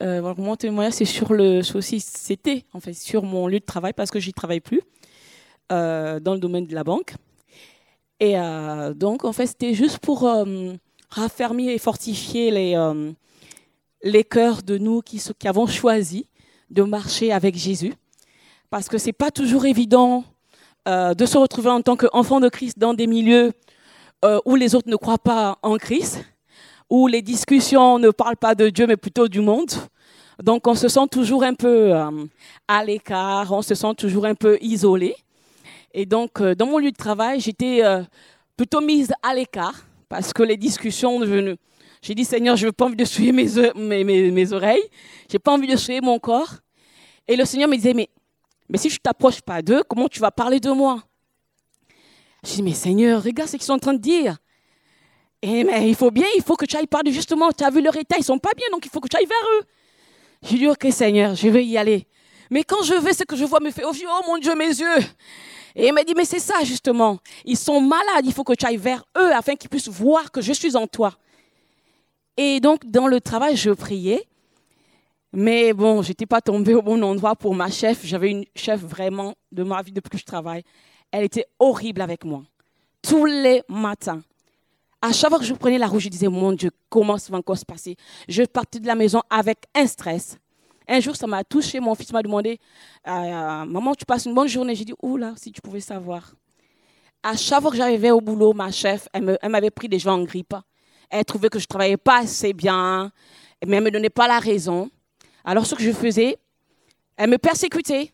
Euh, 0.00 0.34
mon 0.36 0.54
témoignage, 0.54 0.94
c'est 0.94 1.04
sur 1.04 1.32
le, 1.32 1.62
c'était 1.62 2.64
en 2.72 2.80
fait 2.80 2.92
sur 2.92 3.24
mon 3.24 3.48
lieu 3.48 3.58
de 3.58 3.64
travail 3.64 3.92
parce 3.92 4.10
que 4.10 4.20
j'y 4.20 4.32
travaille 4.32 4.60
plus 4.60 4.80
euh, 5.72 6.20
dans 6.20 6.34
le 6.34 6.40
domaine 6.40 6.66
de 6.66 6.74
la 6.74 6.84
banque. 6.84 7.14
Et 8.20 8.38
euh, 8.38 8.94
donc, 8.94 9.24
en 9.24 9.32
fait, 9.32 9.46
c'était 9.46 9.74
juste 9.74 9.98
pour 9.98 10.28
raffermir 11.10 11.70
et 11.70 11.78
fortifier 11.78 12.50
les, 12.50 12.92
les 14.02 14.24
cœurs 14.24 14.62
de 14.62 14.78
nous 14.78 15.02
qui, 15.02 15.20
avons 15.44 15.66
choisi 15.66 16.26
de 16.70 16.82
marcher 16.82 17.32
avec 17.32 17.56
Jésus. 17.56 17.94
Parce 18.70 18.88
que 18.88 18.98
c'est 18.98 19.12
pas 19.12 19.30
toujours 19.30 19.66
évident 19.66 20.24
de 20.86 21.26
se 21.26 21.38
retrouver 21.38 21.70
en 21.70 21.80
tant 21.80 21.96
qu'enfant 21.96 22.40
de 22.40 22.48
Christ 22.48 22.78
dans 22.78 22.94
des 22.94 23.06
milieux 23.06 23.52
où 24.44 24.56
les 24.56 24.74
autres 24.74 24.88
ne 24.88 24.96
croient 24.96 25.18
pas 25.18 25.58
en 25.62 25.76
Christ 25.76 26.24
où 26.90 27.06
les 27.06 27.22
discussions 27.22 27.98
ne 27.98 28.10
parlent 28.10 28.36
pas 28.36 28.54
de 28.54 28.68
Dieu, 28.68 28.86
mais 28.86 28.96
plutôt 28.96 29.28
du 29.28 29.40
monde. 29.40 29.70
Donc 30.42 30.66
on 30.66 30.74
se 30.74 30.88
sent 30.88 31.06
toujours 31.10 31.42
un 31.42 31.54
peu 31.54 31.94
euh, 31.94 32.10
à 32.68 32.84
l'écart, 32.84 33.50
on 33.52 33.62
se 33.62 33.74
sent 33.74 33.94
toujours 33.96 34.24
un 34.24 34.34
peu 34.34 34.56
isolé. 34.60 35.16
Et 35.92 36.06
donc 36.06 36.40
euh, 36.40 36.54
dans 36.54 36.66
mon 36.66 36.78
lieu 36.78 36.92
de 36.92 36.96
travail, 36.96 37.40
j'étais 37.40 37.84
euh, 37.84 38.02
plutôt 38.56 38.80
mise 38.80 39.12
à 39.22 39.34
l'écart 39.34 39.84
parce 40.08 40.32
que 40.32 40.42
les 40.42 40.56
discussions, 40.56 41.20
j'ai 42.00 42.14
dit 42.14 42.24
Seigneur, 42.24 42.56
je 42.56 42.66
n'ai 42.66 42.72
pas 42.72 42.86
envie 42.86 42.96
de 42.96 43.04
souiller 43.04 43.32
mes, 43.32 43.48
mes, 43.74 44.04
mes, 44.04 44.30
mes 44.30 44.52
oreilles, 44.52 44.88
j'ai 45.30 45.38
pas 45.38 45.52
envie 45.52 45.66
de 45.66 45.76
souiller 45.76 46.00
mon 46.00 46.18
corps. 46.18 46.54
Et 47.26 47.36
le 47.36 47.44
Seigneur 47.44 47.68
me 47.68 47.74
disait, 47.74 47.92
mais, 47.92 48.08
mais 48.68 48.78
si 48.78 48.88
je 48.88 48.98
t'approche 48.98 49.42
pas 49.42 49.60
d'eux, 49.60 49.82
comment 49.86 50.08
tu 50.08 50.18
vas 50.18 50.30
parler 50.30 50.60
de 50.60 50.70
moi? 50.70 51.02
Je 52.42 52.54
dis, 52.54 52.62
mais 52.62 52.72
Seigneur, 52.72 53.22
regarde 53.22 53.50
ce 53.50 53.56
qu'ils 53.56 53.66
sont 53.66 53.74
en 53.74 53.78
train 53.78 53.92
de 53.92 53.98
dire. 53.98 54.38
Et 55.42 55.64
mais 55.64 55.88
il 55.88 55.94
faut 55.94 56.10
bien, 56.10 56.26
il 56.36 56.42
faut 56.42 56.56
que 56.56 56.64
tu 56.64 56.76
ailles 56.76 56.86
parler 56.86 57.12
justement. 57.12 57.52
Tu 57.52 57.64
as 57.64 57.70
vu 57.70 57.80
leur 57.80 57.96
état, 57.96 58.16
ils 58.18 58.24
sont 58.24 58.38
pas 58.38 58.52
bien, 58.56 58.66
donc 58.72 58.84
il 58.84 58.90
faut 58.90 59.00
que 59.00 59.08
tu 59.08 59.16
ailles 59.16 59.26
vers 59.26 59.48
eux. 59.58 59.64
J'ai 60.42 60.58
dit, 60.58 60.68
ok 60.68 60.86
Seigneur, 60.90 61.34
je 61.34 61.48
vais 61.48 61.64
y 61.64 61.78
aller. 61.78 62.06
Mais 62.50 62.64
quand 62.64 62.82
je 62.82 62.94
vais, 62.94 63.12
ce 63.12 63.24
que 63.24 63.36
je 63.36 63.44
vois 63.44 63.60
me 63.60 63.70
fait, 63.70 63.84
oh 63.84 63.92
oh 63.92 64.20
mon 64.26 64.38
Dieu, 64.38 64.54
mes 64.54 64.68
yeux. 64.68 64.98
Et 65.76 65.88
il 65.88 65.92
m'a 65.92 66.02
dit, 66.02 66.14
mais 66.16 66.24
c'est 66.24 66.40
ça 66.40 66.64
justement. 66.64 67.18
Ils 67.44 67.56
sont 67.56 67.80
malades, 67.80 68.24
il 68.24 68.32
faut 68.32 68.44
que 68.44 68.54
tu 68.54 68.66
ailles 68.66 68.76
vers 68.76 69.04
eux 69.16 69.32
afin 69.32 69.54
qu'ils 69.54 69.70
puissent 69.70 69.88
voir 69.88 70.30
que 70.32 70.40
je 70.40 70.52
suis 70.52 70.76
en 70.76 70.86
toi. 70.86 71.14
Et 72.36 72.60
donc, 72.60 72.86
dans 72.86 73.06
le 73.06 73.20
travail, 73.20 73.56
je 73.56 73.70
priais. 73.70 74.26
Mais 75.32 75.72
bon, 75.72 76.02
je 76.02 76.08
n'étais 76.08 76.26
pas 76.26 76.40
tombée 76.40 76.74
au 76.74 76.82
bon 76.82 77.02
endroit 77.02 77.36
pour 77.36 77.54
ma 77.54 77.70
chef. 77.70 78.00
J'avais 78.04 78.30
une 78.30 78.44
chef 78.56 78.80
vraiment 78.80 79.34
de 79.52 79.62
ma 79.62 79.82
vie 79.82 79.92
depuis 79.92 80.10
que 80.10 80.18
je 80.18 80.24
travaille. 80.24 80.62
Elle 81.10 81.24
était 81.24 81.46
horrible 81.58 82.00
avec 82.00 82.24
moi. 82.24 82.44
Tous 83.02 83.24
les 83.24 83.62
matins. 83.68 84.22
À 85.00 85.12
chaque 85.12 85.30
fois 85.30 85.38
que 85.38 85.44
je 85.44 85.54
prenais 85.54 85.78
la 85.78 85.86
route, 85.86 86.00
je 86.00 86.08
disais, 86.08 86.26
mon 86.26 86.52
Dieu, 86.52 86.70
comment 86.88 87.18
ça 87.18 87.30
va 87.30 87.38
encore 87.38 87.56
se 87.56 87.64
passer? 87.64 87.96
Je 88.28 88.42
partais 88.42 88.80
de 88.80 88.86
la 88.86 88.96
maison 88.96 89.22
avec 89.30 89.58
un 89.74 89.86
stress. 89.86 90.38
Un 90.88 91.00
jour, 91.00 91.14
ça 91.14 91.26
m'a 91.26 91.44
touché. 91.44 91.78
Mon 91.78 91.94
fils 91.94 92.12
m'a 92.12 92.22
demandé, 92.22 92.58
euh, 93.06 93.64
maman, 93.64 93.94
tu 93.94 94.04
passes 94.04 94.24
une 94.24 94.34
bonne 94.34 94.48
journée? 94.48 94.74
J'ai 94.74 94.84
dit, 94.84 94.94
oula, 95.02 95.34
si 95.36 95.52
tu 95.52 95.60
pouvais 95.60 95.80
savoir. 95.80 96.32
À 97.22 97.36
chaque 97.36 97.60
fois 97.60 97.70
que 97.70 97.76
j'arrivais 97.76 98.10
au 98.10 98.20
boulot, 98.20 98.52
ma 98.54 98.72
chef, 98.72 99.08
elle 99.12 99.38
m'avait 99.48 99.70
pris 99.70 99.88
des 99.88 99.98
gens 99.98 100.14
en 100.14 100.24
grippe. 100.24 100.54
Elle 101.10 101.24
trouvait 101.24 101.48
que 101.48 101.58
je 101.58 101.66
travaillais 101.66 101.96
pas 101.96 102.18
assez 102.20 102.52
bien, 102.52 103.12
mais 103.66 103.76
elle 103.76 103.84
me 103.84 103.90
donnait 103.90 104.10
pas 104.10 104.26
la 104.26 104.38
raison. 104.38 104.90
Alors, 105.44 105.64
ce 105.64 105.74
que 105.74 105.82
je 105.82 105.92
faisais, 105.92 106.38
elle 107.16 107.30
me 107.30 107.38
persécutait. 107.38 108.12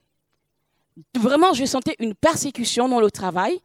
Vraiment, 1.18 1.53
je 1.55 1.64
sentais 1.64 1.97
une 1.99 2.14
persécution 2.14 2.89
dans 2.89 3.01
le 3.01 3.11
travail. 3.11 3.59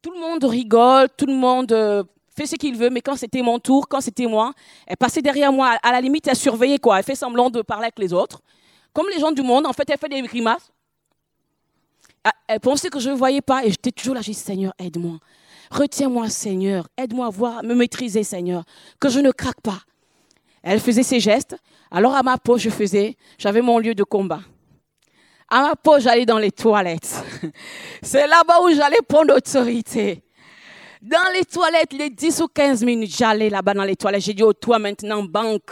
Tout 0.00 0.12
le 0.12 0.20
monde 0.20 0.44
rigole, 0.44 1.08
tout 1.16 1.26
le 1.26 1.34
monde 1.34 1.72
euh, 1.72 2.04
fait 2.36 2.46
ce 2.46 2.56
qu'il 2.56 2.76
veut, 2.76 2.90
mais 2.90 3.00
quand 3.00 3.16
c'était 3.16 3.42
mon 3.42 3.58
tour, 3.58 3.88
quand 3.88 4.00
c'était 4.00 4.26
moi, 4.26 4.52
elle 4.86 4.96
passait 4.96 5.22
derrière 5.22 5.52
moi. 5.52 5.76
À 5.82 5.92
la 5.92 6.00
limite, 6.00 6.28
elle 6.28 6.36
surveillait 6.36 6.78
quoi. 6.78 6.98
Elle 6.98 7.04
fait 7.04 7.14
semblant 7.14 7.50
de 7.50 7.62
parler 7.62 7.84
avec 7.84 7.98
les 7.98 8.12
autres. 8.12 8.40
Comme 8.92 9.06
les 9.12 9.18
gens 9.18 9.32
du 9.32 9.42
monde, 9.42 9.66
en 9.66 9.72
fait, 9.72 9.88
elle 9.88 9.98
fait 9.98 10.08
des 10.08 10.22
grimaces. 10.22 10.70
Ah, 12.24 12.32
Elle 12.48 12.60
pensait 12.60 12.90
que 12.90 13.00
je 13.00 13.10
ne 13.10 13.14
voyais 13.14 13.40
pas 13.40 13.64
et 13.64 13.70
j'étais 13.70 13.90
toujours 13.92 14.14
là. 14.14 14.20
J'ai 14.20 14.32
dit, 14.32 14.38
Seigneur, 14.38 14.74
aide-moi. 14.78 15.18
Retiens-moi, 15.70 16.28
Seigneur. 16.28 16.88
Aide-moi 16.96 17.26
à 17.26 17.30
voir, 17.30 17.62
me 17.62 17.74
maîtriser, 17.74 18.22
Seigneur. 18.22 18.64
Que 19.00 19.08
je 19.08 19.20
ne 19.20 19.30
craque 19.30 19.60
pas. 19.60 19.80
Elle 20.62 20.80
faisait 20.80 21.02
ses 21.02 21.20
gestes. 21.20 21.56
Alors 21.90 22.14
à 22.14 22.22
ma 22.22 22.38
peau, 22.38 22.58
je 22.58 22.70
faisais, 22.70 23.16
j'avais 23.38 23.62
mon 23.62 23.78
lieu 23.78 23.94
de 23.94 24.02
combat. 24.02 24.40
À 25.48 25.62
ma 25.62 25.76
pause, 25.76 26.02
j'allais 26.02 26.26
dans 26.26 26.38
les 26.38 26.50
toilettes. 26.50 27.22
C'est 28.02 28.26
là-bas 28.26 28.60
où 28.62 28.74
j'allais 28.74 29.00
prendre 29.08 29.36
autorité. 29.36 30.24
Dans 31.06 31.32
les 31.32 31.44
toilettes, 31.44 31.92
les 31.92 32.10
10 32.10 32.40
ou 32.40 32.48
15 32.48 32.82
minutes, 32.82 33.16
j'allais 33.16 33.48
là-bas 33.48 33.74
dans 33.74 33.84
les 33.84 33.94
toilettes. 33.94 34.22
J'ai 34.22 34.34
dit, 34.34 34.42
oh, 34.42 34.52
toi 34.52 34.80
maintenant, 34.80 35.22
banque. 35.22 35.70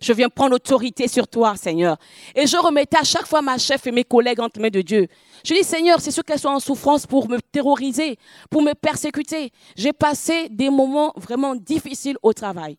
Je 0.00 0.12
viens 0.12 0.28
prendre 0.28 0.56
autorité 0.56 1.06
sur 1.06 1.28
toi, 1.28 1.54
Seigneur. 1.54 1.96
Et 2.34 2.44
je 2.48 2.56
remettais 2.56 2.96
à 2.98 3.04
chaque 3.04 3.28
fois 3.28 3.40
ma 3.40 3.56
chef 3.56 3.86
et 3.86 3.92
mes 3.92 4.02
collègues 4.02 4.40
entre 4.40 4.58
mains 4.60 4.70
de 4.70 4.80
Dieu. 4.80 5.06
Je 5.44 5.54
dis, 5.54 5.62
Seigneur, 5.62 6.00
c'est 6.00 6.10
sûr 6.10 6.24
qu'elles 6.24 6.40
sont 6.40 6.48
en 6.48 6.58
souffrance 6.58 7.06
pour 7.06 7.28
me 7.28 7.40
terroriser, 7.40 8.18
pour 8.50 8.62
me 8.62 8.72
persécuter. 8.72 9.52
J'ai 9.76 9.92
passé 9.92 10.48
des 10.50 10.70
moments 10.70 11.12
vraiment 11.14 11.54
difficiles 11.54 12.16
au 12.20 12.32
travail. 12.32 12.76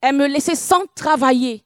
Elle 0.00 0.16
me 0.16 0.26
laissait 0.26 0.54
sans 0.54 0.86
travailler. 0.94 1.64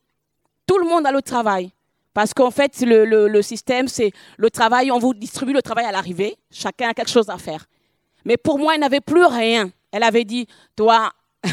Tout 0.66 0.78
le 0.78 0.84
monde 0.88 1.06
a 1.06 1.12
le 1.12 1.22
travail. 1.22 1.70
Parce 2.12 2.34
qu'en 2.34 2.50
fait, 2.50 2.80
le 2.80 3.40
système, 3.42 3.86
c'est 3.86 4.10
le 4.36 4.50
travail, 4.50 4.90
on 4.90 4.98
vous 4.98 5.14
distribue 5.14 5.52
le 5.52 5.62
travail 5.62 5.84
à 5.84 5.92
l'arrivée. 5.92 6.36
Chacun 6.50 6.88
a 6.88 6.94
quelque 6.94 7.10
chose 7.10 7.30
à 7.30 7.38
faire. 7.38 7.66
Mais 8.26 8.36
pour 8.36 8.58
moi, 8.58 8.74
elle 8.74 8.80
n'avait 8.80 9.00
plus 9.00 9.24
rien. 9.24 9.70
Elle 9.92 10.02
avait 10.02 10.24
dit, 10.24 10.46
toi, 10.74 11.12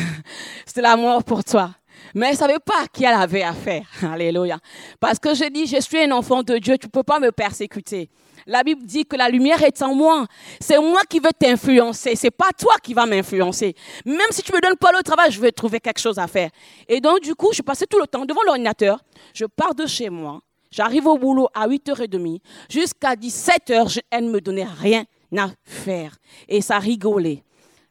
c'est 0.66 0.82
la 0.82 0.98
mort 0.98 1.24
pour 1.24 1.44
toi. 1.44 1.70
Mais 2.16 2.26
elle 2.26 2.34
ne 2.34 2.38
savait 2.38 2.60
pas 2.60 2.88
qui 2.92 3.06
elle 3.06 3.14
avait 3.14 3.44
à 3.44 3.54
faire. 3.54 3.86
Alléluia. 4.12 4.58
Parce 5.00 5.20
que 5.20 5.36
j'ai 5.36 5.52
dit, 5.52 5.68
je 5.68 5.80
suis 5.80 6.02
un 6.02 6.12
enfant 6.12 6.42
de 6.42 6.58
Dieu, 6.58 6.80
tu 6.80 6.88
ne 6.88 6.92
peux 6.92 7.04
pas 7.04 7.20
me 7.20 7.32
persécuter. 7.32 8.10
La 8.48 8.64
Bible 8.64 8.84
dit 8.84 9.06
que 9.06 9.16
la 9.16 9.30
lumière 9.30 9.62
est 9.64 9.84
en 9.84 9.94
moi. 9.94 10.26
C'est 10.60 10.80
moi 10.80 11.02
qui 11.08 11.20
veux 11.20 11.32
t'influencer. 11.38 12.16
C'est 12.16 12.32
pas 12.32 12.50
toi 12.58 12.74
qui 12.82 12.96
vas 12.96 13.06
m'influencer. 13.06 13.76
Même 14.04 14.32
si 14.32 14.42
tu 14.42 14.52
me 14.52 14.60
donnes 14.60 14.76
pas 14.76 14.92
le 14.92 15.04
travail, 15.04 15.32
je 15.32 15.40
vais 15.40 15.52
trouver 15.52 15.80
quelque 15.80 16.00
chose 16.00 16.18
à 16.18 16.28
faire. 16.28 16.50
Et 16.90 17.00
donc, 17.00 17.22
du 17.22 17.36
coup, 17.36 17.52
je 17.54 17.62
passais 17.62 17.86
tout 17.86 18.00
le 18.00 18.08
temps 18.08 18.26
devant 18.26 18.42
l'ordinateur. 18.48 19.00
Je 19.36 19.46
pars 19.46 19.76
de 19.76 19.86
chez 19.86 20.10
moi. 20.10 20.42
J'arrive 20.72 21.06
au 21.06 21.20
boulot 21.20 21.50
à 21.54 21.68
8h30. 21.68 22.40
Jusqu'à 22.68 23.14
17h, 23.14 24.00
elle 24.10 24.26
ne 24.26 24.32
me 24.32 24.42
donnait 24.42 24.68
rien 24.80 25.06
à 25.38 25.50
faire. 25.64 26.16
Et 26.48 26.62
ça 26.62 26.80
rigolait. 26.80 27.44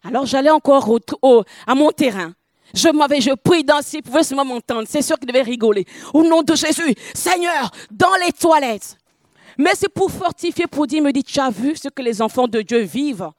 Alors 0.04 0.26
j'allais 0.26 0.50
encore 0.50 0.88
au, 1.22 1.44
à 1.66 1.74
mon 1.74 1.90
terrain. 1.90 2.32
Je 2.74 2.88
m'avais, 2.88 3.20
je 3.20 3.34
prie 3.34 3.64
dans 3.64 3.82
s'il 3.82 4.02
pouvait 4.02 4.22
seulement 4.22 4.44
m'entendre. 4.44 4.84
C'est 4.88 5.02
sûr 5.02 5.18
qu'il 5.18 5.28
devait 5.28 5.42
rigoler. 5.42 5.84
Au 6.14 6.22
nom 6.22 6.42
de 6.42 6.54
Jésus, 6.54 6.94
Seigneur, 7.14 7.70
dans 7.90 8.14
les 8.24 8.32
toilettes. 8.32 8.96
Mais 9.58 9.72
c'est 9.74 9.90
pour 9.90 10.10
fortifier, 10.10 10.66
pour 10.66 10.86
dire, 10.86 11.02
me 11.02 11.12
dit, 11.12 11.22
tu 11.22 11.38
as 11.38 11.50
vu 11.50 11.76
ce 11.76 11.88
que 11.88 12.00
les 12.00 12.22
enfants 12.22 12.48
de 12.48 12.62
Dieu 12.62 12.80
vivent. 12.80 13.30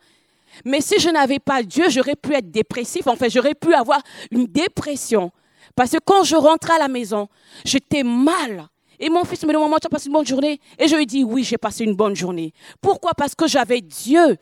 Mais 0.63 0.81
si 0.81 0.99
je 0.99 1.09
n'avais 1.09 1.39
pas 1.39 1.63
Dieu, 1.63 1.85
j'aurais 1.89 2.15
pu 2.15 2.33
être 2.35 2.51
dépressif. 2.51 3.07
En 3.07 3.15
fait, 3.15 3.29
j'aurais 3.29 3.55
pu 3.55 3.73
avoir 3.73 4.01
une 4.29 4.45
dépression. 4.45 5.31
Parce 5.75 5.91
que 5.91 5.97
quand 6.05 6.23
je 6.23 6.35
rentrais 6.35 6.75
à 6.75 6.79
la 6.79 6.87
maison, 6.87 7.27
j'étais 7.65 8.03
mal. 8.03 8.67
Et 8.99 9.09
mon 9.09 9.23
fils 9.23 9.43
me 9.43 9.53
demande, 9.53 9.69
maman, 9.69 9.79
tu 9.79 9.87
as 9.87 9.89
passé 9.89 10.07
une 10.07 10.13
bonne 10.13 10.25
journée? 10.25 10.59
Et 10.77 10.87
je 10.87 10.95
lui 10.95 11.05
dis, 11.05 11.23
oui, 11.23 11.43
j'ai 11.43 11.57
passé 11.57 11.83
une 11.83 11.95
bonne 11.95 12.15
journée. 12.15 12.53
Pourquoi? 12.81 13.13
Parce 13.13 13.35
que 13.35 13.47
j'avais 13.47 13.81
Dieu. 13.81 14.37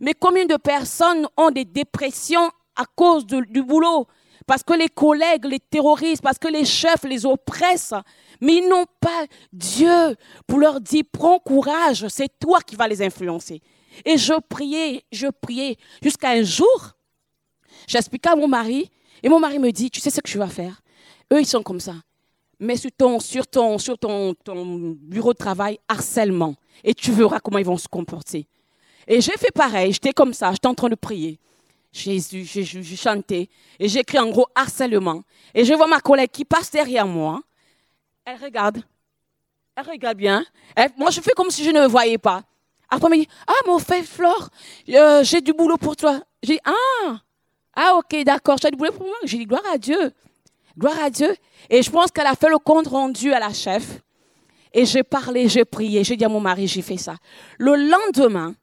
Mais 0.00 0.14
combien 0.14 0.44
de 0.44 0.56
personnes 0.56 1.26
ont 1.36 1.50
des 1.50 1.64
dépressions 1.64 2.50
à 2.74 2.84
cause 2.94 3.26
du 3.26 3.62
boulot? 3.62 4.06
Parce 4.46 4.62
que 4.62 4.74
les 4.74 4.88
collègues 4.88 5.44
les 5.46 5.58
terrorisent, 5.58 6.20
parce 6.20 6.38
que 6.38 6.48
les 6.48 6.64
chefs 6.64 7.02
les 7.02 7.26
oppressent. 7.26 7.94
Mais 8.40 8.56
ils 8.56 8.68
n'ont 8.68 8.86
pas 9.00 9.24
Dieu 9.52 10.16
pour 10.46 10.58
leur 10.58 10.80
dire, 10.80 11.02
prends 11.10 11.38
courage, 11.38 12.06
c'est 12.08 12.38
toi 12.38 12.60
qui 12.60 12.76
vas 12.76 12.86
les 12.86 13.02
influencer. 13.02 13.60
Et 14.04 14.18
je 14.18 14.34
priais, 14.48 15.02
je 15.10 15.26
priais, 15.28 15.76
jusqu'à 16.02 16.30
un 16.30 16.42
jour, 16.42 16.92
j'expliquais 17.88 18.28
à 18.28 18.36
mon 18.36 18.46
mari, 18.46 18.90
et 19.22 19.28
mon 19.28 19.40
mari 19.40 19.58
me 19.58 19.72
dit, 19.72 19.90
tu 19.90 20.00
sais 20.00 20.10
ce 20.10 20.20
que 20.20 20.28
je 20.28 20.38
vas 20.38 20.48
faire? 20.48 20.82
Eux, 21.32 21.40
ils 21.40 21.46
sont 21.46 21.62
comme 21.62 21.80
ça 21.80 21.94
mais 22.58 22.76
sur 22.76 22.90
ton, 22.92 23.28
bureau 25.02 25.32
de 25.32 25.38
travail, 25.38 25.78
harcèlement. 25.88 26.54
Et 26.84 26.94
tu 26.94 27.12
verras 27.12 27.40
comment 27.40 27.58
ils 27.58 27.66
vont 27.66 27.76
se 27.76 27.88
comporter. 27.88 28.46
Et 29.06 29.20
j'ai 29.20 29.32
fait 29.32 29.52
pareil, 29.52 29.92
j'étais 29.92 30.12
comme 30.12 30.34
ça, 30.34 30.52
j'étais 30.52 30.66
en 30.66 30.74
train 30.74 30.88
de 30.88 30.94
prier. 30.94 31.38
J'ai 31.92 32.20
chanté 32.96 33.48
et 33.78 33.88
j'ai 33.88 34.00
écrit 34.00 34.18
en 34.18 34.28
gros 34.28 34.46
harcèlement. 34.54 35.22
Et 35.54 35.64
je 35.64 35.72
vois 35.72 35.86
ma 35.86 36.00
collègue 36.00 36.30
qui 36.30 36.44
passe 36.44 36.70
derrière 36.70 37.06
moi. 37.06 37.40
Elle 38.24 38.38
regarde. 38.42 38.82
Elle 39.76 39.86
regarde 39.86 40.16
bien. 40.16 40.44
moi, 40.96 41.10
je 41.10 41.20
fais 41.20 41.32
comme 41.32 41.50
si 41.50 41.64
je 41.64 41.70
ne 41.70 41.86
voyais 41.86 42.18
pas. 42.18 42.42
Après, 42.88 43.08
elle 43.10 43.18
me 43.18 43.24
dit 43.24 43.28
Ah, 43.46 43.52
mon 43.66 43.78
frère 43.78 44.04
Flore, 44.04 44.48
euh, 44.90 45.22
j'ai 45.24 45.40
du 45.40 45.52
boulot 45.52 45.76
pour 45.76 45.96
toi. 45.96 46.20
J'ai 46.42 46.54
dit 46.54 46.60
Ah, 46.64 47.18
ah, 47.74 47.94
ok, 47.96 48.24
d'accord, 48.24 48.56
j'ai 48.60 48.70
du 48.70 48.76
boulot 48.76 48.92
pour 48.92 49.06
moi. 49.06 49.16
J'ai 49.24 49.38
dit 49.38 49.46
Gloire 49.46 49.62
à 49.72 49.78
Dieu. 49.78 50.12
Gloire 50.78 50.98
à 51.02 51.10
Dieu. 51.10 51.34
Et 51.70 51.82
je 51.82 51.90
pense 51.90 52.10
qu'elle 52.10 52.26
a 52.26 52.34
fait 52.34 52.48
le 52.48 52.58
compte 52.58 52.88
rendu 52.88 53.32
à 53.32 53.40
la 53.40 53.52
chef. 53.52 54.00
Et 54.72 54.84
j'ai 54.84 55.02
parlé, 55.02 55.48
j'ai 55.48 55.64
prié, 55.64 56.04
j'ai 56.04 56.16
dit 56.16 56.24
à 56.24 56.28
mon 56.28 56.40
mari, 56.40 56.66
j'ai 56.66 56.82
fait 56.82 56.98
ça. 56.98 57.16
Le 57.58 57.74
lendemain, 57.76 58.54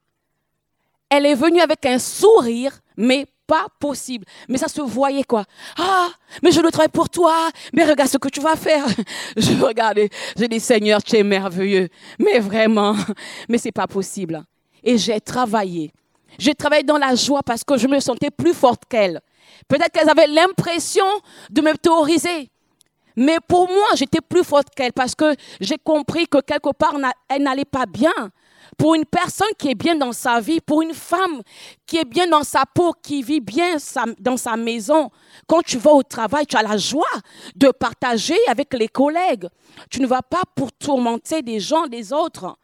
elle 1.10 1.26
est 1.26 1.36
venue 1.36 1.60
avec 1.60 1.86
un 1.86 1.98
sourire, 1.98 2.80
mais 2.96 3.26
pas 3.48 3.68
possible. 3.80 4.26
Mais 4.48 4.58
ça 4.58 4.68
se 4.68 4.82
voyait 4.82 5.24
quoi. 5.24 5.44
Ah, 5.78 6.10
mais 6.42 6.52
je 6.52 6.62
le 6.62 6.70
travaille 6.72 6.90
pour 6.90 7.10
toi. 7.10 7.50
Mais 7.74 7.84
regarde 7.84 8.10
ce 8.10 8.18
que 8.18 8.30
tu 8.30 8.42
vas 8.42 8.56
faire. 8.56 8.86
Je 9.38 9.54
regardais, 9.62 10.10
j'ai 10.38 10.48
dit 10.48 10.60
Seigneur, 10.60 11.04
tu 11.04 11.18
es 11.18 11.24
merveilleux. 11.24 11.90
Mais 12.20 12.40
vraiment, 12.40 12.96
mais 13.50 13.58
c'est 13.58 13.72
pas 13.72 13.88
possible. 13.88 14.44
Et 14.84 14.98
j'ai 14.98 15.20
travaillé. 15.20 15.92
J'ai 16.38 16.56
travaillé 16.56 16.84
dans 16.84 16.98
la 16.98 17.16
joie 17.16 17.42
parce 17.44 17.64
que 17.64 17.78
je 17.78 17.88
me 17.88 18.00
sentais 18.00 18.32
plus 18.32 18.54
forte 18.54 18.84
qu'elle. 18.88 19.22
Peut-être 19.68 19.92
qu'elles 19.92 20.10
avaient 20.10 20.28
l'impression 20.28 21.06
de 21.50 21.62
me 21.62 21.76
théoriser. 21.76 22.50
Mais 23.16 23.38
pour 23.48 23.68
moi, 23.68 23.88
j'étais 23.96 24.22
plus 24.22 24.44
forte 24.44 24.70
qu'elle 24.76 24.94
parce 24.94 25.16
que 25.16 25.36
j'ai 25.60 25.78
compris 25.78 26.28
que 26.28 26.40
quelque 26.40 26.72
part, 26.74 26.96
elle 27.30 27.44
n'allait 27.44 27.66
pas 27.66 27.86
bien. 27.86 28.14
Pour 28.78 28.96
une 28.96 29.06
personne 29.06 29.50
qui 29.60 29.70
est 29.70 29.76
bien 29.76 29.96
dans 29.96 30.14
sa 30.14 30.40
vie, 30.40 30.60
pour 30.60 30.82
une 30.82 30.96
femme 30.96 31.42
qui 31.86 31.98
est 31.98 32.06
bien 32.06 32.28
dans 32.28 32.44
sa 32.44 32.64
peau, 32.66 32.94
qui 33.04 33.22
vit 33.22 33.40
bien 33.40 33.76
dans 34.20 34.38
sa 34.38 34.58
maison, 34.58 35.12
quand 35.48 35.62
tu 35.62 35.78
vas 35.78 35.92
au 35.92 36.02
travail, 36.02 36.48
tu 36.48 36.58
as 36.58 36.64
la 36.64 36.78
joie 36.78 37.06
de 37.56 37.70
partager 37.70 38.38
avec 38.48 38.74
les 38.74 38.88
collègues. 38.88 39.48
Tu 39.92 40.02
ne 40.02 40.08
vas 40.08 40.24
pas 40.24 40.42
pour 40.56 40.72
tourmenter 40.72 41.44
des 41.44 41.60
gens, 41.60 41.86
des 41.86 42.12
autres. 42.12 42.58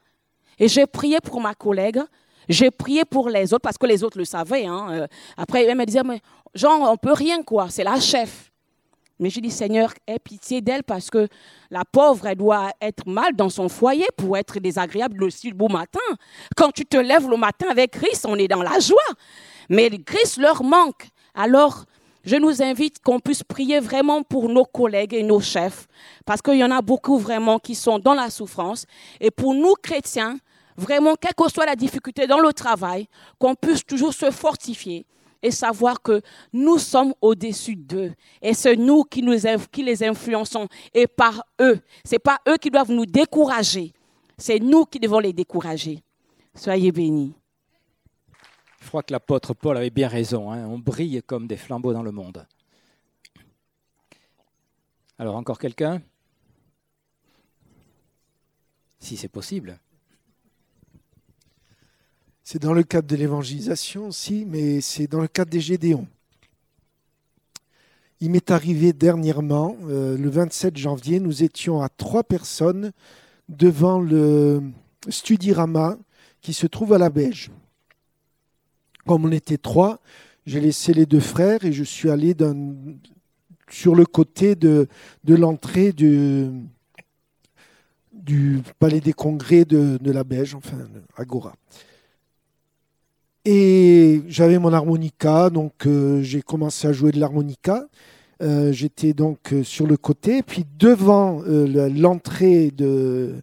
Et 0.57 0.67
j'ai 0.67 0.87
prié 0.87 1.19
pour 1.21 1.39
ma 1.39 1.53
collègue, 1.53 2.01
j'ai 2.49 2.71
prié 2.71 3.05
pour 3.05 3.29
les 3.29 3.53
autres 3.53 3.61
parce 3.61 3.77
que 3.77 3.85
les 3.85 4.03
autres 4.03 4.17
le 4.17 4.25
savaient. 4.25 4.65
Hein. 4.65 4.87
Euh, 4.89 5.07
après, 5.37 5.63
elle 5.65 5.77
me 5.77 5.85
disait, 5.85 6.03
mais 6.03 6.19
Jean, 6.55 6.91
on 6.91 6.97
peut 6.97 7.13
rien, 7.13 7.43
quoi, 7.43 7.69
c'est 7.69 7.83
la 7.83 7.99
chef. 7.99 8.51
Mais 9.19 9.29
je 9.29 9.41
dis, 9.41 9.51
Seigneur, 9.51 9.93
aie 10.07 10.17
pitié 10.17 10.61
d'elle 10.61 10.83
parce 10.83 11.09
que 11.09 11.27
la 11.69 11.83
pauvre, 11.83 12.27
elle 12.27 12.37
doit 12.37 12.71
être 12.81 13.05
mal 13.05 13.35
dans 13.35 13.49
son 13.49 13.67
foyer 13.67 14.07
pour 14.15 14.37
être 14.37 14.59
désagréable 14.59 15.23
aussi 15.23 15.49
le 15.49 15.55
beau 15.55 15.67
matin. 15.67 15.99
Quand 16.55 16.71
tu 16.71 16.85
te 16.85 16.95
lèves 16.95 17.29
le 17.29 17.35
matin 17.35 17.67
avec 17.69 17.91
Christ, 17.91 18.25
on 18.27 18.35
est 18.35 18.47
dans 18.47 18.63
la 18.63 18.79
joie. 18.79 18.97
Mais 19.67 19.89
Christ 19.89 20.37
leur 20.37 20.63
manque. 20.63 21.09
Alors, 21.35 21.83
je 22.23 22.37
nous 22.37 22.61
invite 22.61 23.01
qu'on 23.01 23.19
puisse 23.19 23.43
prier 23.43 23.79
vraiment 23.79 24.23
pour 24.23 24.47
nos 24.47 24.65
collègues 24.65 25.13
et 25.13 25.23
nos 25.23 25.39
chefs, 25.39 25.87
parce 26.25 26.41
qu'il 26.41 26.55
y 26.55 26.63
en 26.63 26.71
a 26.71 26.81
beaucoup 26.81 27.17
vraiment 27.17 27.59
qui 27.59 27.75
sont 27.75 27.99
dans 27.99 28.13
la 28.13 28.29
souffrance. 28.29 28.85
Et 29.19 29.31
pour 29.31 29.53
nous, 29.53 29.73
chrétiens, 29.81 30.37
vraiment, 30.77 31.15
quelle 31.15 31.33
que 31.33 31.49
soit 31.49 31.65
la 31.65 31.75
difficulté 31.75 32.25
dans 32.27 32.39
le 32.39 32.53
travail, 32.53 33.07
qu'on 33.37 33.55
puisse 33.55 33.85
toujours 33.85 34.13
se 34.13 34.31
fortifier 34.31 35.05
et 35.41 35.51
savoir 35.51 36.01
que 36.01 36.21
nous 36.53 36.77
sommes 36.77 37.13
au-dessus 37.21 37.75
d'eux. 37.75 38.13
Et 38.41 38.53
c'est 38.53 38.75
nous 38.75 39.03
qui, 39.03 39.21
les 39.21 40.03
influençons 40.03 40.67
et 40.93 41.07
par 41.07 41.43
eux. 41.61 41.79
Ce 42.05 42.15
n'est 42.15 42.19
pas 42.19 42.39
eux 42.47 42.57
qui 42.57 42.69
doivent 42.69 42.91
nous 42.91 43.05
décourager. 43.05 43.93
C'est 44.37 44.59
nous 44.59 44.85
qui 44.85 44.99
devons 44.99 45.19
les 45.19 45.33
décourager. 45.33 46.03
Soyez 46.55 46.91
bénis. 46.91 47.33
Je 48.81 48.87
crois 48.87 49.03
que 49.03 49.11
l'apôtre 49.11 49.53
Paul 49.53 49.77
avait 49.77 49.89
bien 49.89 50.07
raison. 50.07 50.51
Hein. 50.51 50.65
On 50.67 50.79
brille 50.79 51.21
comme 51.25 51.47
des 51.47 51.57
flambeaux 51.57 51.93
dans 51.93 52.03
le 52.03 52.11
monde. 52.11 52.45
Alors 55.17 55.35
encore 55.35 55.59
quelqu'un? 55.59 56.01
Si 58.99 59.17
c'est 59.17 59.27
possible. 59.27 59.79
C'est 62.51 62.57
dans 62.57 62.73
le 62.73 62.81
cadre 62.81 63.07
de 63.07 63.15
l'évangélisation 63.15 64.07
aussi, 64.07 64.43
mais 64.49 64.81
c'est 64.81 65.05
dans 65.05 65.21
le 65.21 65.27
cadre 65.27 65.51
des 65.51 65.59
Gédéons. 65.59 66.07
Il 68.21 68.31
m'est 68.31 68.49
arrivé 68.49 68.91
dernièrement, 68.91 69.77
euh, 69.83 70.17
le 70.17 70.29
27 70.31 70.75
janvier, 70.75 71.19
nous 71.19 71.43
étions 71.43 71.83
à 71.83 71.89
trois 71.89 72.23
personnes 72.23 72.91
devant 73.49 73.99
le 73.99 74.63
Studirama 75.09 75.99
qui 76.41 76.53
se 76.53 76.65
trouve 76.65 76.93
à 76.93 76.97
la 76.97 77.11
Beige. 77.11 77.51
Comme 79.05 79.25
on 79.25 79.31
était 79.31 79.59
trois, 79.59 79.99
j'ai 80.47 80.59
laissé 80.59 80.91
les 80.91 81.05
deux 81.05 81.19
frères 81.19 81.63
et 81.63 81.71
je 81.71 81.83
suis 81.83 82.09
allé 82.09 82.35
sur 83.69 83.93
le 83.93 84.07
côté 84.07 84.55
de, 84.55 84.87
l'entrée 85.27 85.93
du, 85.93 86.49
Palais 88.79 89.01
des 89.01 89.13
Congrès 89.13 89.65
de, 89.65 89.99
la 90.11 90.23
Beige, 90.23 90.55
enfin 90.55 90.79
Agora. 91.15 91.53
Et 93.45 94.21
j'avais 94.27 94.59
mon 94.59 94.73
harmonica, 94.73 95.49
donc 95.49 95.87
euh, 95.87 96.21
j'ai 96.21 96.41
commencé 96.41 96.87
à 96.87 96.91
jouer 96.93 97.11
de 97.11 97.19
l'harmonica. 97.19 97.87
Euh, 98.41 98.71
j'étais 98.71 99.13
donc 99.13 99.53
euh, 99.53 99.63
sur 99.63 99.87
le 99.87 99.97
côté, 99.97 100.43
puis 100.43 100.65
devant 100.77 101.41
l'entrée 101.45 102.71
de, 102.71 103.35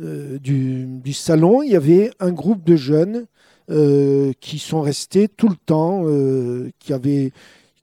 euh, 0.00 0.38
du, 0.38 0.86
du 0.86 1.12
salon, 1.12 1.62
il 1.62 1.70
y 1.70 1.76
avait 1.76 2.10
un 2.20 2.32
groupe 2.32 2.64
de 2.64 2.76
jeunes 2.76 3.26
euh, 3.70 4.32
qui 4.40 4.58
sont 4.58 4.80
restés 4.80 5.28
tout 5.28 5.48
le 5.48 5.56
temps, 5.56 6.02
euh, 6.04 6.70
qui, 6.78 6.92
avaient, 6.92 7.32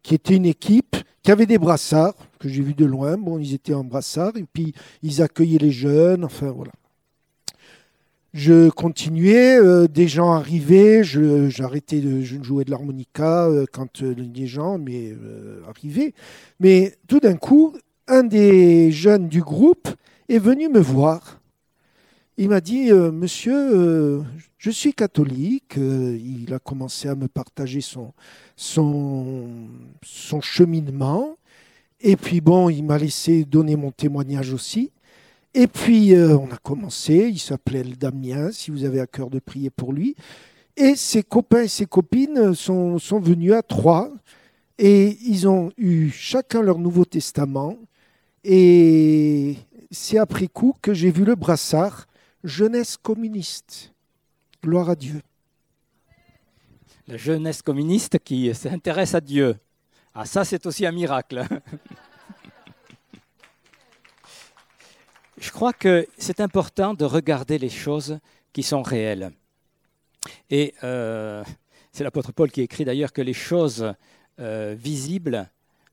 qui 0.03 0.15
était 0.15 0.35
une 0.35 0.45
équipe, 0.45 0.95
qui 1.23 1.31
avait 1.31 1.45
des 1.45 1.57
brassards, 1.57 2.15
que 2.39 2.49
j'ai 2.49 2.61
vu 2.61 2.73
de 2.73 2.85
loin. 2.85 3.17
Bon, 3.17 3.39
ils 3.39 3.53
étaient 3.53 3.73
en 3.73 3.83
brassard, 3.83 4.33
et 4.35 4.45
puis 4.51 4.73
ils 5.01 5.21
accueillaient 5.21 5.57
les 5.57 5.71
jeunes, 5.71 6.23
enfin 6.23 6.51
voilà. 6.51 6.71
Je 8.33 8.69
continuais, 8.71 9.57
euh, 9.59 9.87
des 9.87 10.07
gens 10.07 10.31
arrivaient, 10.31 11.03
je- 11.03 11.49
j'arrêtais 11.49 11.99
de 12.01 12.21
je 12.21 12.41
jouais 12.41 12.63
de 12.65 12.71
l'harmonica 12.71 13.45
euh, 13.47 13.65
quand 13.71 14.01
euh, 14.01 14.15
les 14.15 14.47
gens 14.47 14.79
mais, 14.79 15.11
euh, 15.11 15.61
arrivaient. 15.69 16.13
Mais 16.59 16.95
tout 17.07 17.19
d'un 17.19 17.35
coup, 17.35 17.75
un 18.07 18.23
des 18.23 18.91
jeunes 18.91 19.27
du 19.27 19.41
groupe 19.41 19.87
est 20.29 20.39
venu 20.39 20.67
me 20.67 20.79
voir. 20.79 21.41
Il 22.37 22.49
m'a 22.49 22.61
dit, 22.61 22.91
monsieur, 22.91 24.23
je 24.57 24.69
suis 24.71 24.93
catholique. 24.93 25.75
Il 25.77 26.51
a 26.51 26.57
commencé 26.57 27.07
à 27.07 27.13
me 27.13 27.27
partager 27.27 27.79
son 27.81 28.11
cheminement. 30.41 31.37
Et 32.01 32.15
puis 32.15 32.41
bon, 32.41 32.69
il 32.69 32.83
m'a 32.83 32.97
laissé 32.97 33.45
donner 33.45 33.75
mon 33.75 33.91
témoignage 33.91 34.51
aussi. 34.51 34.91
Et 35.53 35.67
puis 35.67 36.15
euh, 36.15 36.37
on 36.37 36.49
a 36.51 36.57
commencé, 36.57 37.29
il 37.31 37.39
s'appelait 37.39 37.83
Damien, 37.83 38.51
si 38.51 38.71
vous 38.71 38.85
avez 38.85 38.99
à 38.99 39.07
cœur 39.07 39.29
de 39.29 39.39
prier 39.39 39.69
pour 39.69 39.93
lui. 39.93 40.15
Et 40.75 40.95
ses 40.95 41.21
copains 41.21 41.63
et 41.63 41.67
ses 41.67 41.85
copines 41.85 42.55
sont, 42.55 42.97
sont 42.97 43.19
venus 43.19 43.53
à 43.53 43.61
trois. 43.61 44.11
Et 44.79 45.17
ils 45.21 45.47
ont 45.47 45.71
eu 45.77 46.09
chacun 46.09 46.61
leur 46.63 46.79
Nouveau 46.79 47.05
Testament. 47.05 47.77
Et 48.43 49.55
c'est 49.91 50.17
après 50.17 50.47
coup 50.47 50.73
que 50.81 50.93
j'ai 50.93 51.11
vu 51.11 51.23
le 51.23 51.35
brassard 51.35 52.07
Jeunesse 52.43 52.97
communiste. 52.97 53.93
Gloire 54.63 54.89
à 54.89 54.95
Dieu. 54.95 55.21
La 57.07 57.17
jeunesse 57.17 57.61
communiste 57.61 58.17
qui 58.19 58.53
s'intéresse 58.55 59.13
à 59.13 59.21
Dieu. 59.21 59.57
Ah, 60.13 60.25
ça, 60.25 60.45
c'est 60.45 60.65
aussi 60.65 60.85
un 60.85 60.91
miracle. 60.91 61.45
Je 65.43 65.51
crois 65.51 65.73
que 65.73 66.07
c'est 66.17 66.39
important 66.39 66.93
de 66.93 67.03
regarder 67.03 67.57
les 67.57 67.67
choses 67.67 68.17
qui 68.53 68.63
sont 68.63 68.81
réelles. 68.81 69.33
Et 70.49 70.73
euh, 70.85 71.43
c'est 71.91 72.05
l'apôtre 72.05 72.31
Paul 72.31 72.49
qui 72.49 72.61
écrit 72.61 72.85
d'ailleurs 72.85 73.11
que 73.11 73.21
les 73.21 73.33
choses 73.33 73.93
euh, 74.39 74.73
visibles 74.79 75.49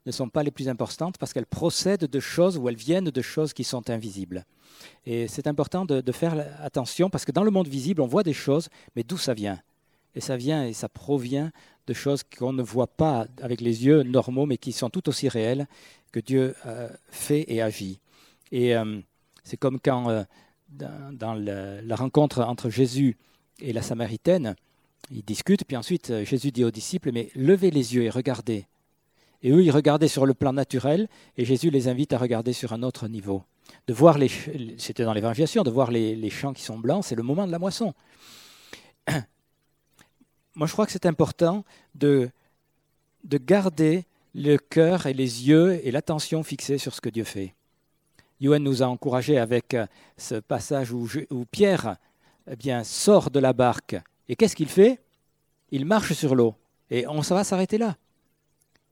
ne 0.07 0.13
sont 0.13 0.29
pas 0.29 0.45
les 0.45 0.53
plus 0.53 0.69
importantes 0.69 1.19
parce 1.19 1.33
qu'elles 1.33 1.47
procèdent 1.47 2.05
de 2.05 2.21
choses 2.21 2.57
ou 2.57 2.69
elles 2.69 2.77
viennent 2.77 3.11
de 3.11 3.23
choses 3.23 3.53
qui 3.53 3.65
sont 3.65 3.91
invisibles. 3.91 4.47
Et 5.05 5.27
c'est 5.27 5.49
important 5.49 5.85
de, 5.85 6.13
faire 6.13 6.47
attention 6.63 7.11
parce 7.11 7.25
que 7.25 7.33
dans 7.33 7.43
le 7.43 7.51
monde 7.51 7.67
visible, 7.67 8.03
on 8.03 8.07
voit 8.07 8.23
des 8.23 8.33
choses, 8.33 8.69
mais 8.95 9.03
d'où 9.03 9.19
ça 9.19 9.35
vient? 9.35 9.61
Et 10.15 10.21
ça 10.21 10.37
vient 10.37 10.65
et 10.65 10.75
ça 10.75 10.89
provient 10.89 11.51
de 11.89 11.93
choses 11.93 12.23
qu'on 12.23 12.53
ne 12.53 12.63
voit 12.63 12.87
pas 12.87 13.27
avec 13.43 13.61
les 13.61 13.85
yeux 13.85 14.05
normaux, 14.05 14.47
mais 14.47 14.59
qui 14.59 14.71
sont 14.71 14.91
tout 14.91 15.09
aussi 15.09 15.29
réelles 15.29 15.67
que 16.13 16.21
Dieu 16.21 16.55
euh, 16.67 16.89
fait 17.11 17.47
et 17.49 17.61
agit. 17.61 17.99
Et 18.53 18.75
c'est 19.45 19.57
comme 19.57 19.81
quand, 19.81 20.11
euh, 20.11 20.25
dans, 20.71 21.35
la 21.35 21.97
rencontre 21.97 22.41
entre 22.41 22.71
Jésus 22.71 23.17
et 23.61 23.73
la 23.73 23.83
Samaritaine, 23.83 24.55
ils 25.11 25.25
discutent, 25.25 25.65
puis 25.65 25.77
ensuite 25.77 26.11
euh, 26.11 26.25
Jésus 26.25 26.53
dit 26.53 26.65
aux 26.65 26.71
disciples, 26.71 27.11
mais 27.13 27.31
levez 27.35 27.71
les 27.71 27.95
yeux 27.95 28.03
et 28.03 28.11
regardez. 28.11 28.67
Et 29.43 29.51
eux, 29.51 29.63
ils 29.63 29.71
regardaient 29.71 30.09
sur 30.09 30.27
le 30.27 30.35
plan 30.35 30.53
naturel, 30.53 31.09
et 31.37 31.45
Jésus 31.45 31.71
les 31.71 31.89
invite 31.89 32.13
à 32.13 32.19
regarder 32.19 32.53
sur 32.53 32.73
un 32.73 32.83
autre 32.83 33.09
niveau. 33.09 33.43
De 33.87 33.95
voir 33.95 34.19
les, 34.19 34.29
c'était 34.79 35.05
dans 35.05 35.15
l'évangélisation, 35.15 35.63
de 35.63 35.71
voir 35.71 35.91
les, 35.91 36.15
les 36.15 36.31
champs 36.31 36.53
qui 36.53 36.63
sont 36.63 36.79
blancs, 36.79 37.05
c'est 37.05 37.15
le 37.15 37.23
moment 37.23 37.47
de 37.47 37.53
la 37.53 37.59
moisson. 37.59 37.95
Moi, 40.55 40.67
je 40.67 40.73
crois 40.73 40.85
que 40.85 40.93
c'est 40.93 41.07
important 41.07 41.65
de, 41.95 42.31
de 43.25 43.39
garder 43.39 44.05
le 44.35 44.57
cœur 44.57 45.07
et 45.07 45.15
les 45.15 45.49
yeux 45.49 45.81
et 45.85 45.91
l'attention 45.91 46.43
fixés 46.43 46.79
sur 46.79 46.95
ce 46.95 47.01
que 47.01 47.09
Dieu 47.09 47.25
fait. 47.25 47.55
Yoann 48.41 48.63
nous 48.63 48.83
a 48.83 48.87
encouragés 48.87 49.39
avec 49.39 49.75
euh, 49.75 49.87
ce 50.17 50.37
passage 50.37 50.93
où, 50.93 51.07
Pierre 51.51 51.97
eh 52.51 52.57
bien, 52.57 52.85
sort 52.85 53.31
de 53.31 53.39
la 53.39 53.53
barque. 53.53 53.97
Et 54.29 54.37
qu'est-ce 54.37 54.57
qu'il 54.57 54.69
fait? 54.69 55.01
Il 55.71 55.85
marche 55.85 56.15
sur 56.15 56.35
l'eau. 56.35 56.55
Et 56.91 57.07
on 57.07 57.21
va 57.21 57.45
s'arrêter 57.45 57.79
là. 57.79 57.97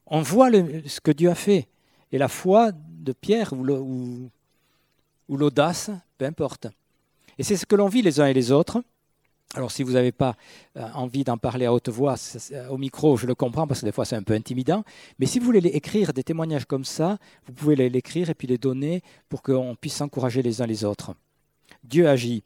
On 0.07 0.21
voit 0.21 0.51
ce 0.51 1.01
que 1.01 1.11
Dieu 1.11 1.31
a 1.31 1.35
fait. 1.35 1.67
Et 2.13 2.19
la 2.19 2.29
foi 2.29 2.71
de 2.73 3.13
Pierre 3.13 3.53
ou 3.53 4.31
l'audace, 5.29 5.91
peu 6.17 6.25
importe. 6.25 6.69
Et 7.39 7.43
c'est 7.43 7.57
ce 7.57 7.67
que 7.67 7.77
l'on 7.77 7.89
vit 7.89 8.03
les 8.03 8.21
uns 8.21 8.27
et 8.27 8.35
les 8.35 8.53
autres. 8.53 8.83
Alors 9.55 9.71
si 9.73 9.83
vous 9.83 9.93
n'avez 9.93 10.13
pas 10.13 10.37
euh, 10.77 10.87
envie 10.95 11.25
d'en 11.25 11.39
parler 11.39 11.65
à 11.65 11.73
haute 11.73 11.89
voix 11.89 12.17
au 12.69 12.77
micro, 12.77 13.17
je 13.17 13.27
le 13.27 13.35
comprends 13.35 13.67
parce 13.67 13.81
que 13.81 13.87
des 13.87 13.93
fois 13.93 14.05
c'est 14.05 14.17
un 14.17 14.23
peu 14.23 14.35
intimidant. 14.35 14.85
Mais 15.19 15.27
si 15.27 15.39
vous 15.39 15.47
voulez 15.47 15.67
écrire 15.69 16.13
des 16.13 16.23
témoignages 16.23 16.67
comme 16.67 16.85
ça, 16.85 17.19
vous 17.47 17.55
pouvez 17.55 17.75
les- 17.75 17.89
l'écrire 17.89 18.29
et 18.29 18.35
puis 18.35 18.47
les 18.47 18.59
donner 18.59 19.03
pour 19.29 19.43
qu'on 19.43 19.75
puisse 19.75 19.95
s'encourager 19.95 20.43
les 20.43 20.61
uns 20.61 20.67
les 20.67 20.85
autres. 20.85 21.15
Dieu 21.83 22.09
agit. 22.09 22.45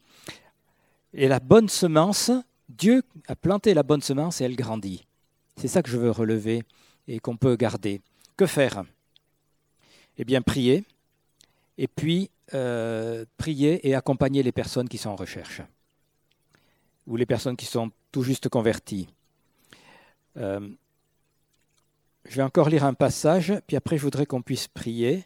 Et 1.13 1.27
la 1.27 1.39
bonne 1.41 1.67
semence, 1.67 2.31
Dieu 2.69 3.03
a 3.27 3.35
planté 3.35 3.73
la 3.73 3.83
bonne 3.83 4.01
semence 4.01 4.39
et 4.39 4.45
elle 4.45 4.55
grandit. 4.55 5.05
C'est 5.57 5.67
ça 5.67 5.83
que 5.83 5.89
je 5.89 5.97
veux 5.97 6.09
relever 6.09 6.63
et 7.07 7.19
qu'on 7.19 7.35
peut 7.37 7.55
garder. 7.57 8.01
Que 8.37 8.45
faire? 8.45 8.83
Eh 10.17 10.23
bien, 10.23 10.41
prier. 10.41 10.85
Et 11.77 11.87
puis, 11.87 12.29
euh, 12.53 13.25
prier 13.37 13.87
et 13.87 13.93
accompagner 13.93 14.41
les 14.41 14.51
personnes 14.51 14.87
qui 14.87 14.97
sont 14.97 15.09
en 15.09 15.15
recherche 15.15 15.61
ou 17.07 17.15
les 17.15 17.25
personnes 17.25 17.55
qui 17.55 17.65
sont 17.65 17.91
tout 18.11 18.23
juste 18.23 18.49
converties. 18.49 19.07
Euh, 20.37 20.69
je 22.25 22.35
vais 22.35 22.43
encore 22.43 22.69
lire 22.69 22.85
un 22.85 22.93
passage, 22.93 23.53
puis 23.67 23.75
après 23.75 23.97
je 23.97 24.03
voudrais 24.03 24.25
qu'on 24.25 24.41
puisse 24.41 24.67
prier. 24.67 25.25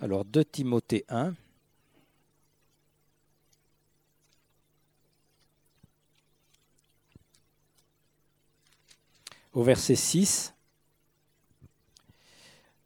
Alors 0.00 0.24
2 0.24 0.44
Timothée 0.44 1.04
1. 1.08 1.34
Au 9.54 9.62
verset 9.62 9.96
6, 9.96 10.54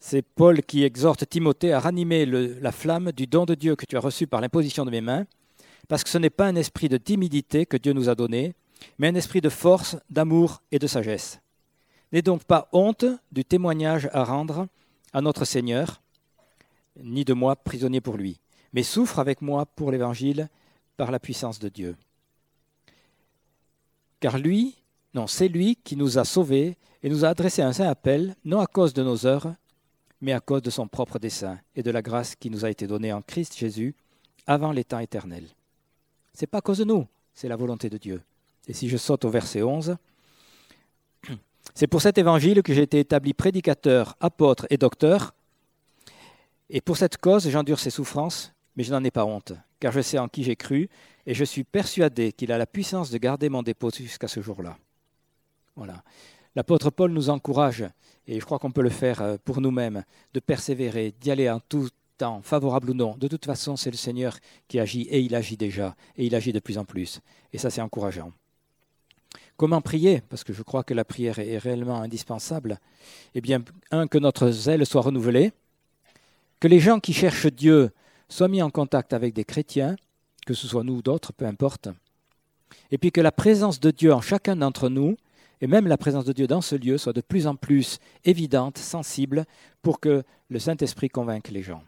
c'est 0.01 0.23
Paul 0.23 0.63
qui 0.63 0.83
exhorte 0.83 1.29
Timothée 1.29 1.73
à 1.73 1.81
ranimer 1.81 2.27
la 2.27 2.73
flamme 2.73 3.13
du 3.13 3.27
don 3.27 3.45
de 3.45 3.55
Dieu 3.55 3.77
que 3.77 3.87
tu 3.87 3.97
as 3.97 4.01
reçu 4.01 4.27
par 4.27 4.41
l'imposition 4.41 4.85
de 4.85 4.91
mes 4.91 5.01
mains, 5.01 5.27
parce 5.89 6.05
que 6.05 6.11
ce 6.11 6.18
n'est 6.18 6.30
pas 6.30 6.47
un 6.47 6.57
esprit 6.57 6.89
de 6.89 6.97
timidité 6.97 7.66
que 7.66 7.76
Dieu 7.76 7.93
nous 7.93 8.09
a 8.09 8.14
donné, 8.14 8.55
mais 8.99 9.09
un 9.09 9.14
esprit 9.14 9.41
de 9.41 9.49
force, 9.49 9.97
d'amour 10.11 10.62
et 10.72 10.78
de 10.78 10.87
sagesse. 10.87 11.41
N'aie 12.12 12.22
donc 12.22 12.45
pas 12.45 12.68
honte 12.72 13.05
du 13.32 13.45
témoignage 13.45 14.09
à 14.12 14.24
rendre 14.24 14.68
à 15.12 15.20
notre 15.20 15.45
Seigneur, 15.45 16.01
ni 17.03 17.24
de 17.24 17.34
moi 17.34 17.57
prisonnier 17.57 18.01
pour 18.01 18.16
lui, 18.16 18.41
mais 18.72 18.82
souffre 18.82 19.18
avec 19.18 19.43
moi 19.43 19.66
pour 19.66 19.91
l'Évangile 19.91 20.49
par 20.97 21.11
la 21.11 21.18
puissance 21.18 21.59
de 21.59 21.68
Dieu. 21.68 21.97
Car 24.20 24.39
lui, 24.39 24.76
non, 25.14 25.26
c'est 25.26 25.49
lui 25.49 25.76
qui 25.76 25.97
nous 25.97 26.18
a 26.18 26.24
sauvés 26.24 26.76
et 27.03 27.09
nous 27.09 27.24
a 27.24 27.28
adressé 27.28 27.62
un 27.62 27.72
saint 27.72 27.89
appel, 27.89 28.37
non 28.45 28.61
à 28.61 28.66
cause 28.66 28.95
de 28.95 29.03
nos 29.03 29.26
œuvres, 29.26 29.55
mais 30.20 30.32
à 30.32 30.41
cause 30.41 30.62
de 30.62 30.70
son 30.70 30.89
propre 30.89 31.18
dessein 31.18 31.59
et 31.74 31.82
de 31.82 31.91
la 31.91 32.03
grâce 32.03 32.34
qui 32.34 32.51
nous 32.51 32.64
a 32.64 32.70
été 32.70 32.87
donnée 32.87 33.12
en 33.12 33.22
Christ 33.22 33.57
Jésus 33.57 33.95
avant 34.47 34.72
les 34.72 34.84
temps 34.84 34.99
éternels. 34.99 35.56
C'est 36.37 36.47
pas 36.47 36.59
à 36.59 36.61
cause 36.61 36.76
de 36.76 36.84
nous, 36.84 37.07
c'est 37.32 37.49
la 37.49 37.57
volonté 37.57 37.89
de 37.89 37.97
Dieu. 37.97 38.22
Et 38.68 38.74
si 38.74 38.91
je 38.91 38.99
saute 38.99 39.24
au 39.24 39.30
verset 39.30 39.62
11, 39.62 39.97
c'est 41.74 41.87
pour 41.87 42.03
cet 42.03 42.18
évangile 42.18 42.62
que 42.62 42.74
j'ai 42.74 42.82
été 42.82 43.01
établi 43.01 43.32
prédicateur, 43.32 44.14
apôtre 44.20 44.66
et 44.68 44.76
docteur. 44.76 45.34
Et 46.68 46.82
pour 46.82 46.99
cette 46.99 47.16
cause, 47.16 47.49
j'endure 47.49 47.80
ces 47.80 47.89
souffrances, 47.89 48.53
mais 48.76 48.84
je 48.84 48.93
n'en 48.93 49.03
ai 49.03 49.11
pas 49.11 49.24
honte, 49.24 49.55
car 49.80 49.93
je 49.93 50.03
sais 50.03 50.18
en 50.18 50.28
qui 50.28 50.45
j'ai 50.45 50.57
cru, 50.57 50.91
et 51.24 51.32
je 51.32 51.43
suis 51.43 51.64
persuadé 51.64 52.34
qu'il 52.34 52.53
a 52.53 52.59
la 52.59 52.66
puissance 52.66 53.11
de 53.11 53.16
garder 53.16 53.49
mon 53.49 53.62
dépôt 53.62 53.91
jusqu'à 53.91 54.28
ce 54.28 54.43
jour-là. 54.43 54.76
Voilà. 55.74 56.03
L'apôtre 56.55 56.91
Paul 56.91 57.12
nous 57.12 57.30
encourage, 57.30 57.82
et 58.26 58.39
je 58.39 58.45
crois 58.45 58.59
qu'on 58.59 58.72
peut 58.72 58.82
le 58.82 58.91
faire 58.91 59.22
euh, 59.22 59.37
pour 59.43 59.62
nous-mêmes, 59.62 60.05
de 60.34 60.41
persévérer, 60.41 61.14
d'y 61.18 61.30
aller 61.30 61.49
en 61.49 61.61
tout 61.61 61.89
temps, 62.17 62.41
favorable 62.43 62.91
ou 62.91 62.95
non. 62.95 63.17
De 63.17 63.29
toute 63.29 63.45
façon, 63.45 63.77
c'est 63.77 63.91
le 63.91 63.97
Seigneur 63.97 64.39
qui 64.69 64.79
agit, 64.79 65.03
et 65.03 65.21
il 65.21 65.35
agit 65.35 65.57
déjà, 65.57 65.95
et 66.17 66.27
il 66.27 66.35
agit 66.35 66.53
de 66.53 66.61
plus 66.61 66.79
en 66.79 66.85
plus. 66.85 67.21
Et 67.53 67.59
ça, 67.59 67.71
c'est 67.71 67.81
encourageant. 67.81 68.33
Comment 69.57 69.81
prier? 69.81 70.23
Parce 70.29 70.45
que 70.45 70.53
je 70.53 70.62
crois 70.62 70.85
que 70.85 70.95
la 70.95 71.05
prière 71.05 71.39
est 71.39 71.59
réellement 71.59 72.01
indispensable. 72.01 72.79
Eh 73.35 73.41
bien, 73.41 73.62
un, 73.91 74.07
que 74.07 74.19
notre 74.19 74.51
zèle 74.51 74.85
soit 74.85 75.01
renouvelé, 75.01 75.53
que 76.61 76.69
les 76.69 76.81
gens 76.81 77.01
qui 77.01 77.12
cherchent 77.12 77.47
Dieu 77.47 77.91
soient 78.29 78.49
mis 78.49 78.62
en 78.62 78.71
contact 78.71 79.12
avec 79.12 79.35
des 79.35 79.45
chrétiens, 79.45 79.97
que 80.47 80.55
ce 80.55 80.67
soit 80.67 80.85
nous 80.85 80.97
ou 80.97 81.03
d'autres, 81.03 81.33
peu 81.33 81.47
importe. 81.47 81.89
Et 82.91 82.99
puis 82.99 83.12
que 83.12 83.21
la 83.21 83.33
présence 83.33 83.81
de 83.81 83.91
Dieu 83.91 84.12
en 84.12 84.21
chacun 84.21 84.57
d'entre 84.57 84.89
nous, 84.89 85.17
et 85.61 85.67
même 85.67 85.87
la 85.87 85.97
présence 85.97 86.25
de 86.25 86.33
Dieu 86.33 86.47
dans 86.47 86.61
ce 86.61 86.77
lieu, 86.77 86.99
soit 86.99 87.12
de 87.14 87.21
plus 87.21 87.47
en 87.47 87.57
plus 87.57 87.99
évidente, 88.25 88.79
sensible, 88.79 89.47
pour 89.81 90.01
que 90.01 90.23
le 90.49 90.59
Saint-Esprit 90.59 91.09
convainque 91.09 91.49
les 91.49 91.62
gens. 91.62 91.83